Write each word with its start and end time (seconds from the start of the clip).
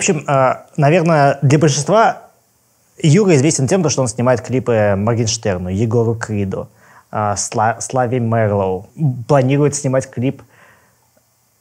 В 0.00 0.02
общем, 0.02 0.24
э, 0.26 0.54
наверное, 0.78 1.38
для 1.42 1.58
большинства 1.58 2.22
Юра 3.02 3.36
известен 3.36 3.68
тем, 3.68 3.86
что 3.90 4.00
он 4.00 4.08
снимает 4.08 4.40
клипы 4.40 4.94
Моргенштерну, 4.96 5.68
Егору 5.68 6.14
Криду, 6.14 6.70
э, 7.12 7.34
Славе 7.36 8.18
Мерлоу. 8.18 8.88
Планирует 9.28 9.74
снимать 9.74 10.08
клип 10.08 10.42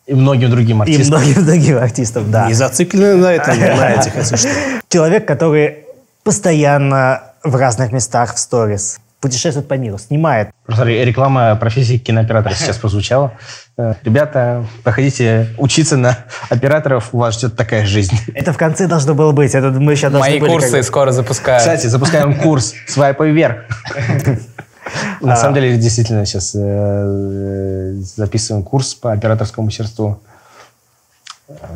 и 0.08 0.14
многим 0.14 0.52
другим 0.52 0.82
артистам. 0.82 1.05
И 1.05 1.10
многим 1.10 1.46
другим 1.46 1.78
артистам, 1.80 2.32
да. 2.32 2.48
Не 2.48 2.54
зациклены 2.54 3.18
на 3.18 3.34
этом, 3.34 3.60
на 3.60 3.96
этих, 3.96 4.16
если 4.16 4.38
что. 4.38 4.50
Человек, 4.88 5.28
который 5.28 5.84
постоянно 6.24 7.24
в 7.44 7.54
разных 7.58 7.92
местах 7.92 8.36
в 8.36 8.40
сторис 8.40 9.02
путешествует 9.20 9.68
по 9.68 9.74
миру, 9.74 9.98
снимает. 9.98 10.50
Просто 10.66 10.86
реклама 10.86 11.55
профессии 11.55 11.98
кинооператора 11.98 12.54
сейчас 12.54 12.77
прозвучала. 12.80 13.34
Э, 13.77 13.96
ребята, 14.04 14.66
проходите 14.84 15.50
учиться 15.58 15.98
на 15.98 16.18
операторов, 16.50 17.10
у 17.14 17.18
вас 17.18 17.36
ждет 17.36 17.55
такая 17.55 17.86
жизнь. 17.86 18.18
Это 18.34 18.54
в 18.54 18.58
конце 18.58 18.88
должно 18.88 19.13
было 19.13 19.32
быть. 19.32 19.54
Это 19.55 19.72
мы 19.72 19.96
сейчас 19.96 20.13
Мои 20.13 20.40
курсы 20.40 20.77
как... 20.77 20.84
скоро 20.84 21.12
запускаю. 21.12 21.60
Кстати, 21.60 21.88
запускаем 21.88 22.40
курс 22.40 22.74
«Свайпай 22.88 23.32
вверх». 23.32 23.58
На 25.22 25.36
самом 25.36 25.54
деле, 25.54 25.77
действительно, 25.77 26.26
сейчас 26.26 26.55
э, 26.55 27.94
записываем 28.16 28.63
курс 28.63 28.96
по 28.96 29.12
операторскому 29.12 29.66
мастерству. 29.66 30.20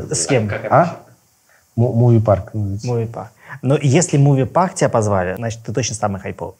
С 0.09 0.25
кем? 0.25 0.49
А? 0.69 0.97
Муви 1.75 2.19
парк. 2.19 2.51
Муви 2.53 3.05
парк. 3.05 3.31
Но 3.61 3.77
если 3.79 4.17
Муви 4.17 4.45
парк 4.45 4.75
тебя 4.75 4.89
позвали, 4.89 5.35
значит, 5.35 5.61
ты 5.63 5.73
точно 5.73 5.95
самый 5.95 6.21
хайповый. 6.21 6.55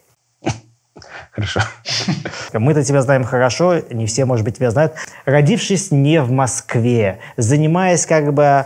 Хорошо. 1.34 1.62
Мы-то 2.54 2.84
тебя 2.84 3.02
знаем 3.02 3.24
хорошо, 3.24 3.80
не 3.90 4.06
все, 4.06 4.26
может 4.26 4.46
быть, 4.46 4.58
тебя 4.58 4.70
знают. 4.70 4.94
Родившись 5.26 5.90
не 5.92 6.22
в 6.22 6.32
Москве, 6.32 7.20
занимаясь 7.38 8.06
как 8.06 8.34
бы 8.34 8.66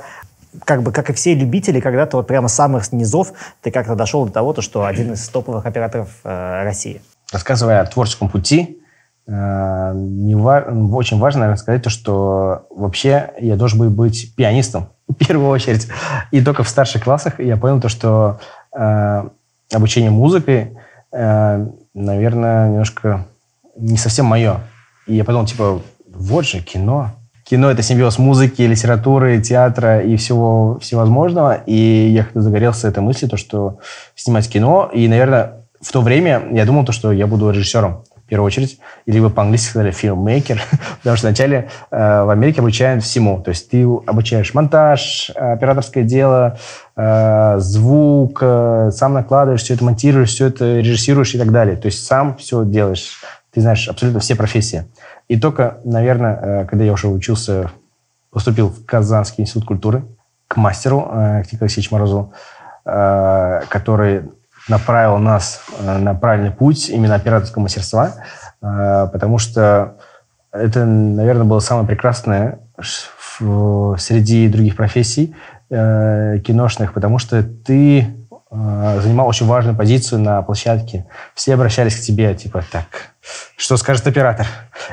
как 0.66 0.81
бы, 0.81 0.91
как 0.91 1.09
и 1.09 1.14
все 1.14 1.36
любители, 1.36 1.80
когда-то 1.80 2.17
вот 2.17 2.28
прямо 2.28 2.47
с 2.47 2.53
самых 2.53 2.91
низов 2.91 3.31
ты 3.61 3.69
как-то 3.69 3.95
дошел 3.95 4.25
до 4.25 4.31
того, 4.31 4.53
то, 4.53 4.61
что 4.61 4.86
один 4.86 5.14
из 5.14 5.28
топовых 5.30 5.66
операторов 5.66 6.09
э, 6.23 6.64
России. 6.64 7.02
Рассказывая 7.31 7.81
о 7.81 7.86
творческом 7.86 8.28
пути, 8.28 8.80
э, 9.28 9.91
не 9.94 10.34
ва- 10.36 10.66
очень 10.94 11.19
важно, 11.19 11.41
наверное, 11.41 11.59
сказать 11.59 11.84
то, 11.84 11.91
что 11.91 12.66
вообще 12.72 13.31
я 13.39 13.56
должен 13.56 13.80
был 13.80 13.89
быть 13.91 14.34
пианистом 14.36 14.89
в 15.08 15.13
первую 15.13 15.50
очередь. 15.50 15.88
И 16.31 16.41
только 16.41 16.63
в 16.63 16.69
старших 16.69 17.03
классах 17.03 17.39
я 17.39 17.56
понял 17.56 17.80
то, 17.80 17.89
что 17.89 18.39
э, 18.75 19.23
обучение 19.72 20.09
музыкой 20.09 20.75
наверное, 21.93 22.69
немножко 22.69 23.25
не 23.75 23.97
совсем 23.97 24.25
мое. 24.25 24.61
И 25.07 25.15
я 25.15 25.23
подумал, 25.23 25.47
типа, 25.47 25.81
вот 26.13 26.45
же 26.45 26.61
кино. 26.61 27.11
Кино— 27.43 27.69
это 27.71 27.81
симбиоз 27.81 28.19
музыки, 28.19 28.61
литературы, 28.61 29.41
театра 29.41 30.01
и 30.01 30.17
всего 30.17 30.79
всевозможного. 30.79 31.55
И 31.65 32.09
я 32.09 32.23
как-то 32.23 32.41
загорелся 32.41 32.89
этой 32.89 32.99
мыслью, 32.99 33.29
то, 33.29 33.38
что 33.38 33.79
снимать 34.15 34.49
кино. 34.49 34.89
И, 34.93 35.07
наверное, 35.07 35.65
в 35.81 35.91
то 35.91 36.01
время 36.01 36.43
я 36.51 36.65
думал, 36.65 36.85
то, 36.85 36.91
что 36.91 37.11
я 37.11 37.25
буду 37.25 37.49
режиссером 37.49 38.03
первую 38.28 38.47
очередь, 38.47 38.80
и 39.06 39.11
либо 39.11 39.30
по-английски 39.30 39.70
сказали 39.70 39.92
фильммейкер, 39.92 40.61
потому 41.00 41.17
что 41.17 41.28
вначале 41.28 41.70
э, 41.89 42.23
в 42.23 42.30
Америке 42.30 42.61
обучают 42.61 43.03
всему. 43.03 43.42
То 43.42 43.50
есть 43.50 43.69
ты 43.69 43.84
обучаешь 43.84 44.53
монтаж, 44.53 45.31
операторское 45.36 46.03
дело, 46.03 46.58
э, 46.95 47.56
звук, 47.59 48.39
э, 48.42 48.92
сам 48.94 49.14
накладываешь, 49.14 49.64
все 49.64 49.73
это 49.73 49.84
монтируешь, 49.84 50.30
все 50.30 50.47
это 50.47 50.80
режиссируешь 50.80 51.34
и 51.36 51.39
так 51.39 51.52
далее. 51.52 51.75
То 51.75 51.88
есть 51.88 52.06
сам 52.06 52.36
все 52.38 52.66
делаешь. 52.66 53.22
Ты 53.53 53.61
знаешь 53.61 53.88
абсолютно 53.88 54.19
все 54.19 54.36
профессии. 54.36 54.86
И 55.28 55.39
только, 55.39 55.78
наверное, 55.84 56.39
э, 56.41 56.66
когда 56.66 56.86
я 56.86 56.94
уже 56.94 57.08
учился, 57.08 57.72
поступил 58.31 58.69
в 58.69 58.86
Казанский 58.86 59.44
институт 59.44 59.66
культуры 59.66 60.03
к 60.47 60.57
мастеру, 60.57 61.09
э, 61.12 61.44
к 61.44 61.53
Николаю 61.53 61.72
Алексеевичу 61.74 62.34
э, 62.85 63.62
который 63.69 64.24
направил 64.67 65.17
нас 65.17 65.61
э, 65.79 65.97
на 65.97 66.13
правильный 66.13 66.51
путь 66.51 66.89
именно 66.89 67.16
операторского 67.16 67.63
мастерства, 67.63 68.13
э, 68.61 69.07
потому 69.11 69.38
что 69.38 69.97
это, 70.51 70.85
наверное, 70.85 71.45
было 71.45 71.59
самое 71.59 71.88
прекрасное 71.88 72.59
среди 72.79 74.47
других 74.50 74.75
профессий 74.75 75.35
э, 75.69 76.39
киношных, 76.45 76.94
потому 76.94 77.19
что 77.19 77.44
ты 77.44 78.13
занимал 78.50 79.27
очень 79.27 79.45
важную 79.45 79.75
позицию 79.75 80.22
на 80.22 80.41
площадке. 80.41 81.06
Все 81.35 81.53
обращались 81.53 81.97
к 81.97 82.00
тебе, 82.00 82.33
типа, 82.33 82.63
так, 82.72 82.85
что 83.57 83.75
скажет 83.75 84.07
оператор? 84.07 84.47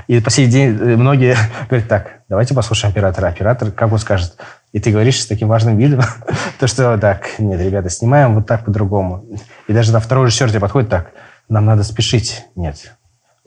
И 0.08 0.18
по 0.18 0.28
сей 0.28 0.48
день 0.48 0.72
многие 0.72 1.36
говорят, 1.68 1.88
так, 1.88 2.06
давайте 2.28 2.52
послушаем 2.52 2.90
оператора. 2.90 3.28
Оператор, 3.28 3.70
как 3.70 3.92
он 3.92 4.00
скажет? 4.00 4.36
И 4.74 4.80
ты 4.80 4.90
говоришь 4.90 5.22
с 5.22 5.26
таким 5.26 5.46
важным 5.46 5.78
видом, 5.78 6.00
то 6.58 6.66
что 6.66 6.98
так, 6.98 7.38
нет, 7.38 7.60
ребята, 7.60 7.88
снимаем 7.88 8.34
вот 8.34 8.48
так 8.48 8.64
по-другому. 8.64 9.24
И 9.68 9.72
даже 9.72 9.92
на 9.92 10.00
второй 10.00 10.26
режиссер 10.26 10.50
тебе 10.50 10.58
подходит 10.58 10.90
так, 10.90 11.12
нам 11.48 11.64
надо 11.64 11.84
спешить. 11.84 12.44
Нет, 12.56 12.96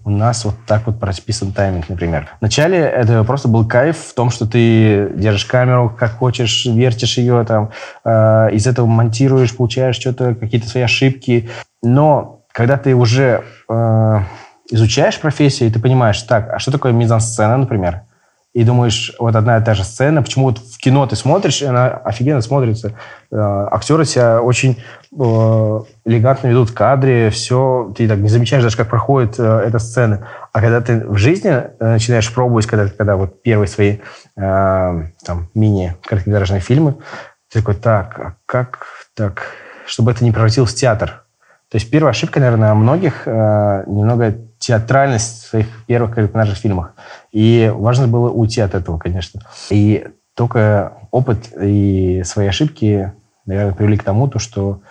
у 0.05 0.09
нас 0.09 0.45
вот 0.45 0.55
так 0.65 0.87
вот 0.87 1.01
прописан 1.01 1.51
тайминг, 1.51 1.89
например. 1.89 2.29
Вначале 2.39 2.77
это 2.77 3.25
просто 3.25 3.49
был 3.49 3.67
кайф 3.67 3.97
в 3.97 4.13
том, 4.13 4.29
что 4.29 4.47
ты 4.47 5.11
держишь 5.15 5.43
камеру 5.43 5.93
как 5.99 6.11
хочешь, 6.11 6.65
вертишь 6.65 7.17
ее, 7.17 7.43
там, 7.45 7.71
э, 8.05 8.51
из 8.53 8.65
этого 8.65 8.85
монтируешь, 8.85 9.53
получаешь 9.53 9.97
что-то, 9.97 10.33
какие-то 10.33 10.69
свои 10.69 10.83
ошибки. 10.83 11.49
Но 11.83 12.45
когда 12.53 12.77
ты 12.77 12.95
уже 12.95 13.43
э, 13.67 14.19
изучаешь 14.71 15.19
профессию, 15.19 15.67
и 15.67 15.73
ты 15.73 15.81
понимаешь, 15.81 16.21
так, 16.21 16.53
а 16.53 16.59
что 16.59 16.71
такое 16.71 16.93
мизансцена, 16.93 17.57
например, 17.57 18.03
и 18.57 18.63
думаешь, 18.63 19.13
вот 19.19 19.35
одна 19.35 19.59
и 19.59 19.63
та 19.63 19.75
же 19.75 19.83
сцена, 19.83 20.23
почему 20.23 20.45
вот 20.45 20.57
в 20.57 20.79
кино 20.79 21.05
ты 21.05 21.15
смотришь, 21.15 21.61
и 21.61 21.65
она 21.65 21.89
офигенно 21.89 22.41
смотрится. 22.41 22.93
Э, 23.31 23.67
актеры 23.69 24.03
себя 24.03 24.41
очень 24.41 24.81
э, 25.11 25.15
элегантно 26.05 26.47
ведут 26.47 26.71
в 26.71 26.73
кадре, 26.73 27.29
все, 27.29 27.93
ты 27.95 28.07
так 28.07 28.17
не 28.17 28.29
замечаешь 28.29 28.63
даже, 28.63 28.75
как 28.75 28.89
проходит 28.89 29.35
э, 29.37 29.43
эта 29.43 29.77
сцена. 29.77 30.27
А 30.53 30.61
когда 30.61 30.81
ты 30.81 31.07
в 31.07 31.17
жизни 31.17 31.53
начинаешь 31.79 32.33
пробовать, 32.33 32.65
когда, 32.65 32.87
когда 32.87 33.15
вот 33.15 33.43
первые 33.43 33.67
свои 33.67 33.97
там 34.35 35.49
мини-короткометражные 35.53 36.59
фильмы, 36.59 36.95
ты 37.51 37.59
такой, 37.59 37.75
так, 37.75 38.19
а 38.19 38.35
как 38.47 38.87
так, 39.15 39.51
чтобы 39.85 40.09
это 40.09 40.23
не 40.23 40.31
превратилось 40.31 40.71
в 40.71 40.75
театр? 40.75 41.26
То 41.69 41.75
есть 41.75 41.89
первая 41.89 42.11
ошибка, 42.11 42.39
наверное, 42.39 42.73
многих 42.73 43.27
э, 43.27 43.83
немного 43.87 44.35
театральность 44.57 45.43
в 45.43 45.47
своих 45.49 45.67
первых 45.85 46.15
короткометражных 46.15 46.57
фильмах. 46.57 46.93
И 47.31 47.71
важно 47.75 48.07
было 48.07 48.29
уйти 48.29 48.61
от 48.61 48.73
этого, 48.73 48.97
конечно. 48.97 49.41
И 49.69 50.07
только 50.33 50.93
опыт 51.11 51.51
и 51.59 52.21
свои 52.23 52.47
ошибки, 52.47 53.11
наверное, 53.45 53.73
привели 53.73 53.97
к 53.97 54.03
тому, 54.03 54.27
то, 54.29 54.39
что 54.39 54.81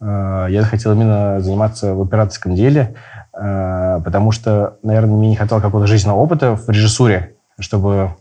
э, 0.00 0.46
я 0.50 0.62
хотел 0.62 0.92
именно 0.92 1.40
заниматься 1.40 1.94
в 1.94 2.02
операторском 2.02 2.54
деле, 2.54 2.94
э, 3.32 4.00
потому 4.04 4.30
что, 4.30 4.78
наверное, 4.82 5.16
мне 5.16 5.30
не 5.30 5.36
хватало 5.36 5.60
какого-то 5.60 5.88
жизненного 5.88 6.20
опыта 6.20 6.54
в 6.54 6.68
режиссуре, 6.68 7.34
чтобы... 7.58 8.14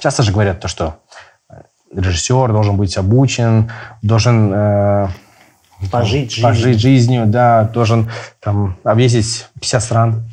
Часто 0.00 0.22
же 0.22 0.32
говорят 0.32 0.60
то, 0.60 0.68
что 0.68 1.00
режиссер 1.92 2.50
должен 2.52 2.76
быть 2.76 2.96
обучен, 2.96 3.70
должен... 4.00 4.52
Э, 4.54 5.08
Пожить 5.90 6.32
жизнью. 6.32 6.42
Пожить 6.42 6.80
жизнью, 6.80 7.26
да, 7.26 7.64
должен 7.64 8.10
там 8.40 8.76
объездить 8.84 9.46
50 9.60 9.82
стран. 9.82 10.30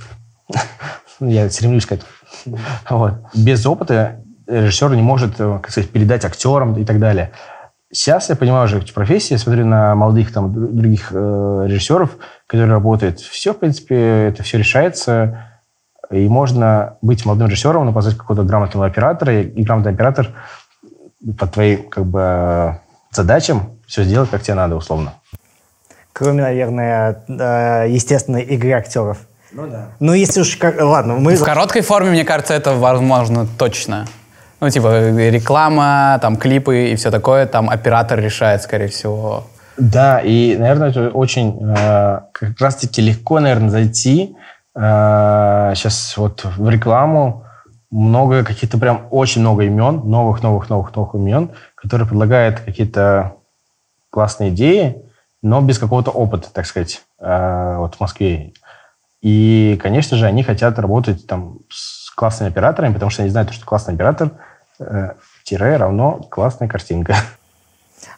Я 1.19 1.49
стремлюсь 1.49 1.85
к 1.85 1.93
этому. 1.93 2.59
Вот. 2.89 3.13
Без 3.33 3.65
опыта 3.65 4.21
режиссер 4.47 4.95
не 4.95 5.01
может, 5.01 5.39
э, 5.39 5.59
как 5.61 5.71
сказать, 5.71 5.89
передать 5.89 6.25
актерам 6.25 6.75
и 6.79 6.85
так 6.85 6.99
далее. 6.99 7.31
Сейчас 7.91 8.29
я 8.29 8.35
понимаю 8.35 8.65
уже 8.65 8.81
в 8.81 8.93
профессии, 8.93 9.35
смотрю 9.35 9.65
на 9.65 9.95
молодых 9.95 10.33
там 10.33 10.51
других 10.53 11.09
э, 11.11 11.65
режиссеров, 11.67 12.17
которые 12.47 12.71
работают. 12.71 13.19
Все, 13.19 13.53
в 13.53 13.59
принципе, 13.59 14.27
это 14.27 14.43
все 14.43 14.57
решается. 14.57 15.51
И 16.11 16.27
можно 16.27 16.97
быть 17.01 17.25
молодым 17.25 17.47
режиссером, 17.47 17.85
но 17.85 17.93
позвать 17.93 18.17
какого-то 18.17 18.43
грамотного 18.43 18.85
оператора, 18.85 19.41
и 19.41 19.63
грамотный 19.63 19.93
оператор 19.93 20.33
по 21.39 21.47
твоим 21.47 21.89
как 21.89 22.05
бы, 22.05 22.79
задачам 23.11 23.79
все 23.87 24.03
сделать, 24.03 24.29
как 24.29 24.41
тебе 24.41 24.55
надо, 24.55 24.75
условно. 24.75 25.13
Кроме, 26.17 26.43
наверное, 26.43 27.25
э, 27.27 27.87
естественной 27.89 28.43
игры 28.43 28.71
актеров. 28.71 29.17
Ну 29.51 29.67
да. 29.67 29.87
Ну, 29.99 30.13
если 30.13 30.39
уж... 30.39 30.57
Ладно, 30.61 31.15
мы... 31.15 31.35
В 31.35 31.43
короткой 31.43 31.81
форме, 31.81 32.11
мне 32.11 32.23
кажется, 32.23 32.53
это 32.53 32.73
возможно 32.73 33.45
точно. 33.57 34.05
Ну, 34.61 34.69
типа, 34.69 35.09
реклама, 35.09 36.17
там, 36.21 36.37
клипы 36.37 36.91
и 36.91 36.95
все 36.95 37.11
такое, 37.11 37.45
там 37.47 37.69
оператор 37.69 38.17
решает, 38.17 38.61
скорее 38.61 38.87
всего. 38.87 39.43
Да, 39.75 40.21
и, 40.21 40.55
наверное, 40.57 40.91
это 40.91 41.09
очень 41.09 41.59
э, 41.61 42.19
как 42.31 42.61
раз-таки 42.61 43.01
легко, 43.01 43.41
наверное, 43.41 43.69
зайти 43.69 44.37
э, 44.73 45.73
сейчас 45.75 46.15
вот 46.15 46.45
в 46.45 46.69
рекламу. 46.69 47.43
Много 47.91 48.45
каких-то 48.45 48.77
прям 48.77 49.07
очень 49.11 49.41
много 49.41 49.63
имен, 49.63 49.99
новых, 50.05 50.41
новых, 50.41 50.69
новых, 50.69 50.95
новых 50.95 51.15
имен, 51.15 51.51
которые 51.75 52.07
предлагают 52.07 52.61
какие-то 52.61 53.33
классные 54.11 54.51
идеи, 54.51 55.04
но 55.45 55.61
без 55.61 55.77
какого-то 55.77 56.09
опыта, 56.09 56.47
так 56.51 56.65
сказать, 56.65 57.03
э, 57.19 57.75
вот 57.77 57.95
в 57.95 57.99
Москве. 57.99 58.53
И, 59.21 59.79
конечно 59.81 60.17
же, 60.17 60.25
они 60.25 60.41
хотят 60.41 60.79
работать 60.79 61.27
там 61.27 61.59
с 61.69 62.09
классными 62.11 62.51
операторами, 62.51 62.93
потому 62.93 63.11
что 63.11 63.21
они 63.21 63.29
знают, 63.29 63.53
что 63.53 63.65
классный 63.65 63.93
оператор 63.93 64.31
э, 64.79 65.11
тире 65.43 65.77
равно 65.77 66.19
классная 66.29 66.67
картинка. 66.67 67.15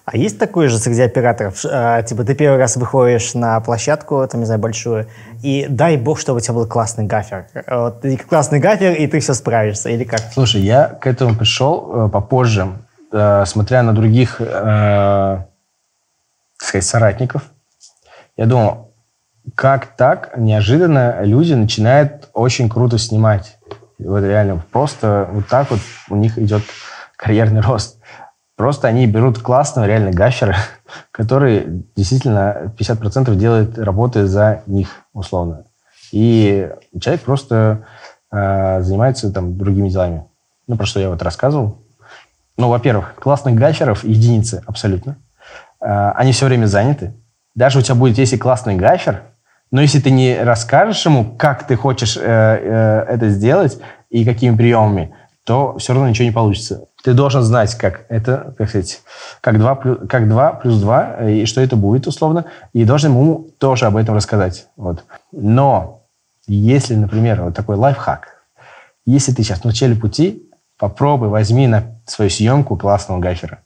А 0.05 0.15
есть 0.15 0.39
такое 0.39 0.69
же 0.69 0.77
среди 0.77 1.01
операторов? 1.01 1.65
А, 1.69 2.01
типа 2.01 2.23
ты 2.23 2.33
первый 2.33 2.57
раз 2.57 2.77
выходишь 2.77 3.33
на 3.33 3.59
площадку, 3.59 4.25
там, 4.27 4.39
не 4.39 4.45
знаю, 4.45 4.61
большую, 4.61 5.07
и 5.43 5.65
дай 5.69 5.97
бог, 5.97 6.19
чтобы 6.19 6.37
у 6.37 6.39
тебя 6.39 6.53
был 6.53 6.65
классный 6.65 7.05
гафер. 7.05 7.47
Вот, 7.67 8.05
классный 8.29 8.59
гафер, 8.59 8.93
и 8.93 9.05
ты 9.07 9.19
все 9.19 9.33
справишься, 9.33 9.89
или 9.89 10.05
как? 10.05 10.21
Слушай, 10.31 10.61
я 10.61 10.87
к 10.87 11.07
этому 11.07 11.35
пришел 11.35 12.05
э, 12.05 12.09
попозже, 12.09 12.69
э, 13.11 13.43
смотря 13.45 13.83
на 13.83 13.93
других, 13.93 14.37
э, 14.39 15.39
сказать, 16.57 16.85
соратников. 16.85 17.43
Я 18.35 18.45
думал, 18.45 18.93
как 19.55 19.95
так 19.95 20.37
неожиданно 20.37 21.23
люди 21.23 21.53
начинают 21.53 22.29
очень 22.33 22.69
круто 22.69 22.97
снимать. 22.97 23.57
Вот 23.99 24.21
реально, 24.21 24.63
просто 24.71 25.27
вот 25.31 25.47
так 25.47 25.71
вот 25.71 25.79
у 26.09 26.15
них 26.15 26.37
идет 26.37 26.63
карьерный 27.15 27.61
рост. 27.61 27.99
Просто 28.55 28.87
они 28.87 29.05
берут 29.05 29.39
классного 29.39 29.85
реально 29.85 30.11
гафера, 30.11 30.57
который 31.11 31.85
действительно 31.95 32.73
50% 32.77 33.35
делает 33.35 33.77
работы 33.77 34.25
за 34.25 34.63
них, 34.65 34.89
условно. 35.13 35.65
И 36.11 36.69
человек 36.99 37.21
просто 37.21 37.85
э, 38.31 38.81
занимается 38.81 39.31
там 39.31 39.57
другими 39.57 39.89
делами. 39.89 40.25
Ну, 40.67 40.75
про 40.75 40.85
что 40.85 40.99
я 40.99 41.09
вот 41.09 41.21
рассказывал. 41.21 41.77
Ну, 42.57 42.69
во-первых, 42.69 43.15
классных 43.15 43.55
гаферов 43.55 44.03
единицы 44.03 44.63
абсолютно. 44.65 45.17
Э, 45.81 46.11
они 46.15 46.31
все 46.31 46.45
время 46.45 46.65
заняты. 46.65 47.13
Даже 47.55 47.79
у 47.79 47.81
тебя 47.81 47.95
будет, 47.95 48.17
если 48.17 48.37
классный 48.37 48.75
гафер, 48.75 49.23
но 49.71 49.81
если 49.81 49.99
ты 49.99 50.11
не 50.11 50.41
расскажешь 50.41 51.05
ему, 51.05 51.35
как 51.37 51.67
ты 51.67 51.75
хочешь 51.75 52.17
э, 52.17 52.21
э, 52.21 53.05
это 53.09 53.29
сделать 53.29 53.79
и 54.09 54.23
какими 54.23 54.55
приемами, 54.55 55.13
то 55.43 55.77
все 55.77 55.93
равно 55.93 56.09
ничего 56.09 56.25
не 56.25 56.33
получится. 56.33 56.85
Ты 57.03 57.13
должен 57.13 57.41
знать, 57.41 57.75
как 57.75 58.05
это, 58.09 58.53
как 58.57 58.69
сказать, 58.69 59.01
как 59.41 59.57
2 59.59 59.75
плюс, 59.75 59.97
как 60.09 60.27
2 60.27 60.53
плюс 60.53 60.79
2, 60.79 61.15
э, 61.19 61.31
и 61.33 61.45
что 61.45 61.61
это 61.61 61.75
будет, 61.75 62.07
условно, 62.07 62.45
и 62.73 62.85
должен 62.85 63.11
ему 63.11 63.47
тоже 63.57 63.85
об 63.85 63.97
этом 63.97 64.15
рассказать. 64.15 64.67
Вот. 64.77 65.03
Но 65.31 66.03
если, 66.47 66.95
например, 66.95 67.43
вот 67.43 67.55
такой 67.55 67.75
лайфхак, 67.75 68.43
если 69.05 69.33
ты 69.33 69.43
сейчас 69.43 69.61
в 69.61 69.65
начале 69.65 69.95
пути, 69.95 70.49
попробуй, 70.77 71.29
возьми 71.29 71.67
на 71.67 71.95
свою 72.05 72.29
съемку 72.29 72.77
классного 72.77 73.19
гафера 73.19 73.59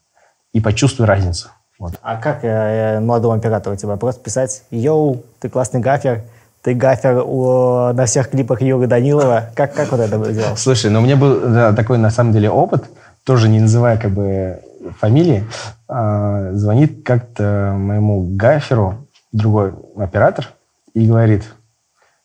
и 0.53 0.61
почувствуй 0.61 1.07
разницу. 1.07 1.49
Вот. 1.81 1.93
А 2.03 2.17
как 2.17 2.43
э, 2.43 2.99
молодому 2.99 3.33
оператору 3.33 3.75
тебя 3.75 3.95
просто 3.95 4.21
писать, 4.23 4.61
йоу, 4.69 5.23
ты 5.39 5.49
классный 5.49 5.79
гафер, 5.79 6.21
ты 6.61 6.75
гафер 6.75 7.23
у, 7.25 7.91
на 7.91 8.05
всех 8.05 8.29
клипах 8.29 8.61
Юры 8.61 8.85
Данилова. 8.85 9.49
Как, 9.55 9.73
как 9.73 9.91
вот 9.91 9.99
это 9.99 10.31
делал? 10.31 10.55
Слушай, 10.57 10.91
ну 10.91 10.99
у 10.99 11.01
меня 11.01 11.15
был 11.15 11.39
да, 11.39 11.73
такой, 11.73 11.97
на 11.97 12.11
самом 12.11 12.33
деле, 12.33 12.51
опыт, 12.51 12.83
тоже 13.23 13.49
не 13.49 13.59
называя 13.59 13.97
как 13.97 14.11
бы 14.11 14.59
фамилии, 14.99 15.43
э, 15.89 16.51
звонит 16.53 17.03
как-то 17.03 17.73
моему 17.75 18.27
гаферу 18.35 19.07
другой 19.31 19.73
оператор 19.97 20.49
и 20.93 21.07
говорит, 21.07 21.45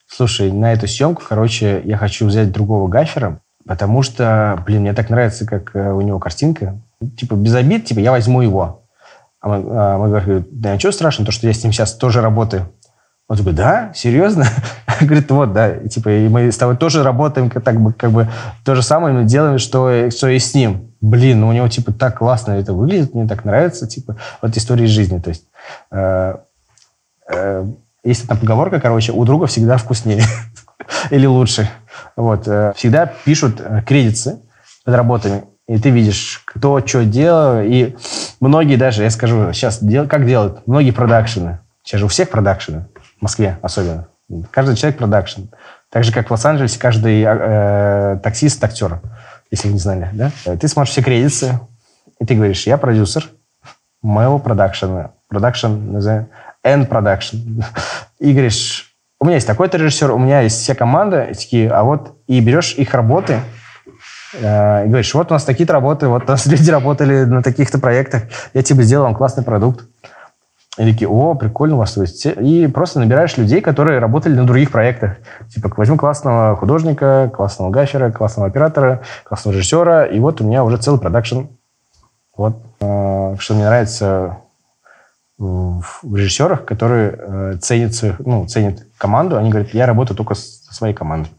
слушай, 0.07 0.53
на 0.53 0.75
эту 0.75 0.87
съемку, 0.87 1.23
короче, 1.27 1.81
я 1.83 1.97
хочу 1.97 2.27
взять 2.27 2.53
другого 2.53 2.89
гафера, 2.89 3.41
потому 3.67 4.03
что, 4.03 4.63
блин, 4.67 4.83
мне 4.83 4.93
так 4.93 5.09
нравится, 5.09 5.47
как 5.47 5.75
э, 5.75 5.93
у 5.93 6.03
него 6.03 6.19
картинка. 6.19 6.79
Типа, 7.17 7.37
без 7.37 7.55
обид, 7.55 7.87
типа, 7.87 8.01
я 8.01 8.11
возьму 8.11 8.43
его. 8.43 8.83
А 9.41 9.49
мы, 9.49 9.65
а 9.69 9.99
мы 9.99 10.09
говорим, 10.09 10.47
да 10.51 10.75
ничего 10.75 10.93
страшного, 10.93 11.27
то, 11.27 11.33
что 11.33 11.47
я 11.47 11.53
с 11.53 11.63
ним 11.63 11.73
сейчас 11.73 11.95
тоже 11.95 12.21
работаю. 12.21 12.73
Он 13.29 13.37
такой, 13.37 13.53
да, 13.55 13.93
серьезно? 13.95 14.47
Говорит, 15.01 15.31
вот, 15.31 15.53
да, 15.53 15.77
и, 15.77 15.89
типа, 15.89 16.11
и 16.11 16.29
мы 16.29 16.53
с 16.53 16.57
тобой 16.57 16.77
тоже 16.77 17.03
работаем, 17.03 17.51
как, 17.51 17.65
так 17.65 17.81
бы, 17.81 17.93
как 17.93 18.13
бы 18.13 18.29
то 18.65 18.77
же 18.77 18.83
самое 18.83 19.15
мы 19.15 19.25
делаем, 19.25 19.59
что, 19.59 20.11
что 20.11 20.29
и 20.29 20.39
с 20.39 20.55
ним. 20.55 20.93
Блин, 21.01 21.41
ну 21.41 21.49
у 21.49 21.53
него, 21.53 21.69
типа, 21.69 21.93
так 21.93 22.19
классно 22.19 22.53
это 22.53 22.73
выглядит, 22.73 23.15
мне 23.15 23.27
так 23.27 23.45
нравится, 23.45 23.89
типа, 23.89 24.17
вот 24.41 24.57
история 24.57 24.87
жизни, 24.87 25.19
то 25.19 25.31
есть. 25.31 25.45
Э, 25.91 26.37
э, 27.33 27.67
есть 28.05 28.29
там 28.29 28.39
поговорка, 28.39 28.81
короче, 28.81 29.11
у 29.11 29.25
друга 29.25 29.47
всегда 29.47 29.77
вкуснее 29.77 30.23
или 31.11 31.27
лучше. 31.27 31.69
Вот, 32.15 32.47
э, 32.47 32.73
всегда 32.77 33.07
пишут 33.07 33.61
э, 33.61 33.83
кредиты 33.85 34.39
под 34.85 34.95
работами, 34.95 35.45
и 35.69 35.79
ты 35.79 35.91
видишь, 35.91 36.43
кто 36.45 36.85
что 36.87 37.05
делал, 37.05 37.61
и 37.63 37.97
многие 38.41 38.77
даже, 38.77 39.03
я 39.03 39.11
скажу, 39.11 39.53
сейчас, 39.53 39.83
дел, 39.83 40.07
как 40.07 40.27
делают, 40.27 40.67
многие 40.67 40.93
продакшены, 40.93 41.61
сейчас 41.83 42.01
же 42.01 42.07
у 42.07 42.09
всех 42.09 42.31
продакшены, 42.31 42.87
в 43.19 43.23
Москве 43.23 43.59
особенно. 43.63 44.09
Каждый 44.51 44.77
человек 44.77 44.99
продакшн. 44.99 45.43
Так 45.91 46.03
же, 46.03 46.13
как 46.13 46.29
в 46.29 46.31
Лос-Анджелесе, 46.33 46.81
каждый 46.81 47.23
э, 47.25 48.19
таксист 48.23 48.63
актер, 48.63 49.01
если 49.51 49.69
вы 49.69 49.75
не 49.75 49.81
знали. 49.81 50.11
Да? 50.13 50.31
Ты 50.57 50.67
смотришь 50.67 50.93
все 50.93 51.03
кредиты, 51.03 51.61
и 52.21 52.27
ты 52.27 52.35
говоришь, 52.35 52.67
я 52.67 52.77
продюсер 52.77 53.27
моего 54.03 54.39
продакшена. 54.39 55.13
Продакшн, 55.29 55.93
называем, 55.93 56.29
N 56.65 56.87
продакшн. 56.87 57.37
И 58.19 58.33
говоришь, 58.33 58.97
у 59.21 59.25
меня 59.25 59.37
есть 59.37 59.47
такой-то 59.47 59.79
режиссер, 59.79 60.11
у 60.11 60.19
меня 60.19 60.41
есть 60.41 60.61
вся 60.61 60.75
команда, 60.75 61.25
и 61.25 61.35
такие, 61.35 61.71
а 61.71 61.85
вот, 61.85 62.17
и 62.27 62.41
берешь 62.41 62.75
их 62.75 62.95
работы, 62.95 63.41
и 64.39 64.89
говоришь, 64.89 65.15
вот 65.15 65.31
у 65.31 65.35
нас 65.35 65.45
такие-то 65.45 65.73
работы, 65.73 66.09
вот 66.09 66.25
у 66.25 66.27
нас 66.27 66.47
люди 66.47 66.71
работали 66.71 67.25
на 67.25 67.43
таких-то 67.43 67.79
проектах, 67.79 68.25
я 68.55 68.63
тебе 68.63 68.83
сделал 68.83 69.05
вам 69.05 69.15
классный 69.15 69.45
продукт. 69.45 69.87
И 70.79 70.85
такие, 70.85 71.09
о, 71.09 71.35
прикольно 71.35 71.77
у 71.77 71.79
вас. 71.79 71.95
То 71.95 72.03
есть, 72.03 72.27
и 72.27 72.67
просто 72.67 73.01
набираешь 73.01 73.37
людей, 73.39 73.63
которые 73.63 73.99
работали 73.99 74.35
на 74.35 74.47
других 74.47 74.71
проектах. 74.71 75.17
Типа, 75.49 75.73
возьму 75.75 75.97
классного 75.97 76.55
художника, 76.55 77.31
классного 77.35 77.71
гафера, 77.71 78.11
классного 78.11 78.49
оператора, 78.49 79.01
классного 79.25 79.55
режиссера, 79.55 80.05
и 80.05 80.19
вот 80.19 80.43
у 80.43 80.45
меня 80.45 80.65
уже 80.65 80.77
целый 80.77 81.01
продакшн. 81.01 81.45
Вот. 82.37 82.59
Э, 82.81 83.37
что 83.39 83.55
мне 83.55 83.65
нравится 83.65 84.37
в 85.39 86.15
режиссерах, 86.15 86.65
которые 86.65 87.15
э, 87.17 87.57
ценят, 87.61 87.93
ну, 88.19 88.47
ценят 88.47 88.87
команду, 88.97 89.37
они 89.37 89.51
говорят, 89.51 89.75
я 89.75 89.87
работаю 89.87 90.17
только 90.17 90.35
со 90.35 90.73
своей 90.73 90.95
командой. 90.95 91.31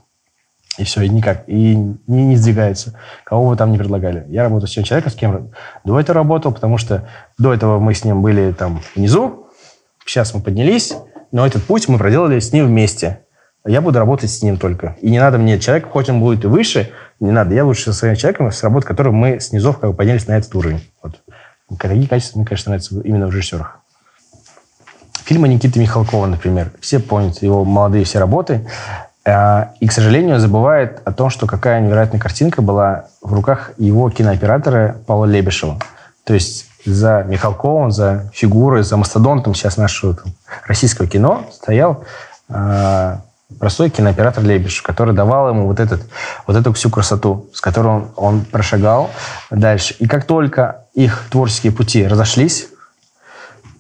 И 0.77 0.83
все, 0.83 1.01
и 1.01 1.09
никак. 1.09 1.43
И 1.47 1.75
не, 1.75 1.97
не 2.25 2.35
сдвигается. 2.35 2.97
Кого 3.23 3.49
вы 3.49 3.57
там 3.57 3.71
не 3.71 3.77
предлагали. 3.77 4.25
Я 4.29 4.43
работаю 4.43 4.69
с 4.69 4.73
тем 4.73 4.83
человеком, 4.83 5.11
с 5.11 5.15
кем 5.15 5.51
до 5.83 5.99
этого 5.99 6.15
работал, 6.15 6.51
потому 6.51 6.77
что 6.77 7.07
до 7.37 7.53
этого 7.53 7.79
мы 7.79 7.93
с 7.93 8.03
ним 8.03 8.21
были 8.21 8.51
там 8.51 8.81
внизу, 8.95 9.47
сейчас 10.05 10.33
мы 10.33 10.41
поднялись, 10.41 10.93
но 11.31 11.45
этот 11.45 11.63
путь 11.63 11.87
мы 11.87 11.97
проделали 11.97 12.39
с 12.39 12.53
ним 12.53 12.67
вместе. 12.67 13.21
Я 13.65 13.81
буду 13.81 13.99
работать 13.99 14.29
с 14.29 14.41
ним 14.41 14.57
только. 14.57 14.95
И 15.01 15.09
не 15.09 15.19
надо 15.19 15.37
мне 15.37 15.59
человек, 15.59 15.89
хоть 15.89 16.09
он 16.09 16.21
будет 16.21 16.45
и 16.45 16.47
выше, 16.47 16.91
не 17.19 17.31
надо. 17.31 17.53
Я 17.53 17.65
лучше 17.65 17.85
со 17.85 17.93
своим 17.93 18.15
человеком 18.15 18.51
сработать, 18.51 18.87
которым 18.87 19.15
мы 19.15 19.39
с 19.39 19.51
низов 19.51 19.79
как 19.79 19.91
бы 19.91 19.95
поднялись 19.95 20.27
на 20.27 20.37
этот 20.37 20.55
уровень. 20.55 20.89
Вот. 21.03 21.21
Такие 21.77 22.07
качества, 22.07 22.39
мне, 22.39 22.47
конечно, 22.47 22.69
нравятся 22.69 23.01
именно 23.01 23.27
в 23.27 23.31
режиссерах. 23.31 23.81
Фильмы 25.25 25.49
Никиты 25.49 25.81
Михалкова, 25.81 26.27
например. 26.27 26.71
Все 26.79 26.99
помнят 26.99 27.41
его 27.41 27.65
молодые 27.65 28.05
все 28.05 28.19
работы. 28.19 28.65
А, 29.27 29.73
и, 29.81 29.87
к 29.87 29.91
сожалению, 29.91 30.39
забывает 30.39 31.01
о 31.03 31.11
том, 31.11 31.29
что 31.29 31.47
какая 31.47 31.81
невероятная 31.81 32.19
картинка 32.19 32.61
была 32.61 33.07
в 33.21 33.33
руках 33.33 33.71
его 33.77 34.09
кинооператора 34.09 34.95
Павла 35.05 35.25
Лебешева. 35.25 35.79
То 36.23 36.33
есть 36.33 36.65
за 36.85 37.25
Михалковым, 37.27 37.91
за 37.91 38.31
фигурой, 38.33 38.83
за 38.83 38.95
мастодонтом 38.95 39.53
сейчас 39.53 39.75
нашего 39.75 40.15
там, 40.15 40.31
российского 40.65 41.09
кино 41.09 41.45
стоял 41.51 42.05
э, 42.47 43.17
простой 43.59 43.89
кинооператор 43.89 44.45
Лебешев, 44.45 44.83
который 44.83 45.13
давал 45.13 45.49
ему 45.49 45.67
вот, 45.67 45.81
этот, 45.81 46.03
вот 46.45 46.55
эту 46.55 46.71
всю 46.71 46.89
красоту, 46.89 47.49
с 47.53 47.59
которой 47.59 47.87
он, 47.87 48.07
он 48.15 48.45
прошагал 48.45 49.09
дальше. 49.51 49.93
И 49.99 50.07
как 50.07 50.23
только 50.23 50.85
их 50.93 51.25
творческие 51.29 51.73
пути 51.73 52.07
разошлись, 52.07 52.69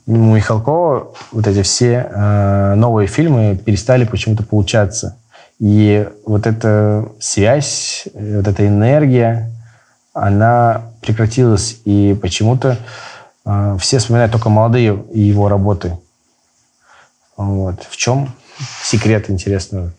у 0.07 0.35
Михалкова 0.35 1.13
вот 1.31 1.47
эти 1.47 1.61
все 1.61 2.09
э, 2.09 2.73
новые 2.75 3.07
фильмы 3.07 3.55
перестали 3.55 4.03
почему-то 4.03 4.43
получаться. 4.43 5.15
И 5.59 6.07
вот 6.25 6.45
эта 6.45 7.09
связь, 7.19 8.07
вот 8.13 8.47
эта 8.47 8.67
энергия, 8.67 9.51
она 10.13 10.91
прекратилась. 11.01 11.79
И 11.85 12.17
почему-то 12.21 12.77
э, 13.45 13.77
все 13.79 13.97
вспоминают 13.97 14.31
только 14.31 14.49
молодые 14.49 15.03
его 15.13 15.49
работы. 15.49 15.97
Вот. 17.37 17.83
В 17.89 17.97
чем 17.97 18.33
секрет, 18.83 19.29
интересно? 19.29 19.93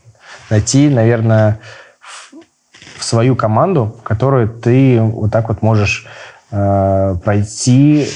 Найти, 0.50 0.88
наверное, 0.88 1.60
в 2.00 3.04
свою 3.04 3.36
команду, 3.36 3.96
которую 4.02 4.48
ты 4.48 5.00
вот 5.00 5.30
так 5.30 5.48
вот 5.48 5.62
можешь 5.62 6.06
э, 6.50 7.16
пройти 7.24 8.08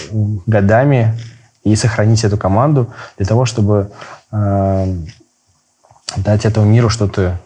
годами 0.47 1.19
и 1.65 1.77
сохранить 1.77 2.25
эту 2.25 2.37
команду 2.37 2.93
для 3.17 3.27
того, 3.27 3.45
чтобы 3.45 3.93
э, 4.33 4.97
дать 6.17 6.45
этому 6.45 6.67
миру 6.67 6.89
что-то 6.89 7.39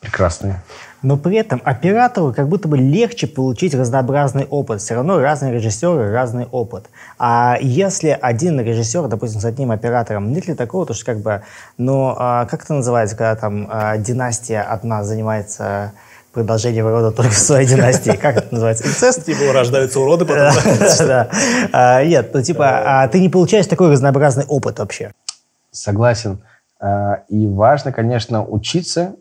прекрасное. 0.00 0.62
Но 1.02 1.16
при 1.16 1.36
этом 1.36 1.62
оператору 1.64 2.32
как 2.32 2.48
будто 2.48 2.66
бы 2.66 2.76
легче 2.76 3.28
получить 3.28 3.74
разнообразный 3.74 4.46
опыт. 4.46 4.80
Все 4.80 4.94
равно 4.94 5.20
разные 5.20 5.52
режиссеры, 5.52 6.10
разный 6.10 6.46
опыт. 6.46 6.86
А 7.18 7.56
если 7.60 8.18
один 8.20 8.60
режиссер, 8.60 9.06
допустим, 9.06 9.40
с 9.40 9.44
одним 9.44 9.70
оператором, 9.70 10.32
нет 10.32 10.48
ли 10.48 10.54
такого, 10.54 10.86
то 10.86 10.94
что 10.94 11.04
как 11.04 11.20
бы, 11.20 11.42
ну, 11.76 12.14
а, 12.18 12.46
как 12.46 12.64
это 12.64 12.74
называется, 12.74 13.16
когда 13.16 13.36
там 13.36 13.68
а, 13.70 13.96
династия 13.96 14.62
одна 14.62 15.04
занимается 15.04 15.92
продолжение 16.32 16.82
рода 16.82 17.12
только 17.12 17.32
в 17.32 17.38
своей 17.38 17.66
династии. 17.66 18.16
Как 18.16 18.36
это 18.36 18.48
называется? 18.52 18.86
Инцест? 18.86 19.24
Типа 19.24 19.52
рождаются 19.52 20.00
уроды 20.00 20.24
потом. 20.24 20.52
Да. 20.98 21.28
А, 21.72 22.04
Нет, 22.04 22.34
ну 22.34 22.42
типа, 22.42 23.02
а 23.02 23.08
ты 23.08 23.20
не 23.20 23.28
получаешь 23.28 23.66
такой 23.66 23.90
разнообразный 23.92 24.44
опыт 24.46 24.80
вообще. 24.80 25.12
Согласен. 25.70 26.40
А, 26.80 27.22
И 27.28 27.46
важно, 27.46 27.92
конечно, 27.92 28.44
учиться, 28.44 29.16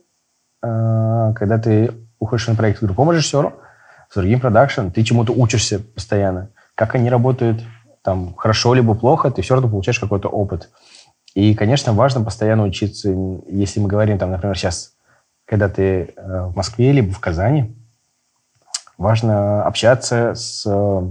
а, 0.61 1.33
когда 1.33 1.57
ты 1.57 1.91
уходишь 2.19 2.47
на 2.47 2.55
проект 2.55 2.79
к 2.79 2.83
другому 2.83 3.11
режиссеру, 3.11 3.53
с 4.09 4.15
другим 4.15 4.39
продакшн, 4.39 4.87
ты 4.89 5.03
чему-то 5.03 5.33
учишься 5.33 5.79
постоянно. 5.79 6.49
Как 6.75 6.95
они 6.95 7.09
работают, 7.09 7.61
там, 8.03 8.33
хорошо 8.35 8.73
либо 8.73 8.93
плохо, 8.93 9.31
ты 9.31 9.41
все 9.41 9.55
равно 9.55 9.69
получаешь 9.69 9.99
какой-то 9.99 10.29
опыт. 10.29 10.69
И, 11.33 11.53
конечно, 11.55 11.93
важно 11.93 12.23
постоянно 12.23 12.63
учиться. 12.63 13.09
Если 13.47 13.79
мы 13.79 13.87
говорим, 13.87 14.17
там, 14.17 14.31
например, 14.31 14.57
сейчас, 14.57 14.93
когда 15.45 15.69
ты 15.69 16.13
э, 16.15 16.43
в 16.45 16.55
Москве 16.55 16.91
либо 16.91 17.11
в 17.11 17.19
Казани, 17.19 17.75
важно 18.97 19.63
общаться 19.63 20.33
с 20.35 20.63
э, 20.65 21.01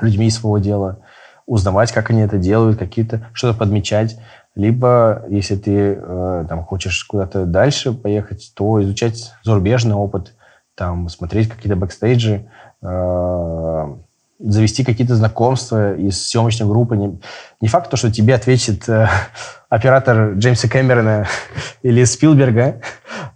людьми 0.00 0.28
своего 0.30 0.58
дела, 0.58 0.98
узнавать, 1.46 1.92
как 1.92 2.10
они 2.10 2.20
это 2.20 2.38
делают, 2.38 2.78
какие-то 2.78 3.28
что-то 3.32 3.58
подмечать. 3.58 4.18
Либо, 4.56 5.24
если 5.28 5.56
ты 5.56 5.96
э, 5.96 6.46
там, 6.48 6.64
хочешь 6.64 7.04
куда-то 7.04 7.46
дальше 7.46 7.92
поехать, 7.92 8.52
то 8.54 8.82
изучать 8.82 9.32
зарубежный 9.44 9.94
опыт, 9.94 10.34
там, 10.74 11.08
смотреть 11.08 11.48
какие-то 11.48 11.76
бэкстейджи, 11.76 12.48
э, 12.82 13.94
завести 14.40 14.84
какие-то 14.84 15.14
знакомства 15.14 15.94
из 15.94 16.28
съемочной 16.28 16.66
группы. 16.66 16.96
Не, 16.96 17.20
не 17.60 17.68
факт, 17.68 17.90
то, 17.90 17.96
что 17.96 18.10
тебе 18.10 18.34
ответит 18.34 18.88
э, 18.88 19.06
оператор 19.68 20.32
Джеймса 20.32 20.68
Кэмерона 20.68 21.26
или 21.82 22.02
Спилберга, 22.04 22.80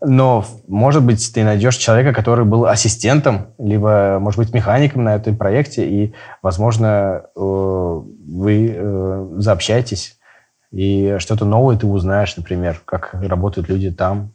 но, 0.01 0.45
может 0.67 1.05
быть, 1.05 1.33
ты 1.33 1.45
найдешь 1.45 1.77
человека, 1.77 2.13
который 2.13 2.45
был 2.45 2.67
ассистентом, 2.67 3.49
либо, 3.59 4.19
может 4.21 4.39
быть, 4.39 4.53
механиком 4.53 5.05
на 5.05 5.15
этом 5.15 5.37
проекте, 5.37 5.89
и, 5.89 6.15
возможно, 6.43 7.23
э, 7.37 7.39
вы 7.39 8.75
э, 8.75 9.27
заобщаетесь, 9.37 10.19
и 10.75 11.17
что-то 11.19 11.45
новое 11.45 11.77
ты 11.77 11.87
узнаешь, 11.87 12.37
например, 12.37 12.81
как 12.85 13.15
работают 13.15 13.69
люди 13.69 13.93
там. 13.93 14.33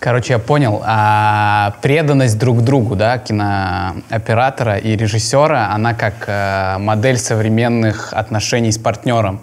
Короче, 0.00 0.32
я 0.32 0.38
понял. 0.38 0.82
А, 0.84 1.74
преданность 1.82 2.38
друг 2.38 2.62
другу, 2.62 2.96
да, 2.96 3.18
кинооператора 3.18 4.78
и 4.78 4.96
режиссера, 4.96 5.72
она 5.72 5.94
как 5.94 6.14
э, 6.26 6.78
модель 6.78 7.18
современных 7.18 8.12
отношений 8.14 8.72
с 8.72 8.78
партнером. 8.78 9.40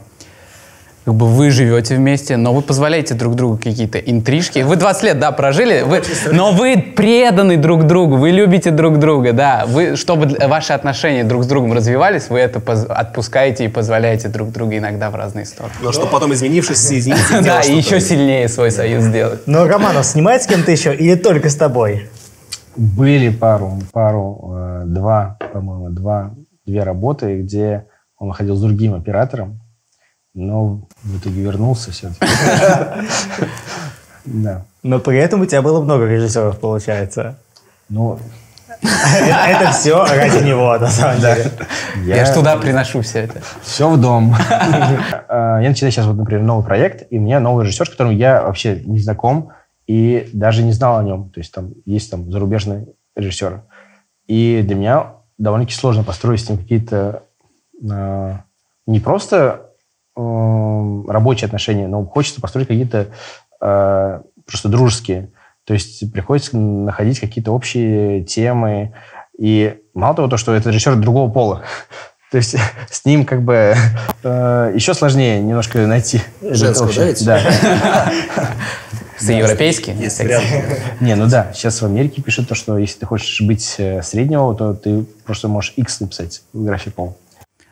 Как 1.07 1.15
бы 1.15 1.25
вы 1.25 1.51
живете 1.51 1.95
вместе, 1.95 2.35
но 2.35 2.53
вы 2.53 2.61
позволяете 2.61 3.13
друг 3.13 3.35
другу 3.35 3.55
какие-то 3.55 3.97
интрижки. 3.97 4.59
Вы 4.59 4.75
20 4.75 5.03
лет, 5.03 5.19
да, 5.19 5.31
прожили, 5.31 5.83
вы, 5.83 6.01
но 6.33 6.51
вы 6.51 6.75
преданы 6.75 7.55
друг 7.55 7.87
другу, 7.87 8.17
вы 8.17 8.31
любите 8.31 8.71
друг 8.71 8.99
друга, 8.99 9.31
да. 9.31 9.63
Вы, 9.65 9.95
чтобы 9.95 10.35
ваши 10.49 10.73
отношения 10.73 11.23
друг 11.23 11.45
с 11.45 11.47
другом 11.47 11.71
развивались, 11.71 12.27
вы 12.29 12.39
это 12.39 12.61
отпускаете 12.89 13.63
и 13.63 13.67
позволяете 13.69 14.27
друг 14.27 14.51
другу 14.51 14.73
иногда 14.73 15.09
в 15.09 15.15
разные 15.15 15.45
стороны. 15.45 15.75
Но 15.81 15.93
что 15.93 16.07
потом, 16.07 16.33
изменившись, 16.33 16.85
соединиться 16.85 17.41
Да, 17.41 17.61
и 17.61 17.73
еще 17.73 18.01
сильнее 18.01 18.49
свой 18.49 18.69
союз 18.69 19.05
сделать. 19.05 19.47
Но 19.47 19.65
Романов 19.65 20.05
снимает 20.05 20.43
с 20.43 20.47
кем-то 20.47 20.71
еще 20.71 20.93
или 20.93 21.15
только 21.15 21.49
с 21.49 21.55
тобой? 21.55 22.09
Были 22.75 23.29
пару, 23.29 23.79
пару, 23.93 24.55
э, 24.57 24.83
два, 24.87 25.37
по-моему, 25.53 25.87
два, 25.89 26.33
две 26.65 26.83
работы, 26.83 27.43
где 27.43 27.85
он 28.17 28.33
ходил 28.33 28.57
с 28.57 28.61
другим 28.61 28.93
оператором, 28.93 29.61
но 30.37 30.81
в 31.03 31.17
итоге 31.17 31.41
вернулся 31.41 31.91
все-таки. 31.91 32.25
Да. 34.29 34.65
Но 34.83 34.99
при 34.99 35.17
этом 35.19 35.39
у 35.39 35.45
тебя 35.45 35.61
было 35.61 35.81
много 35.81 36.05
режиссеров, 36.05 36.59
получается. 36.59 37.37
Ну, 37.87 38.19
Это 38.81 39.71
все 39.71 40.03
ради 40.03 40.43
него, 40.43 40.77
на 40.77 40.89
самом 40.89 41.21
деле. 41.21 41.49
Я, 42.03 42.25
ж 42.25 42.33
туда 42.33 42.57
приношу 42.57 43.01
все 43.03 43.19
это. 43.19 43.41
Все 43.61 43.89
в 43.89 43.99
дом. 43.99 44.35
Э, 45.29 45.59
Я 45.61 45.69
начинаю 45.69 45.93
сейчас, 45.93 46.05
вот, 46.05 46.17
например, 46.17 46.43
новый 46.43 46.65
проект, 46.65 47.07
и 47.09 47.17
у 47.17 47.21
меня 47.21 47.39
новый 47.39 47.65
режиссер, 47.65 47.87
с 47.87 47.89
которым 47.89 48.11
я 48.17 48.43
вообще 48.43 48.81
не 48.85 48.99
знаком 48.99 49.51
и 49.87 50.29
даже 50.33 50.61
не 50.63 50.73
знал 50.73 50.97
о 50.97 51.03
нем. 51.03 51.29
То 51.29 51.39
есть 51.39 51.53
там 51.53 51.71
есть 51.85 52.11
там 52.11 52.29
зарубежные 52.29 52.87
режиссеры. 53.15 53.63
И 54.27 54.61
для 54.61 54.75
меня 54.75 55.13
довольно-таки 55.37 55.77
сложно 55.77 56.03
построить 56.03 56.41
с 56.43 56.49
ним 56.49 56.57
какие-то 56.57 57.23
э, 57.81 58.33
не 58.87 58.99
просто 58.99 59.66
рабочие 60.17 61.45
отношения, 61.45 61.87
но 61.87 62.05
хочется 62.05 62.41
построить 62.41 62.67
какие-то 62.67 63.07
э, 63.61 64.21
просто 64.45 64.69
дружеские. 64.69 65.29
То 65.65 65.73
есть 65.73 66.11
приходится 66.11 66.57
находить 66.57 67.19
какие-то 67.19 67.51
общие 67.51 68.23
темы. 68.23 68.93
И 69.37 69.77
мало 69.93 70.15
того, 70.15 70.27
то, 70.27 70.37
что 70.37 70.55
это 70.55 70.69
режиссер 70.69 70.95
другого 70.95 71.29
пола, 71.29 71.63
то 72.31 72.37
есть 72.37 72.55
с 72.89 73.05
ним 73.05 73.25
как 73.25 73.43
бы 73.43 73.75
э, 74.23 74.71
еще 74.73 74.93
сложнее 74.93 75.41
немножко 75.41 75.85
найти. 75.85 76.21
Женского, 76.41 76.87
общее. 76.87 77.15
да. 77.25 77.41
С 79.19 79.29
европейский? 79.29 79.93
Есть. 79.93 80.21
Не, 81.01 81.15
ну 81.15 81.27
да, 81.27 81.51
сейчас 81.53 81.81
в 81.81 81.85
Америке 81.85 82.21
пишут 82.21 82.47
то, 82.47 82.55
что 82.55 82.77
если 82.77 82.99
ты 82.99 83.05
хочешь 83.07 83.41
быть 83.41 83.75
э, 83.79 84.03
среднего, 84.03 84.55
то 84.55 84.73
ты 84.73 85.05
просто 85.25 85.47
можешь 85.47 85.73
X 85.75 86.01
написать 86.01 86.43
в 86.53 86.63
графе 86.63 86.91
пол. 86.91 87.17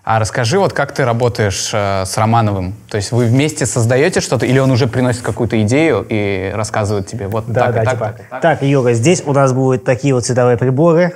А 0.06 0.20
расскажи, 0.20 0.60
вот 0.60 0.72
как 0.72 0.92
ты 0.92 1.04
работаешь 1.04 1.72
э, 1.74 2.06
с 2.06 2.16
Романовым? 2.16 2.76
То 2.92 2.98
есть 2.98 3.12
вы 3.12 3.26
вместе 3.26 3.66
создаете 3.66 4.22
что-то, 4.22 4.46
или 4.46 4.60
он 4.60 4.70
уже 4.70 4.86
приносит 4.86 5.24
какую-то 5.24 5.60
идею 5.64 6.06
и 6.08 6.52
рассказывает 6.54 7.08
тебе, 7.08 7.28
вот 7.28 7.46
Да, 7.48 7.66
так, 7.66 7.74
да, 7.74 7.82
и 7.82 7.86
так, 7.86 7.94
типа, 7.94 8.06
так, 8.06 8.30
так? 8.30 8.42
так, 8.42 8.62
Юра, 8.62 8.94
здесь 8.94 9.24
у 9.26 9.34
нас 9.34 9.52
будут 9.52 9.84
такие 9.84 10.14
вот 10.14 10.24
цветовые 10.24 10.58
приборы, 10.58 11.16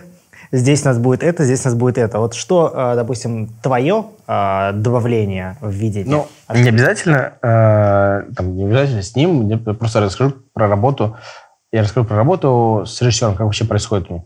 здесь 0.51 0.81
у 0.81 0.85
нас 0.87 0.97
будет 0.97 1.21
это, 1.21 1.43
здесь 1.43 1.63
у 1.65 1.67
нас 1.67 1.75
будет 1.75 1.99
это. 1.99 2.17
Вот 2.17 2.33
что, 2.33 2.73
э, 2.73 2.95
допустим, 2.95 3.49
твое 3.61 4.05
э, 4.27 4.71
добавление 4.73 5.57
в 5.61 5.69
видение? 5.69 6.09
Ну, 6.09 6.27
не 6.51 6.69
обязательно, 6.69 7.33
э, 7.43 8.23
там, 8.35 8.55
не 8.55 8.65
обязательно 8.65 9.03
с 9.03 9.15
ним, 9.15 9.49
я 9.49 9.57
просто 9.57 9.99
расскажу 9.99 10.33
про 10.51 10.67
работу. 10.67 11.15
Я 11.71 11.83
расскажу 11.83 12.07
про 12.07 12.17
работу 12.17 12.85
с 12.87 12.99
режиссером, 13.03 13.35
как 13.35 13.45
вообще 13.45 13.65
происходит 13.65 14.09
у 14.09 14.13
меня. 14.13 14.23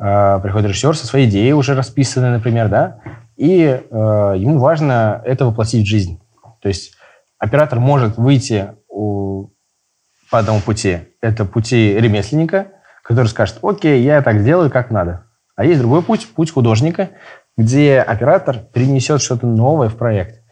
Э, 0.00 0.40
приходит 0.42 0.68
режиссер 0.68 0.96
со 0.96 1.06
своей 1.06 1.28
идеей 1.28 1.52
уже 1.52 1.74
расписанной, 1.74 2.30
например, 2.30 2.70
да, 2.70 3.00
и 3.36 3.62
э, 3.62 4.34
ему 4.36 4.58
важно 4.58 5.22
это 5.24 5.46
воплотить 5.46 5.86
в 5.86 5.88
жизнь. 5.88 6.20
То 6.60 6.68
есть 6.68 6.94
оператор 7.38 7.78
может 7.78 8.16
выйти 8.16 8.72
у- 8.88 9.48
по 10.30 10.38
одному 10.38 10.60
пути. 10.60 10.98
Это 11.20 11.44
пути 11.44 11.94
ремесленника, 11.98 12.68
который 13.02 13.28
скажет, 13.28 13.58
окей, 13.62 14.02
я 14.02 14.22
так 14.22 14.40
сделаю, 14.40 14.70
как 14.70 14.90
надо. 14.90 15.26
А 15.54 15.64
есть 15.64 15.80
другой 15.80 16.02
путь, 16.02 16.28
путь 16.34 16.50
художника, 16.50 17.10
где 17.56 18.00
оператор 18.00 18.58
принесет 18.72 19.22
что-то 19.22 19.46
новое 19.46 19.88
в 19.88 19.96
проект 19.96 20.42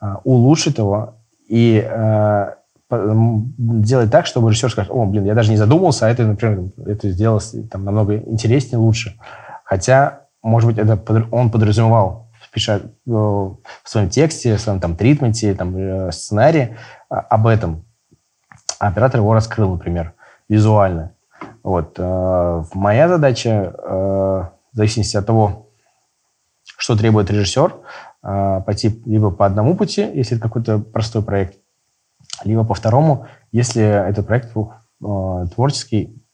а, 0.00 0.20
улучшить 0.24 0.78
его 0.78 1.20
и 1.48 1.84
э, 1.86 2.46
делать 2.88 4.10
так, 4.10 4.26
чтобы 4.26 4.50
режиссер 4.50 4.70
скажет, 4.70 4.90
о, 4.92 5.04
блин, 5.04 5.24
я 5.24 5.34
даже 5.34 5.50
не 5.50 5.56
задумался, 5.56 6.06
а 6.06 6.10
это, 6.10 6.24
например, 6.24 6.70
это 6.86 7.10
сделалось 7.10 7.54
там, 7.70 7.84
намного 7.84 8.16
интереснее, 8.16 8.78
лучше. 8.78 9.18
Хотя, 9.64 10.26
может 10.42 10.68
быть, 10.68 10.78
это 10.78 10.98
он 11.30 11.50
подразумевал, 11.50 12.25
пиша 12.56 12.80
э, 12.80 13.10
в 13.10 13.58
своем 13.84 14.08
тексте, 14.08 14.56
в 14.56 14.60
своем 14.60 14.80
там 14.80 14.96
тритменте, 14.96 15.54
там, 15.54 15.76
э, 15.76 16.10
сценарии 16.10 16.78
а, 17.10 17.20
об 17.20 17.46
этом. 17.46 17.84
А 18.78 18.88
оператор 18.88 19.20
его 19.20 19.34
раскрыл, 19.34 19.72
например, 19.72 20.14
визуально. 20.48 21.12
Вот. 21.62 21.96
э, 21.98 22.62
Моя 22.72 23.08
задача, 23.08 23.74
э, 23.76 23.92
в 23.92 24.52
зависимости 24.72 25.18
от 25.18 25.26
того, 25.26 25.68
что 26.64 26.96
требует 26.96 27.30
режиссер, 27.30 27.74
пойти 28.22 29.02
либо 29.06 29.30
по 29.30 29.46
одному 29.46 29.76
пути, 29.76 30.02
если 30.14 30.36
это 30.36 30.48
какой-то 30.48 30.78
простой 30.78 31.22
проект, 31.22 31.58
либо 32.44 32.64
по 32.64 32.74
второму, 32.74 33.28
если 33.52 33.82
этот 33.82 34.26
проект 34.26 34.52
творческий, 35.54 36.25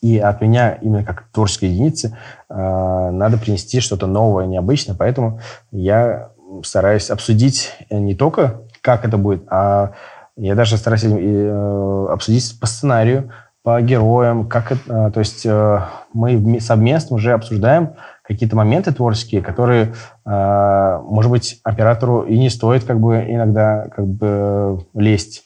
и 0.00 0.18
от 0.18 0.40
меня 0.40 0.72
именно 0.74 1.04
как 1.04 1.24
творческой 1.32 1.70
единицы 1.70 2.16
э, 2.48 3.10
надо 3.10 3.38
принести 3.38 3.80
что-то 3.80 4.06
новое, 4.06 4.46
необычное, 4.46 4.96
поэтому 4.96 5.40
я 5.70 6.30
стараюсь 6.64 7.10
обсудить 7.10 7.74
не 7.90 8.14
только, 8.14 8.62
как 8.80 9.04
это 9.04 9.18
будет, 9.18 9.44
а 9.50 9.92
я 10.36 10.54
даже 10.54 10.76
стараюсь 10.76 11.04
э, 11.04 12.06
обсудить 12.10 12.58
по 12.60 12.66
сценарию, 12.66 13.30
по 13.62 13.80
героям, 13.82 14.48
как 14.48 14.72
это, 14.72 15.08
э, 15.08 15.10
то 15.10 15.20
есть 15.20 15.44
э, 15.44 15.80
мы 16.14 16.34
вме- 16.36 16.60
совместно 16.60 17.16
уже 17.16 17.32
обсуждаем 17.32 17.94
какие-то 18.22 18.56
моменты 18.56 18.92
творческие, 18.92 19.42
которые, 19.42 19.94
э, 20.24 21.00
может 21.02 21.30
быть, 21.30 21.60
оператору 21.64 22.22
и 22.22 22.38
не 22.38 22.50
стоит 22.50 22.84
как 22.84 23.00
бы 23.00 23.24
иногда 23.28 23.88
как 23.94 24.06
бы 24.06 24.86
лезть. 24.94 25.44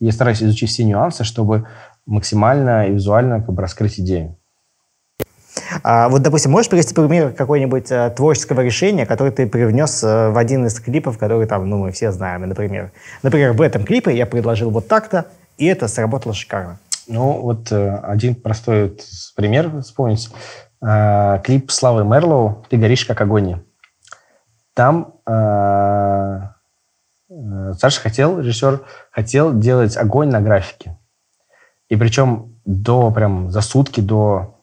Я 0.00 0.12
стараюсь 0.12 0.42
изучить 0.42 0.70
все 0.70 0.84
нюансы, 0.84 1.22
чтобы 1.24 1.68
максимально 2.06 2.88
и 2.88 2.92
визуально 2.92 3.40
как 3.40 3.54
бы 3.54 3.62
раскрыть 3.62 4.00
идею. 4.00 4.36
А, 5.82 6.08
вот, 6.08 6.22
допустим, 6.22 6.50
можешь 6.50 6.70
привести 6.70 6.94
пример 6.94 7.32
какой-нибудь 7.32 7.90
э, 7.90 8.10
творческого 8.16 8.60
решения, 8.60 9.06
которое 9.06 9.30
ты 9.30 9.46
привнес 9.46 10.02
э, 10.02 10.30
в 10.30 10.38
один 10.38 10.66
из 10.66 10.78
клипов, 10.80 11.18
который 11.18 11.46
там, 11.46 11.68
ну, 11.68 11.78
мы 11.78 11.92
все 11.92 12.10
знаем, 12.12 12.42
например. 12.48 12.92
Например, 13.22 13.52
в 13.52 13.60
этом 13.60 13.84
клипе 13.84 14.16
я 14.16 14.26
предложил 14.26 14.70
вот 14.70 14.88
так-то, 14.88 15.26
и 15.58 15.66
это 15.66 15.88
сработало 15.88 16.34
шикарно. 16.34 16.78
Ну, 17.06 17.40
вот 17.40 17.70
э, 17.72 17.96
один 18.02 18.34
простой 18.34 18.84
вот 18.84 19.00
пример 19.36 19.80
вспомнить. 19.82 20.30
Э, 20.82 21.40
клип 21.44 21.70
Славы 21.70 22.04
Мерлоу 22.04 22.64
«Ты 22.70 22.76
горишь, 22.76 23.04
как 23.04 23.20
огонь». 23.20 23.60
Там 24.74 25.14
э, 25.26 26.40
э, 27.30 27.72
Саша 27.78 28.00
хотел, 28.00 28.40
режиссер, 28.40 28.80
хотел 29.10 29.58
делать 29.58 29.96
огонь 29.96 30.30
на 30.30 30.40
графике. 30.40 30.96
И 31.92 31.96
причем 31.96 32.54
до, 32.64 33.10
прям 33.10 33.50
за 33.50 33.60
сутки 33.60 34.00
до 34.00 34.54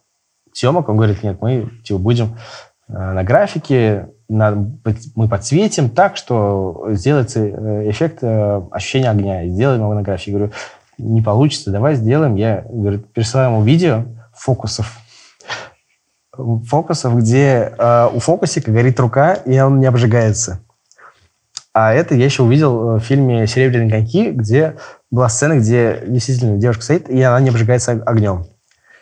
съемок 0.51 0.89
он 0.89 0.97
говорит, 0.97 1.21
нет, 1.21 1.37
мы 1.41 1.69
типа, 1.83 1.99
будем 1.99 2.39
э, 2.87 2.93
на 2.93 3.23
графике, 3.23 4.09
на, 4.27 4.67
мы 5.15 5.29
подсветим 5.29 5.91
так, 5.91 6.17
что 6.17 6.87
сделается 6.89 7.41
э, 7.41 7.87
эффект 7.91 8.23
э, 8.23 8.61
ощущения 8.71 9.11
огня. 9.11 9.45
Сделаем 9.47 9.81
его 9.81 9.93
на 9.93 10.01
графике. 10.01 10.31
Я 10.31 10.37
говорю, 10.39 10.53
не 10.97 11.21
получится, 11.21 11.69
давай 11.69 11.93
сделаем. 11.93 12.35
Я 12.35 12.65
говорю, 12.67 12.97
пересылаю 12.97 13.51
ему 13.51 13.61
видео 13.61 14.05
фокусов. 14.33 14.97
Фокусов, 16.31 17.15
где 17.15 17.71
э, 17.77 18.09
у 18.11 18.17
фокусика 18.17 18.71
горит 18.71 18.99
рука, 18.99 19.35
и 19.35 19.59
он 19.59 19.79
не 19.79 19.85
обжигается. 19.85 20.61
А 21.73 21.93
это 21.93 22.15
я 22.15 22.25
еще 22.25 22.43
увидел 22.43 22.97
в 22.97 22.99
фильме 22.99 23.45
«Серебряные 23.47 23.91
коньки», 23.91 24.31
где 24.31 24.75
была 25.11 25.29
сцена, 25.29 25.57
где 25.57 26.03
действительно 26.07 26.57
девушка 26.57 26.83
стоит, 26.83 27.09
и 27.09 27.21
она 27.21 27.39
не 27.39 27.49
обжигается 27.49 27.91
огнем. 27.91 28.45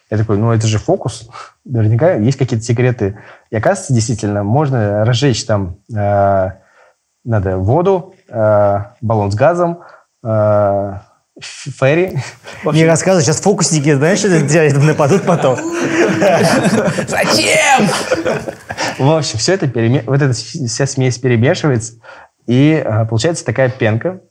Я 0.09 0.17
такой, 0.17 0.37
ну 0.37 0.51
это 0.51 0.67
же 0.67 0.77
фокус. 0.77 1.29
Наверняка 1.65 2.13
есть 2.13 2.37
какие-то 2.37 2.63
секреты. 2.63 3.19
И 3.49 3.55
оказывается, 3.55 3.93
действительно, 3.93 4.43
можно 4.43 5.03
разжечь 5.03 5.43
там, 5.45 5.77
э, 5.93 6.51
надо 7.25 7.57
воду, 7.57 8.15
э, 8.29 8.77
баллон 9.01 9.31
с 9.31 9.35
газом, 9.35 9.79
э, 10.23 10.93
ферри. 11.41 12.19
Не 12.63 12.85
рассказывай, 12.85 13.23
сейчас 13.23 13.41
фокусники, 13.41 13.93
знаешь, 13.93 14.19
что 14.19 14.41
делают, 14.41 14.77
нападут 14.77 15.23
потом. 15.23 15.57
Зачем? 17.07 17.89
В 18.97 19.11
общем, 19.11 19.37
все 19.39 19.53
это, 19.53 19.67
переме... 19.67 20.03
вот 20.07 20.21
эта 20.21 20.33
вся 20.33 20.87
смесь 20.87 21.17
перемешивается, 21.19 21.95
и 22.47 22.81
э, 22.83 23.05
получается 23.05 23.45
такая 23.45 23.69
пенка, 23.69 24.21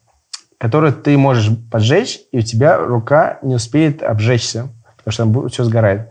которую 0.59 0.93
ты 0.93 1.17
можешь 1.19 1.51
поджечь, 1.71 2.21
и 2.33 2.39
у 2.39 2.43
тебя 2.43 2.79
рука 2.79 3.39
не 3.43 3.55
успеет 3.55 4.03
обжечься, 4.03 4.69
потому 4.97 5.13
что 5.13 5.25
там 5.25 5.49
все 5.49 5.65
сгорает. 5.65 6.11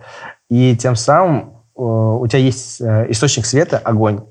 И 0.50 0.78
тем 0.78 0.96
самым 0.96 1.64
э, 1.76 1.82
у 1.82 2.26
тебя 2.28 2.40
есть 2.40 2.80
э, 2.80 3.08
источник 3.10 3.46
света, 3.46 3.80
огонь. 3.80 4.22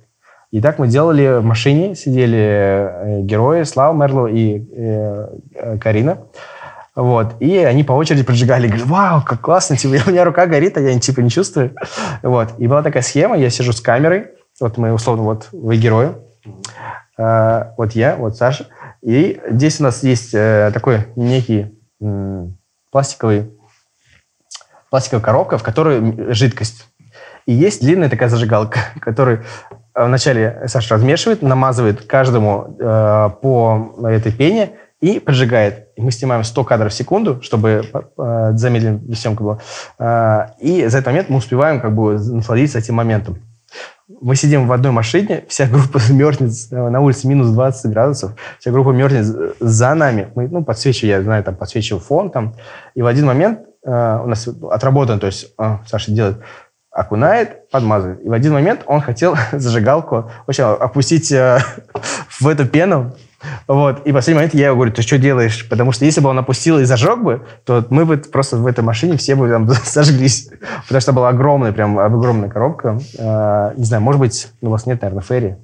И 0.53 0.61
так 0.61 0.79
мы 0.79 0.87
делали 0.87 1.41
в 1.41 1.45
машине, 1.45 1.97
сидели 1.97 2.39
э, 2.39 3.21
герои, 3.23 3.65
Слава 3.65 3.93
Мерло 3.93 4.29
и 4.29 4.65
э, 4.73 5.79
Карина. 5.81 6.19
Вот. 6.95 7.35
И 7.41 7.57
они 7.59 7.83
по 7.83 7.93
очереди 7.93 8.23
поджигали. 8.23 8.69
Говорят, 8.69 8.87
вау, 8.87 9.23
как 9.27 9.41
классно, 9.41 9.77
типа, 9.77 9.97
у 10.07 10.11
меня 10.11 10.25
рука 10.25 10.47
горит, 10.47 10.77
а 10.79 10.81
я 10.81 10.97
типа 11.01 11.21
не 11.21 11.31
чувствую. 11.31 11.75
Вот. 12.23 12.51
И 12.59 12.69
была 12.69 12.85
такая 12.85 13.03
схема, 13.03 13.37
я 13.37 13.51
сижу 13.51 13.73
с 13.73 13.81
камерой, 13.81 14.29
вот 14.61 14.79
мы 14.79 14.93
условно, 14.93 15.25
вот 15.25 15.49
вы 15.51 15.77
герои, 15.77 16.11
вот 17.17 17.93
я, 17.93 18.17
вот 18.17 18.37
Саша. 18.37 18.67
И 19.03 19.41
здесь 19.51 19.81
у 19.81 19.85
нас 19.85 20.03
есть 20.03 20.35
э, 20.35 20.71
такой 20.73 21.07
некий 21.15 21.79
пластиковый, 22.91 23.51
пластиковая 24.91 25.23
коробка, 25.23 25.59
в 25.59 25.63
которой 25.63 26.33
жидкость. 26.33 26.87
И 27.47 27.53
есть 27.53 27.81
длинная 27.83 28.09
такая 28.09 28.29
зажигалка, 28.29 28.79
которую 29.01 29.45
э, 29.95 30.05
вначале 30.07 30.63
Саша 30.67 30.95
размешивает, 30.95 31.43
намазывает 31.43 32.07
каждому 32.07 32.77
э, 32.79 33.31
по 33.43 33.95
этой 34.05 34.33
пене 34.33 34.73
и 35.01 35.21
поджигает. 35.21 35.89
Мы 35.99 36.11
снимаем 36.11 36.45
100 36.45 36.65
кадров 36.65 36.93
в 36.93 36.95
секунду, 36.95 37.43
чтобы 37.43 37.85
э, 37.93 38.51
замедленная 38.55 39.15
съемка 39.15 39.43
была. 39.43 39.59
Э, 39.99 40.55
и 40.61 40.87
за 40.87 40.99
этот 40.99 41.09
момент 41.09 41.29
мы 41.29 41.37
успеваем 41.39 41.81
как 41.81 41.95
бы 41.95 42.19
насладиться 42.19 42.79
этим 42.79 42.95
моментом. 42.95 43.39
Мы 44.07 44.37
сидим 44.37 44.69
в 44.69 44.73
одной 44.73 44.93
машине, 44.93 45.45
вся 45.49 45.67
группа 45.67 45.99
мерзнет, 46.11 46.53
э, 46.71 46.89
на 46.91 47.01
улице 47.01 47.27
минус 47.27 47.49
20 47.49 47.91
градусов, 47.91 48.33
вся 48.59 48.71
группа 48.71 48.91
мерзнет 48.91 49.57
за 49.61 49.95
нами. 49.95 50.29
Мы, 50.35 50.49
ну, 50.49 50.63
подсвечиваю, 50.63 51.17
я 51.17 51.23
знаю, 51.23 51.43
там, 51.43 51.57
подсвечиваю 51.57 52.03
фон 52.03 52.31
там. 52.31 52.55
И 52.95 53.01
в 53.01 53.07
один 53.07 53.25
момент 53.25 53.61
э, 53.83 54.21
у 54.23 54.27
нас 54.27 54.47
отработан, 54.71 55.21
то 55.21 55.27
есть 55.27 55.55
э, 55.59 55.79
Саша 55.87 56.13
делает 56.13 56.39
окунает, 56.95 57.71
подмазывает. 57.71 58.25
И 58.25 58.29
в 58.29 58.33
один 58.33 58.53
момент 58.53 58.83
он 58.87 59.01
хотел 59.01 59.37
зажигалку 59.53 60.31
вообще 60.47 60.65
опустить 60.65 61.33
э, 61.33 61.59
в 62.41 62.47
эту 62.47 62.67
пену. 62.67 63.13
Вот. 63.67 64.07
И 64.07 64.11
в 64.11 64.15
последний 64.15 64.37
момент 64.37 64.55
я 64.55 64.67
ему 64.67 64.77
говорю, 64.77 64.93
ты 64.93 65.03
что 65.03 65.19
делаешь? 65.19 65.67
Потому 65.69 65.93
что 65.93 66.05
если 66.05 66.21
бы 66.21 66.29
он 66.29 66.39
опустил 66.39 66.79
и 66.79 66.85
зажег 66.85 67.21
бы, 67.21 67.43
то 67.65 67.85
мы 67.91 68.05
бы 68.05 68.17
просто 68.17 68.57
в 68.57 68.67
этой 68.67 68.83
машине 68.83 69.17
все 69.17 69.35
бы 69.35 69.49
там 69.49 69.69
сожглись. 69.85 70.51
Потому 70.87 71.01
что 71.01 71.13
была 71.13 71.29
огромная, 71.31 71.73
прям 71.73 71.99
огромная 71.99 72.49
коробка. 72.49 72.99
Э, 73.19 73.73
не 73.77 73.85
знаю, 73.85 74.03
может 74.03 74.21
быть, 74.21 74.49
у 74.61 74.71
вас 74.71 74.87
нет, 74.87 75.03
наверное, 75.03 75.23
ферри 75.23 75.57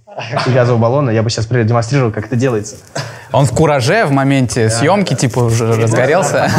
и 0.47 0.51
газового 0.51 0.81
баллона. 0.81 1.11
Я 1.11 1.23
бы 1.23 1.31
сейчас 1.31 1.47
продемонстрировал, 1.47 2.13
как 2.13 2.27
это 2.27 2.37
делается. 2.37 2.77
Он 3.33 3.47
в 3.47 3.53
кураже 3.53 4.05
в 4.07 4.11
моменте 4.11 4.69
съемки, 4.69 5.15
типа, 5.15 5.41
уже 5.41 5.73
разгорелся. 5.73 6.51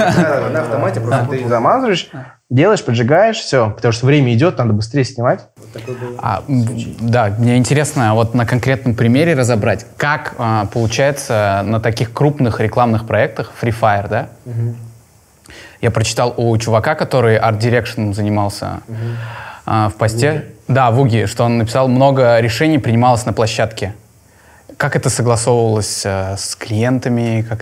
На 0.51 0.61
автомате 0.61 1.01
просто 1.01 1.27
ты 1.29 1.47
замазываешь, 1.47 2.09
делаешь, 2.51 2.83
поджигаешь, 2.83 3.37
все. 3.37 3.71
Потому 3.71 3.91
что 3.93 4.05
время 4.05 4.33
идет, 4.35 4.59
надо 4.59 4.73
быстрее 4.73 5.05
снимать. 5.05 5.47
А, 6.19 6.43
м, 6.47 6.67
да, 6.99 7.33
мне 7.39 7.57
интересно 7.57 8.13
вот 8.13 8.35
на 8.35 8.45
конкретном 8.45 8.93
примере 8.93 9.33
разобрать, 9.33 9.85
как 9.97 10.35
а, 10.37 10.65
получается 10.65 11.63
на 11.65 11.79
таких 11.79 12.13
крупных 12.13 12.59
рекламных 12.59 13.07
проектах 13.07 13.51
Free 13.59 13.73
Fire, 13.73 14.07
да? 14.07 14.29
Я 15.79 15.89
прочитал 15.89 16.35
у 16.37 16.55
чувака, 16.59 16.93
который 16.93 17.37
арт-дирекшеном 17.37 18.13
занимался 18.13 18.81
а, 19.65 19.89
в 19.89 19.95
посте. 19.95 20.45
Да, 20.67 20.91
в 20.91 20.99
УГИ, 20.99 21.25
что 21.25 21.43
он 21.43 21.57
написал, 21.57 21.87
много 21.87 22.39
решений 22.39 22.77
принималось 22.77 23.25
на 23.25 23.33
площадке. 23.33 23.95
Как 24.77 24.95
это 24.95 25.09
согласовывалось 25.09 26.03
э, 26.05 26.37
с 26.37 26.55
клиентами? 26.55 27.45
Как... 27.47 27.61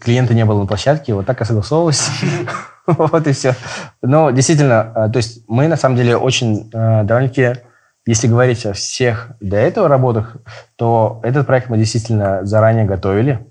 клиента 0.00 0.34
не 0.34 0.44
было 0.44 0.60
на 0.60 0.66
площадке, 0.66 1.14
вот 1.14 1.26
так 1.26 1.40
и 1.40 1.44
согласовывалось. 1.44 2.08
Вот 2.98 3.26
и 3.26 3.32
все. 3.32 3.54
Но 4.02 4.30
действительно, 4.30 4.92
э, 4.94 5.10
то 5.10 5.16
есть 5.16 5.44
мы 5.48 5.68
на 5.68 5.76
самом 5.76 5.96
деле 5.96 6.16
очень 6.16 6.70
э, 6.72 7.04
довольно-таки, 7.04 7.60
если 8.06 8.28
говорить 8.28 8.66
о 8.66 8.74
всех 8.74 9.30
до 9.40 9.56
этого 9.56 9.88
работах, 9.88 10.36
то 10.76 11.20
этот 11.22 11.46
проект 11.46 11.70
мы 11.70 11.78
действительно 11.78 12.44
заранее 12.44 12.84
готовили, 12.84 13.46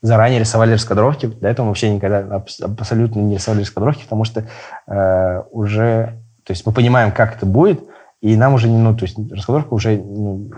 заранее 0.00 0.40
рисовали 0.40 0.72
раскадровки. 0.72 1.26
До 1.26 1.48
этого 1.48 1.66
мы 1.66 1.70
вообще 1.70 1.90
никогда 1.90 2.20
абс- 2.20 2.60
абсолютно 2.60 3.20
не 3.20 3.34
рисовали 3.34 3.60
раскадровки, 3.60 4.04
потому 4.04 4.24
что 4.24 4.44
э, 4.86 5.42
уже, 5.50 6.18
то 6.44 6.52
есть 6.52 6.64
мы 6.64 6.72
понимаем, 6.72 7.12
как 7.12 7.36
это 7.36 7.44
будет, 7.44 7.80
и 8.22 8.36
нам 8.36 8.54
уже 8.54 8.68
не, 8.68 8.78
ну, 8.78 8.96
то 8.96 9.04
есть 9.04 9.18
раскадровка 9.30 9.74
уже 9.74 9.98
ну, 9.98 10.50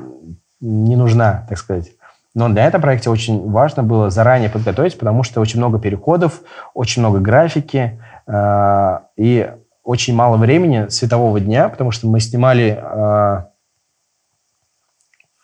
не 0.61 0.97
нужна, 0.97 1.47
так 1.49 1.59
сказать. 1.59 1.91
Но 2.35 2.49
для 2.49 2.67
этого 2.67 2.83
проекта 2.83 3.11
очень 3.11 3.51
важно 3.51 3.83
было 3.83 4.11
заранее 4.11 4.51
подготовить, 4.51 4.99
потому 4.99 5.23
что 5.23 5.41
очень 5.41 5.59
много 5.59 5.79
переходов, 5.79 6.43
очень 6.75 7.03
много 7.03 7.21
графики 7.21 8.01
э, 8.27 8.99
и 9.17 9.51
очень 9.83 10.15
мало 10.15 10.37
времени 10.37 10.89
светового 10.89 11.41
дня, 11.41 11.69
потому 11.69 11.91
что 11.91 12.07
мы 12.07 12.21
снимали 12.21 12.79
э, 12.81 13.45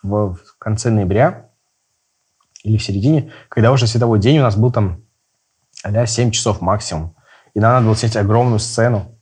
в, 0.03 0.35
в 0.35 0.57
конце 0.59 0.91
ноября 0.91 1.49
или 2.63 2.77
в 2.77 2.83
середине, 2.83 3.31
когда 3.49 3.71
уже 3.71 3.87
световой 3.87 4.19
день 4.19 4.39
у 4.39 4.43
нас 4.43 4.55
был 4.55 4.71
там 4.71 5.01
а 5.83 6.05
7 6.05 6.31
часов 6.31 6.61
максимум. 6.61 7.15
И 7.53 7.59
нам 7.59 7.73
надо 7.73 7.85
было 7.85 7.95
снять 7.95 8.15
огромную 8.15 8.59
сцену. 8.59 9.19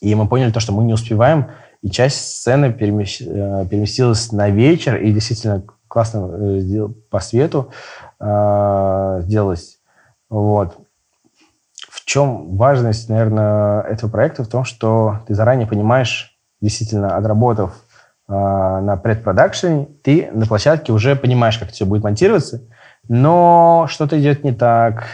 И 0.00 0.14
мы 0.14 0.26
поняли 0.28 0.50
то, 0.50 0.60
что 0.60 0.72
мы 0.72 0.84
не 0.84 0.92
успеваем, 0.94 1.50
и 1.82 1.90
часть 1.90 2.36
сцены 2.36 2.66
перемещ- 2.66 3.24
э, 3.24 3.66
переместилась 3.66 4.32
на 4.32 4.48
вечер, 4.48 4.96
и 4.96 5.12
действительно 5.12 5.62
классно 5.88 6.30
э, 6.32 6.58
сдел- 6.60 6.94
по 7.10 7.20
свету 7.20 7.72
э, 8.20 9.20
сделалось. 9.22 9.78
Вот. 10.28 10.76
В 11.88 12.04
чем 12.04 12.56
важность, 12.56 13.08
наверное, 13.08 13.82
этого 13.82 14.10
проекта? 14.10 14.44
В 14.44 14.48
том, 14.48 14.64
что 14.64 15.20
ты 15.26 15.34
заранее 15.34 15.66
понимаешь, 15.66 16.38
действительно, 16.60 17.16
отработав 17.16 17.72
э, 18.28 18.32
на 18.32 18.96
предпродакшене, 18.96 19.88
ты 20.02 20.30
на 20.32 20.46
площадке 20.46 20.92
уже 20.92 21.16
понимаешь, 21.16 21.58
как 21.58 21.70
все 21.70 21.84
будет 21.84 22.04
монтироваться, 22.04 22.62
но 23.08 23.86
что-то 23.88 24.20
идет 24.20 24.44
не 24.44 24.52
так, 24.52 25.04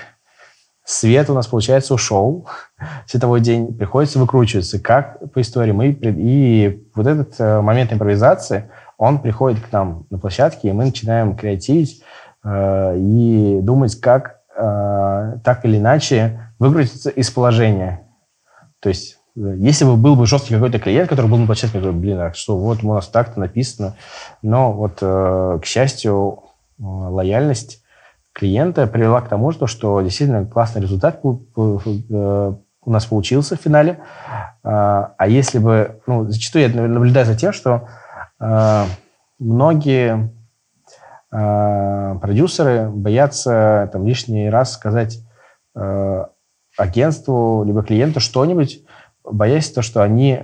свет 0.84 1.30
у 1.30 1.34
нас, 1.34 1.46
получается, 1.46 1.94
ушел, 1.94 2.48
световой 3.06 3.40
день, 3.40 3.74
приходится 3.74 4.18
выкручиваться, 4.18 4.78
как 4.78 5.32
по 5.32 5.40
истории. 5.40 5.72
Мы, 5.72 5.96
и 6.00 6.86
вот 6.94 7.06
этот 7.06 7.34
э, 7.38 7.60
момент 7.60 7.92
импровизации, 7.92 8.70
он 9.04 9.18
приходит 9.18 9.60
к 9.60 9.72
нам 9.72 10.06
на 10.10 10.18
площадке, 10.18 10.68
и 10.68 10.72
мы 10.72 10.86
начинаем 10.86 11.36
креативить 11.36 12.02
э, 12.42 12.98
и 12.98 13.60
думать, 13.62 14.00
как 14.00 14.40
э, 14.56 15.38
так 15.44 15.64
или 15.64 15.78
иначе 15.78 16.50
выкрутиться 16.58 17.10
из 17.10 17.30
положения. 17.30 18.08
То 18.80 18.88
есть, 18.88 19.18
э, 19.36 19.54
если 19.58 19.84
бы 19.84 19.96
был 19.96 20.16
бы 20.16 20.26
жесткий 20.26 20.54
какой-то 20.54 20.78
клиент, 20.78 21.08
который 21.08 21.30
был 21.30 21.38
на 21.38 21.46
площадке, 21.46 21.80
говорит, 21.80 22.00
блин, 22.00 22.20
а 22.20 22.32
что, 22.34 22.56
вот 22.56 22.82
у 22.82 22.94
нас 22.94 23.08
так-то 23.08 23.38
написано. 23.38 23.94
Но 24.42 24.72
вот, 24.72 24.98
э, 25.02 25.58
к 25.62 25.64
счастью, 25.64 26.40
э, 26.78 26.82
лояльность 26.82 27.82
клиента 28.32 28.86
привела 28.86 29.20
к 29.20 29.28
тому, 29.28 29.52
что, 29.52 29.66
что 29.66 30.00
действительно 30.00 30.44
классный 30.44 30.82
результат 30.82 31.20
э, 31.22 32.52
у 32.86 32.90
нас 32.90 33.06
получился 33.06 33.56
в 33.56 33.60
финале. 33.60 33.98
А, 34.62 35.14
а 35.16 35.28
если 35.28 35.58
бы... 35.58 36.00
Ну, 36.06 36.28
зачастую 36.28 36.68
я 36.68 36.88
наблюдаю 36.88 37.26
за 37.26 37.36
тем, 37.36 37.52
что 37.52 37.88
многие 39.38 40.30
э, 41.32 42.18
продюсеры 42.20 42.90
боятся 42.90 43.88
там, 43.92 44.06
лишний 44.06 44.50
раз 44.50 44.72
сказать 44.72 45.20
агентству 46.76 47.64
либо 47.64 47.82
клиенту 47.82 48.20
что-нибудь, 48.20 48.84
боясь 49.24 49.72
то, 49.72 49.82
что 49.82 50.02
они 50.04 50.40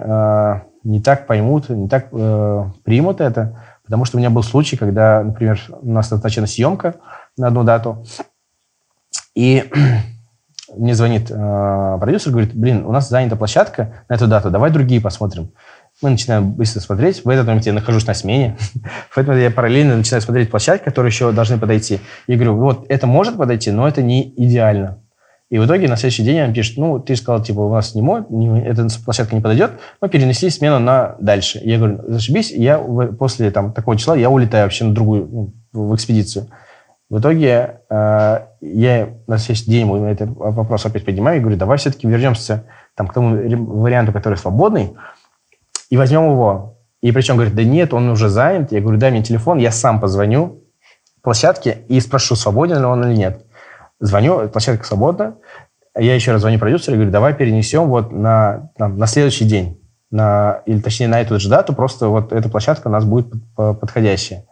не 0.83 1.01
так 1.01 1.29
поймут, 1.29 1.69
не 1.69 1.89
так 1.89 2.11
примут 2.11 3.21
это. 3.21 3.63
Потому 3.85 4.05
что 4.05 4.17
у 4.17 4.21
меня 4.21 4.31
был 4.31 4.43
случай, 4.43 4.77
когда, 4.77 5.23
например, 5.23 5.61
у 5.83 5.91
нас 5.91 6.11
назначена 6.11 6.49
съемка 6.49 6.97
на 7.37 7.49
одну 7.49 7.63
дату, 7.63 8.05
и 9.35 9.71
мне 10.77 10.95
звонит 10.95 11.31
э, 11.31 11.99
продюсер, 12.01 12.31
говорит, 12.31 12.55
блин, 12.55 12.85
у 12.85 12.93
нас 12.93 13.09
занята 13.09 13.37
площадка 13.37 14.05
на 14.09 14.15
эту 14.15 14.27
дату, 14.27 14.51
давай 14.51 14.71
другие 14.71 15.01
посмотрим. 15.01 15.53
Мы 16.03 16.11
начинаем 16.11 16.53
быстро 16.53 16.81
смотреть. 16.81 17.25
В 17.25 17.29
этот 17.29 17.47
момент 17.47 17.67
я 17.67 17.73
нахожусь 17.73 18.07
на 18.07 18.15
смене. 18.15 18.57
Поэтому 19.15 19.37
я 19.37 19.51
параллельно 19.51 19.97
начинаю 19.97 20.23
смотреть 20.23 20.51
площадки, 20.51 20.85
которые 20.85 21.11
еще 21.11 21.33
должны 21.33 21.59
подойти. 21.59 22.01
И 22.27 22.35
говорю, 22.35 22.57
вот, 22.57 22.87
это 22.89 23.07
может 23.07 23.37
подойти, 23.37 23.71
но 23.71 23.87
это 23.87 24.03
не 24.03 24.33
идеально. 24.37 24.99
И 25.51 25.59
в 25.59 25.67
итоге 25.67 25.89
на 25.89 25.97
следующий 25.97 26.23
день 26.23 26.41
он 26.43 26.55
пишет, 26.55 26.79
ну, 26.79 27.01
ты 27.01 27.17
сказал, 27.17 27.43
типа, 27.43 27.59
у 27.59 27.73
нас 27.73 27.97
не 27.97 28.03
мой, 28.03 28.23
эта 28.63 28.87
площадка 29.05 29.35
не 29.35 29.41
подойдет, 29.41 29.73
мы 30.01 30.09
перенесли 30.09 30.49
смену 30.49 30.79
на 30.79 31.17
дальше. 31.21 31.61
Я 31.65 31.79
говорю, 31.79 32.01
зашибись, 32.07 32.53
я 32.53 32.79
после 32.79 33.51
там, 33.51 33.73
такого 33.73 33.97
числа 33.97 34.17
я 34.17 34.31
улетаю 34.31 34.65
вообще 34.65 34.85
на 34.85 34.95
другую, 34.95 35.53
ну, 35.73 35.89
в 35.89 35.95
экспедицию. 35.95 36.47
В 37.09 37.19
итоге 37.19 37.81
э, 37.91 38.41
я 38.61 39.09
на 39.27 39.39
следующий 39.39 39.69
день 39.69 39.93
этот 40.07 40.31
вопрос 40.37 40.87
опять 40.87 41.05
поднимаю 41.05 41.39
и 41.39 41.41
говорю, 41.41 41.59
давай 41.59 41.79
все-таки 41.79 42.07
вернемся 42.07 42.67
там, 42.95 43.09
к 43.09 43.13
тому 43.13 43.37
варианту, 43.81 44.13
который 44.13 44.39
свободный, 44.39 44.93
и 45.91 45.97
возьмем 45.97 46.31
его. 46.31 46.79
И 47.03 47.13
причем 47.13 47.35
говорит, 47.35 47.55
да 47.55 47.65
нет, 47.65 47.93
он 47.93 48.09
уже 48.09 48.29
занят. 48.29 48.73
Я 48.73 48.81
говорю, 48.81 48.99
дай 48.99 49.11
мне 49.11 49.23
телефон, 49.23 49.59
я 49.59 49.71
сам 49.71 50.01
позвоню 50.01 50.63
площадке 51.23 51.79
и 51.89 52.01
спрошу, 52.01 52.37
свободен 52.37 52.79
ли 52.79 52.85
он 52.85 53.05
или 53.05 53.17
нет. 53.17 53.45
Звоню, 53.99 54.49
площадка 54.49 54.85
свободна. 54.85 55.37
Я 55.97 56.15
еще 56.15 56.33
раз 56.33 56.41
звоню 56.41 56.59
продюсеру 56.59 56.95
и 56.95 56.97
говорю, 56.97 57.13
давай 57.13 57.35
перенесем 57.35 57.89
вот 57.89 58.13
на, 58.13 58.71
на, 58.79 58.89
на 58.89 59.07
следующий 59.07 59.45
день. 59.45 59.79
На, 60.11 60.63
или 60.67 60.81
точнее 60.81 61.09
на 61.09 61.21
эту 61.21 61.39
же 61.39 61.49
дату, 61.49 61.73
просто 61.73 62.09
вот 62.09 62.33
эта 62.33 62.49
площадка 62.49 62.89
у 62.89 62.91
нас 62.91 63.05
будет 63.05 63.33
подходящая. 63.55 64.45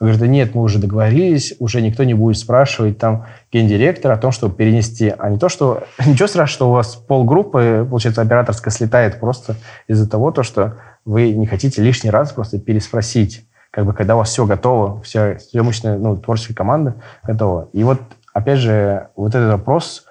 Говорит, 0.00 0.20
да 0.20 0.26
нет, 0.26 0.54
мы 0.54 0.62
уже 0.62 0.78
договорились, 0.78 1.54
уже 1.58 1.82
никто 1.82 2.04
не 2.04 2.14
будет 2.14 2.38
спрашивать 2.38 2.96
там 2.96 3.26
гендиректора 3.52 4.14
о 4.14 4.16
том, 4.16 4.32
чтобы 4.32 4.54
перенести, 4.54 5.12
а 5.16 5.28
не 5.28 5.38
то, 5.38 5.50
что... 5.50 5.84
Ничего 6.06 6.26
страшного, 6.26 6.48
что 6.48 6.68
у 6.70 6.72
вас 6.72 6.96
полгруппы, 6.96 7.86
получается, 7.88 8.22
операторская 8.22 8.72
слетает 8.72 9.20
просто 9.20 9.56
из-за 9.88 10.08
того, 10.08 10.30
то, 10.30 10.42
что 10.42 10.78
вы 11.04 11.32
не 11.32 11.46
хотите 11.46 11.82
лишний 11.82 12.08
раз 12.08 12.32
просто 12.32 12.58
переспросить, 12.58 13.46
как 13.70 13.84
бы, 13.84 13.92
когда 13.92 14.14
у 14.14 14.18
вас 14.18 14.30
все 14.30 14.46
готово, 14.46 15.02
вся 15.02 15.38
съемочная, 15.38 15.98
ну, 15.98 16.16
творческая 16.16 16.54
команда 16.54 16.94
готова. 17.22 17.68
И 17.74 17.84
вот 17.84 18.00
опять 18.32 18.58
же, 18.58 19.08
вот 19.16 19.34
этот 19.34 19.52
вопрос 19.52 20.06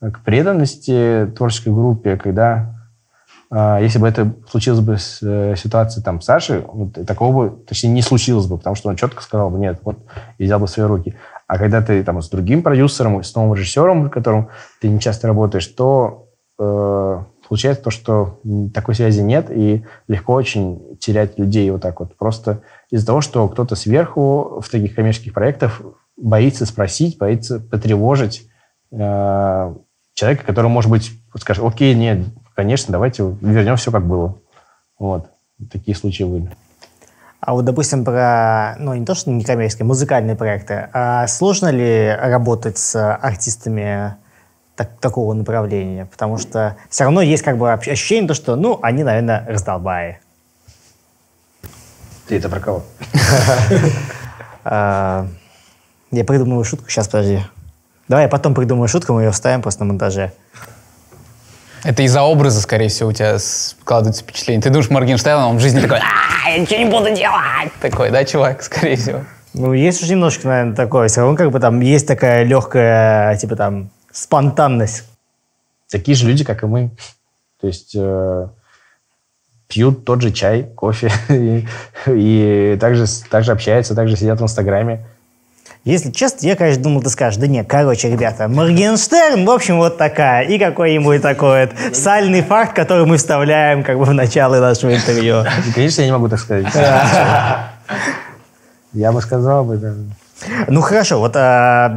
к 0.00 0.24
преданности 0.24 1.30
творческой 1.36 1.74
группе, 1.74 2.16
когда, 2.16 2.73
если 3.80 3.98
бы 3.98 4.08
это 4.08 4.34
случилось 4.50 4.80
бы 4.80 4.98
с 4.98 5.20
э, 5.22 5.54
ситуацией 5.56 6.02
там 6.02 6.20
Саши, 6.20 6.64
вот, 6.66 6.94
такого 7.06 7.48
бы, 7.48 7.64
точнее, 7.64 7.90
не 7.90 8.02
случилось 8.02 8.46
бы, 8.46 8.58
потому 8.58 8.74
что 8.74 8.88
он 8.88 8.96
четко 8.96 9.22
сказал 9.22 9.50
бы, 9.50 9.58
нет, 9.58 9.78
вот, 9.84 9.98
и 10.38 10.44
взял 10.44 10.58
бы 10.58 10.66
свои 10.66 10.86
руки. 10.86 11.14
А 11.46 11.58
когда 11.58 11.80
ты 11.82 12.02
там 12.02 12.20
с 12.20 12.28
другим 12.28 12.62
продюсером, 12.62 13.22
с 13.22 13.34
новым 13.34 13.54
режиссером, 13.54 14.08
с 14.08 14.10
которым 14.10 14.48
ты 14.80 14.88
не 14.88 14.98
часто 14.98 15.28
работаешь, 15.28 15.66
то 15.68 16.30
э, 16.58 17.18
получается 17.48 17.84
то, 17.84 17.90
что 17.90 18.40
такой 18.72 18.94
связи 18.94 19.20
нет, 19.20 19.50
и 19.50 19.84
легко 20.08 20.32
очень 20.32 20.96
терять 20.98 21.38
людей 21.38 21.70
вот 21.70 21.82
так 21.82 22.00
вот. 22.00 22.16
Просто 22.16 22.62
из-за 22.90 23.06
того, 23.06 23.20
что 23.20 23.46
кто-то 23.48 23.76
сверху 23.76 24.60
в 24.60 24.68
таких 24.68 24.94
коммерческих 24.94 25.32
проектах 25.32 25.80
боится 26.16 26.66
спросить, 26.66 27.18
боится 27.18 27.60
потревожить 27.60 28.48
э, 28.90 29.74
человека, 30.14 30.44
который, 30.44 30.68
может 30.68 30.90
быть, 30.90 31.12
скажет, 31.36 31.62
окей, 31.64 31.94
нет, 31.94 32.26
конечно, 32.54 32.92
давайте 32.92 33.24
вернем 33.40 33.76
все, 33.76 33.90
как 33.90 34.06
было. 34.06 34.38
Вот. 34.98 35.30
Такие 35.70 35.96
случаи 35.96 36.24
были. 36.24 36.50
А 37.40 37.52
вот, 37.52 37.66
допустим, 37.66 38.04
про, 38.04 38.74
ну, 38.78 38.94
не 38.94 39.04
то, 39.04 39.14
что 39.14 39.30
не 39.30 39.44
коммерческие, 39.44 39.84
музыкальные 39.84 40.34
проекты. 40.34 40.88
А 40.94 41.26
сложно 41.26 41.68
ли 41.68 42.08
работать 42.08 42.78
с 42.78 43.14
артистами 43.16 44.16
так, 44.76 44.98
такого 44.98 45.34
направления? 45.34 46.06
Потому 46.06 46.38
что 46.38 46.76
все 46.88 47.04
равно 47.04 47.20
есть 47.20 47.42
как 47.42 47.58
бы 47.58 47.70
ощущение, 47.70 48.28
то, 48.28 48.34
что, 48.34 48.56
ну, 48.56 48.78
они, 48.82 49.04
наверное, 49.04 49.44
раздолбаи. 49.46 50.20
Ты 52.26 52.38
это 52.38 52.48
про 52.48 52.60
кого? 52.60 52.82
А, 54.66 55.26
я 56.10 56.24
придумаю 56.24 56.64
шутку, 56.64 56.88
сейчас, 56.88 57.06
подожди. 57.06 57.44
Давай 58.08 58.24
я 58.24 58.28
потом 58.30 58.54
придумаю 58.54 58.88
шутку, 58.88 59.12
мы 59.12 59.24
ее 59.24 59.30
вставим 59.30 59.60
просто 59.60 59.84
на 59.84 59.88
монтаже. 59.88 60.32
Это 61.84 62.02
из-за 62.02 62.22
образа, 62.22 62.62
скорее 62.62 62.88
всего, 62.88 63.10
у 63.10 63.12
тебя 63.12 63.38
складывается 63.38 64.22
впечатление. 64.22 64.62
Ты 64.62 64.70
думаешь, 64.70 64.88
Моргенштерн, 64.88 65.42
он 65.42 65.58
в 65.58 65.60
жизни 65.60 65.80
такой, 65.80 65.98
а, 65.98 66.48
я 66.48 66.58
ничего 66.58 66.78
не 66.78 66.86
буду 66.86 67.14
делать. 67.14 67.70
Такой, 67.80 68.10
да, 68.10 68.24
чувак, 68.24 68.62
скорее 68.62 68.96
всего. 68.96 69.20
Ну, 69.52 69.74
есть 69.74 70.02
уже 70.02 70.12
немножко, 70.12 70.48
наверное, 70.48 70.74
такое. 70.74 71.08
Все 71.08 71.20
равно 71.20 71.36
как 71.36 71.50
бы 71.50 71.60
там 71.60 71.80
есть 71.80 72.08
такая 72.08 72.42
легкая, 72.42 73.36
типа 73.36 73.54
там, 73.54 73.90
спонтанность. 74.10 75.04
Такие 75.90 76.16
же 76.16 76.26
люди, 76.26 76.42
как 76.42 76.62
и 76.62 76.66
мы. 76.66 76.90
То 77.60 77.66
есть 77.66 77.94
э, 77.94 78.48
пьют 79.68 80.06
тот 80.06 80.22
же 80.22 80.32
чай, 80.32 80.64
кофе 80.74 81.12
и, 81.28 81.66
и 82.06 82.78
также, 82.80 83.04
также 83.30 83.52
общаются, 83.52 83.94
также 83.94 84.16
сидят 84.16 84.40
в 84.40 84.42
Инстаграме. 84.42 85.06
Если 85.84 86.10
честно, 86.12 86.46
я, 86.46 86.56
конечно, 86.56 86.82
думал, 86.82 87.02
ты 87.02 87.10
скажешь, 87.10 87.38
да 87.38 87.46
нет, 87.46 87.66
короче, 87.68 88.10
ребята, 88.10 88.48
Моргенштерн, 88.48 89.44
в 89.44 89.50
общем, 89.50 89.76
вот 89.76 89.98
такая. 89.98 90.46
И 90.46 90.58
какой-нибудь 90.58 91.20
такой 91.20 91.66
вот 91.66 91.94
сальный 91.94 92.40
факт, 92.40 92.74
который 92.74 93.04
мы 93.04 93.18
вставляем 93.18 93.84
как 93.84 93.98
бы 93.98 94.06
в 94.06 94.14
начало 94.14 94.60
нашего 94.60 94.94
интервью. 94.94 95.44
Конечно, 95.74 96.00
я 96.00 96.06
не 96.06 96.12
могу 96.12 96.30
так 96.30 96.40
сказать. 96.40 96.72
Я 98.94 99.12
бы 99.12 99.20
сказал 99.20 99.64
бы, 99.64 99.76
да. 99.76 99.92
Ну 100.68 100.80
хорошо, 100.80 101.20
вот 101.20 101.36
а, 101.36 101.96